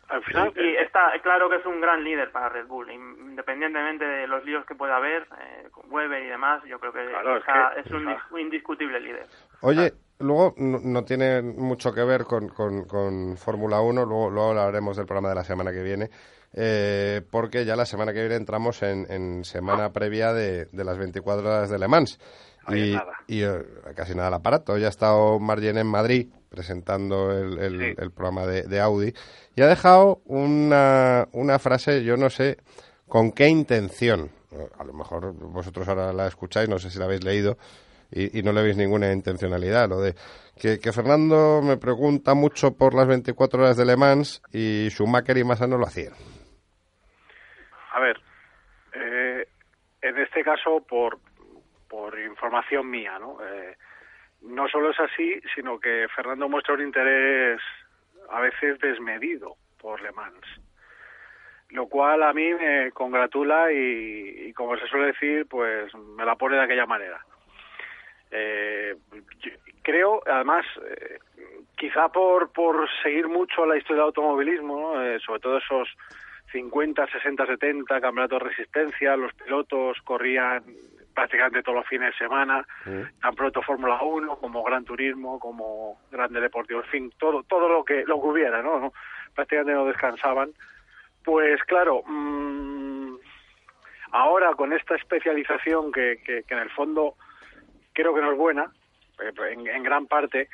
[0.08, 4.28] Al final, y está claro que es un gran líder para Red Bull, independientemente de
[4.28, 7.04] los líos que pueda haber eh, con Weber y demás, yo creo que,
[7.80, 9.26] es, un indiscutible líder.
[9.62, 15.06] Oye, luego no, tiene mucho que ver con, con, Fórmula 1, luego, luego hablaremos del
[15.06, 16.08] programa de la semana que viene,
[16.58, 20.96] eh, porque ya la semana que viene entramos en, en semana previa de, de las
[20.96, 22.18] 24 horas de Le Mans.
[22.68, 22.96] Y,
[23.28, 23.62] y eh,
[23.94, 24.76] casi nada el aparato.
[24.76, 27.58] Ya ha estado Margen en Madrid presentando el,
[27.96, 29.12] el, programa de, de, Audi
[29.54, 32.56] y ha dejado una, una frase, yo no sé
[33.06, 34.30] con qué intención.
[34.78, 37.58] A lo mejor vosotros ahora la escucháis, no sé si la habéis leído
[38.10, 39.88] y, y no le veis ninguna intencionalidad.
[39.88, 40.14] Lo de
[40.56, 45.36] que, que, Fernando me pregunta mucho por las 24 horas de Le Mans y Schumacher
[45.36, 46.14] y Massa no lo hacían.
[47.96, 48.20] A ver,
[48.92, 49.48] eh,
[50.02, 51.18] en este caso, por,
[51.88, 53.38] por información mía, ¿no?
[53.42, 53.74] Eh,
[54.42, 57.58] no solo es así, sino que Fernando muestra un interés
[58.28, 60.44] a veces desmedido por Le Mans,
[61.70, 66.56] lo cual a mí me congratula y, como se suele decir, pues me la pone
[66.56, 67.24] de aquella manera.
[68.30, 68.94] Eh,
[69.82, 71.18] creo, además, eh,
[71.78, 75.88] quizá por, por seguir mucho la historia del automovilismo, eh, sobre todo esos
[76.56, 80.64] 50, 60, 70 campeonatos de resistencia, los pilotos corrían
[81.14, 82.66] prácticamente todos los fines de semana,
[83.20, 87.84] tan pronto Fórmula 1 como Gran Turismo, como Grande Deportivo, en fin, todo, todo lo
[87.84, 88.92] que lo que hubiera, ¿no?
[89.34, 90.50] Prácticamente no descansaban.
[91.24, 93.16] Pues claro, mmm,
[94.12, 97.16] ahora con esta especialización que, que, en el fondo
[97.92, 98.72] creo que no es buena,
[99.20, 100.48] eh, en, en gran parte,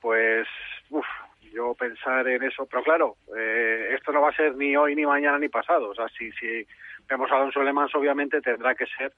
[0.00, 0.46] pues
[0.88, 1.06] uf,
[1.52, 5.06] yo pensar en eso, pero claro, eh, esto no va a ser ni hoy, ni
[5.06, 5.90] mañana, ni pasado.
[5.90, 6.66] O sea, si, si
[7.08, 9.12] vemos a Alonso Le Mans, obviamente tendrá que ser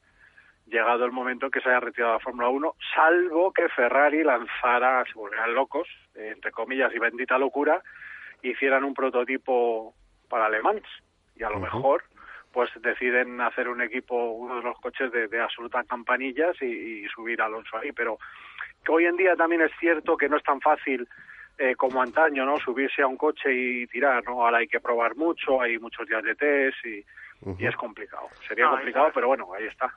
[0.67, 5.05] llegado el momento en que se haya retirado la Fórmula 1, salvo que Ferrari lanzara,
[5.05, 7.83] se volvieran locos, eh, entre comillas, y bendita locura,
[8.43, 9.95] hicieran un prototipo
[10.29, 10.87] para Le Mans.
[11.37, 12.05] Y a lo mejor
[12.53, 16.67] pues deciden hacer un equipo, uno de los coches de, de absolutas campanillas y,
[17.05, 17.91] y, subir a Alonso ahí.
[17.91, 18.19] Pero
[18.85, 21.09] que hoy en día también es cierto que no es tan fácil
[21.59, 22.59] eh, como antaño, ¿no?
[22.59, 24.45] Subirse a un coche y tirar, ¿no?
[24.45, 27.05] Ahora hay que probar mucho, hay muchos días de test y,
[27.59, 28.29] y es complicado.
[28.49, 29.93] Sería No, complicado, pero bueno, ahí está.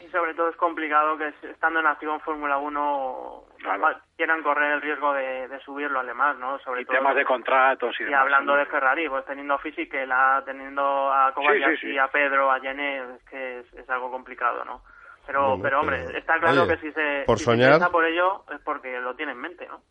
[0.00, 4.72] Y sobre todo es complicado que estando en activo en Fórmula 1 va- quieran correr
[4.72, 6.58] el riesgo de, de subirlo además, ¿no?
[6.60, 8.22] Sobre Y todo temas de contratos y y demás.
[8.22, 11.98] hablando de Ferrari, pues teniendo a Fisichella, teniendo a Kobayashi, Sí, sí, sí.
[11.98, 14.82] a Pedro, a Jenné, es que es, es algo complicado, ¿no?
[15.26, 18.44] Pero, Bueno, pero hombre, está claro oye, que si se, por si se por ello
[18.52, 19.82] es porque lo tiene en mente, ¿no?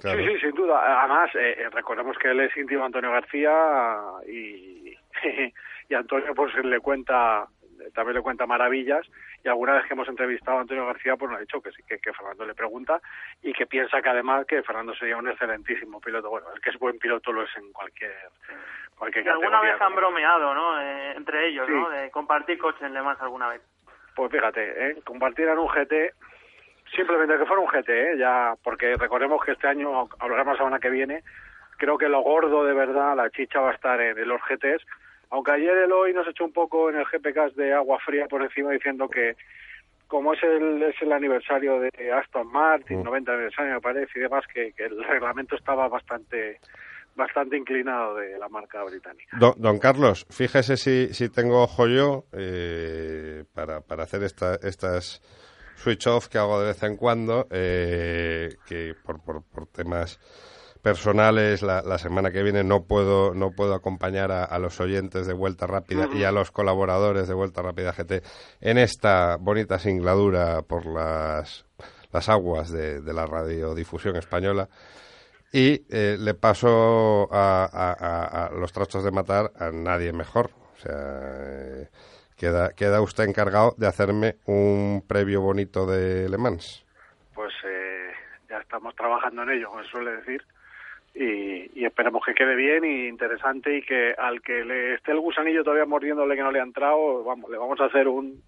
[0.00, 0.18] Claro.
[0.18, 1.00] Sí, sí, sin duda.
[1.00, 3.52] Además, eh, eh, recordemos que él es íntimo Antonio García
[4.28, 4.94] y,
[5.88, 7.46] y Antonio pues le cuenta,
[7.94, 9.06] también le cuenta maravillas
[9.42, 11.82] y alguna vez que hemos entrevistado a Antonio García pues nos ha dicho que sí,
[11.88, 13.00] que, que Fernando le pregunta
[13.42, 16.28] y que piensa que además que Fernando sería un excelentísimo piloto.
[16.30, 18.12] Bueno, el que es buen piloto lo es en cualquier,
[18.98, 20.80] cualquier alguna vez han bromeado, ¿no?
[20.80, 21.72] Eh, entre ellos, Sí.
[21.72, 21.88] ¿no?
[21.90, 23.62] De compartir coche en Le Mans alguna vez.
[24.14, 24.96] Pues fíjate, ¿eh?
[25.04, 26.12] compartieran un GT,
[26.94, 28.18] simplemente que fuera un GT, ¿eh?
[28.18, 31.22] ya, porque recordemos que este año, hablaremos la semana que viene,
[31.76, 34.84] creo que lo gordo de verdad, la chicha va a estar en, en los GTs,
[35.30, 38.42] aunque ayer el hoy nos echó un poco en el GPK de agua fría por
[38.42, 39.36] encima diciendo que
[40.06, 44.44] como es el, es el aniversario de Aston Martin, 90 aniversario me parece y demás,
[44.52, 46.60] que, que el reglamento estaba bastante
[47.16, 49.38] bastante inclinado de la marca británica.
[49.40, 55.22] Don, don Carlos, fíjese si, si tengo ojo yo eh, para, para hacer esta, estas
[55.76, 60.18] switch off que hago de vez en cuando, eh, que por, por, por temas
[60.82, 65.26] personales la, la semana que viene no puedo no puedo acompañar a, a los oyentes
[65.26, 68.22] de Vuelta Rápida y a los colaboradores de Vuelta Rápida GT
[68.60, 71.64] en esta bonita singladura por las,
[72.12, 74.68] las aguas de, de la radiodifusión española
[75.52, 80.50] y eh, le paso a, a- a- a los trastos de matar a nadie mejor.
[80.76, 81.88] O sea, eh,
[82.36, 86.84] queda, queda usted encargado de hacerme un previo bonito de Le Mans.
[87.34, 88.10] pues eh,
[88.48, 90.42] ya estamos trabajando en ello, como se suele decir,
[91.14, 95.20] y, y esperemos que quede bien y interesante y que al que le esté el
[95.20, 98.42] gusanillo todavía mordiéndole que no le ha entrado, vamos, le vamos a hacer un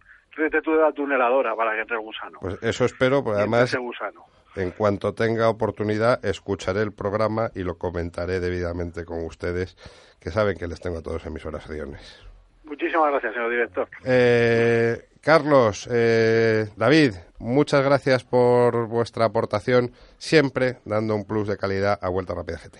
[0.62, 2.38] tú de la tuneladora para que entre el gusano.
[2.40, 4.24] Pues eso espero, porque además, ese gusano.
[4.56, 9.76] en cuanto tenga oportunidad, escucharé el programa y lo comentaré debidamente con ustedes,
[10.20, 12.27] que saben que les tengo a todos en mis oraciones.
[12.68, 13.88] Muchísimas gracias, señor director.
[14.04, 21.98] Eh, Carlos, eh, David, muchas gracias por vuestra aportación, siempre dando un plus de calidad
[22.00, 22.78] a Vuelta Rápida GT.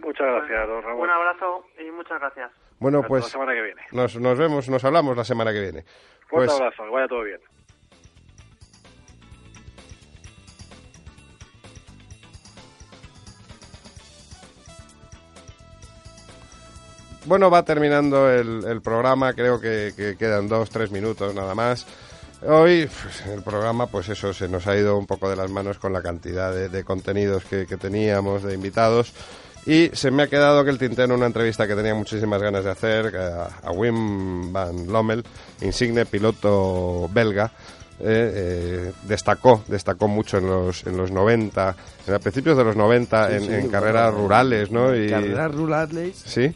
[0.00, 1.00] Muchas gracias, don Ramón.
[1.02, 2.50] Un abrazo y muchas gracias.
[2.78, 3.82] Bueno, Hasta pues la semana que viene.
[3.92, 5.82] nos, nos vemos, nos hablamos la semana que viene.
[6.28, 7.40] Fuerte Pues, abrazo, que vaya todo bien.
[17.26, 21.86] Bueno, va terminando el, el programa, creo que, que quedan dos, tres minutos nada más.
[22.46, 25.78] Hoy pues, el programa, pues eso, se nos ha ido un poco de las manos
[25.78, 29.12] con la cantidad de, de contenidos que, que teníamos, de invitados.
[29.64, 32.70] Y se me ha quedado que el tintero una entrevista que tenía muchísimas ganas de
[32.70, 35.24] hacer a, a Wim van Lommel,
[35.62, 37.50] insigne piloto belga.
[37.98, 38.04] eh,
[38.34, 41.74] eh, destacó destacó mucho en los en los 90
[42.06, 45.08] en a principios de los 90 Sí, en, sí, en bueno, carreras rurales no y
[45.08, 46.22] Carreras rurales.
[46.24, 46.54] sí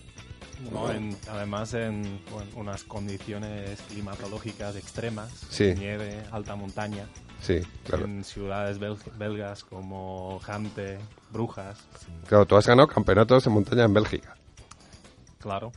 [0.72, 5.74] No, en- además en bueno, unas condiciones climatológicas extremas, Sí.
[5.76, 7.06] nieve, alta montaña,
[7.40, 8.04] Sí, claro.
[8.04, 10.98] en ciudades bel- belgas como Jante,
[11.32, 11.78] Brujas,
[12.26, 14.34] Claro, tú has ganado campeonatos de montaña en Bélgica.
[15.38, 15.72] claro.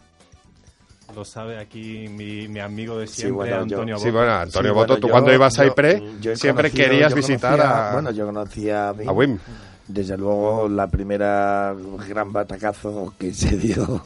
[1.16, 4.18] Lo sabe aquí mi, mi amigo de Sí, siempre, bueno, Antonio Sí, Boto.
[4.18, 6.70] bueno, Antonio Sí, Boto, bueno, tú yo- cuando ibas a yo- IPRE yo he siempre
[6.72, 7.94] conocido- querías yo visitar conocía- a...
[7.94, 9.10] Bueno, yo conocía a Wim.
[9.10, 9.40] a Wim.
[9.88, 11.76] Desde luego, la primera
[12.08, 14.04] gran batacazo que se dio.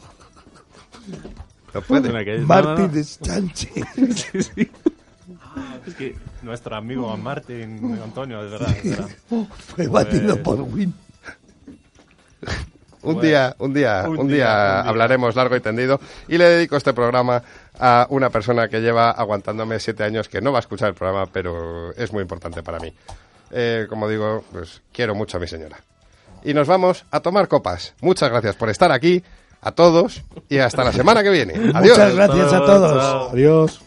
[1.74, 2.10] No puede.
[2.10, 3.04] Una que- no, Martín.
[3.54, 4.70] Sí, sí.
[5.54, 8.76] Ah, es que nuestro amigo Martín, Antonio, es verdad.
[8.76, 9.08] es verdad.
[9.58, 10.92] Fue batido Pues- por Wim.
[13.00, 14.80] Un Bueno, día, un día, un un día, día un día.
[14.80, 17.40] hablaremos largo y tendido y le dedico este programa
[17.78, 21.26] a una persona que lleva aguantándome siete años que no va a escuchar el programa,
[21.26, 22.92] pero es muy importante para mí.
[23.52, 25.78] Eh, como digo, pues quiero mucho a mi señora.
[26.42, 27.94] Y nos vamos a tomar copas.
[28.00, 29.22] Muchas gracias por estar aquí,
[29.60, 31.54] a todos, y hasta la semana que viene.
[31.74, 31.98] Adiós.
[31.98, 33.32] Muchas gracias a todos.
[33.32, 33.80] Adiós.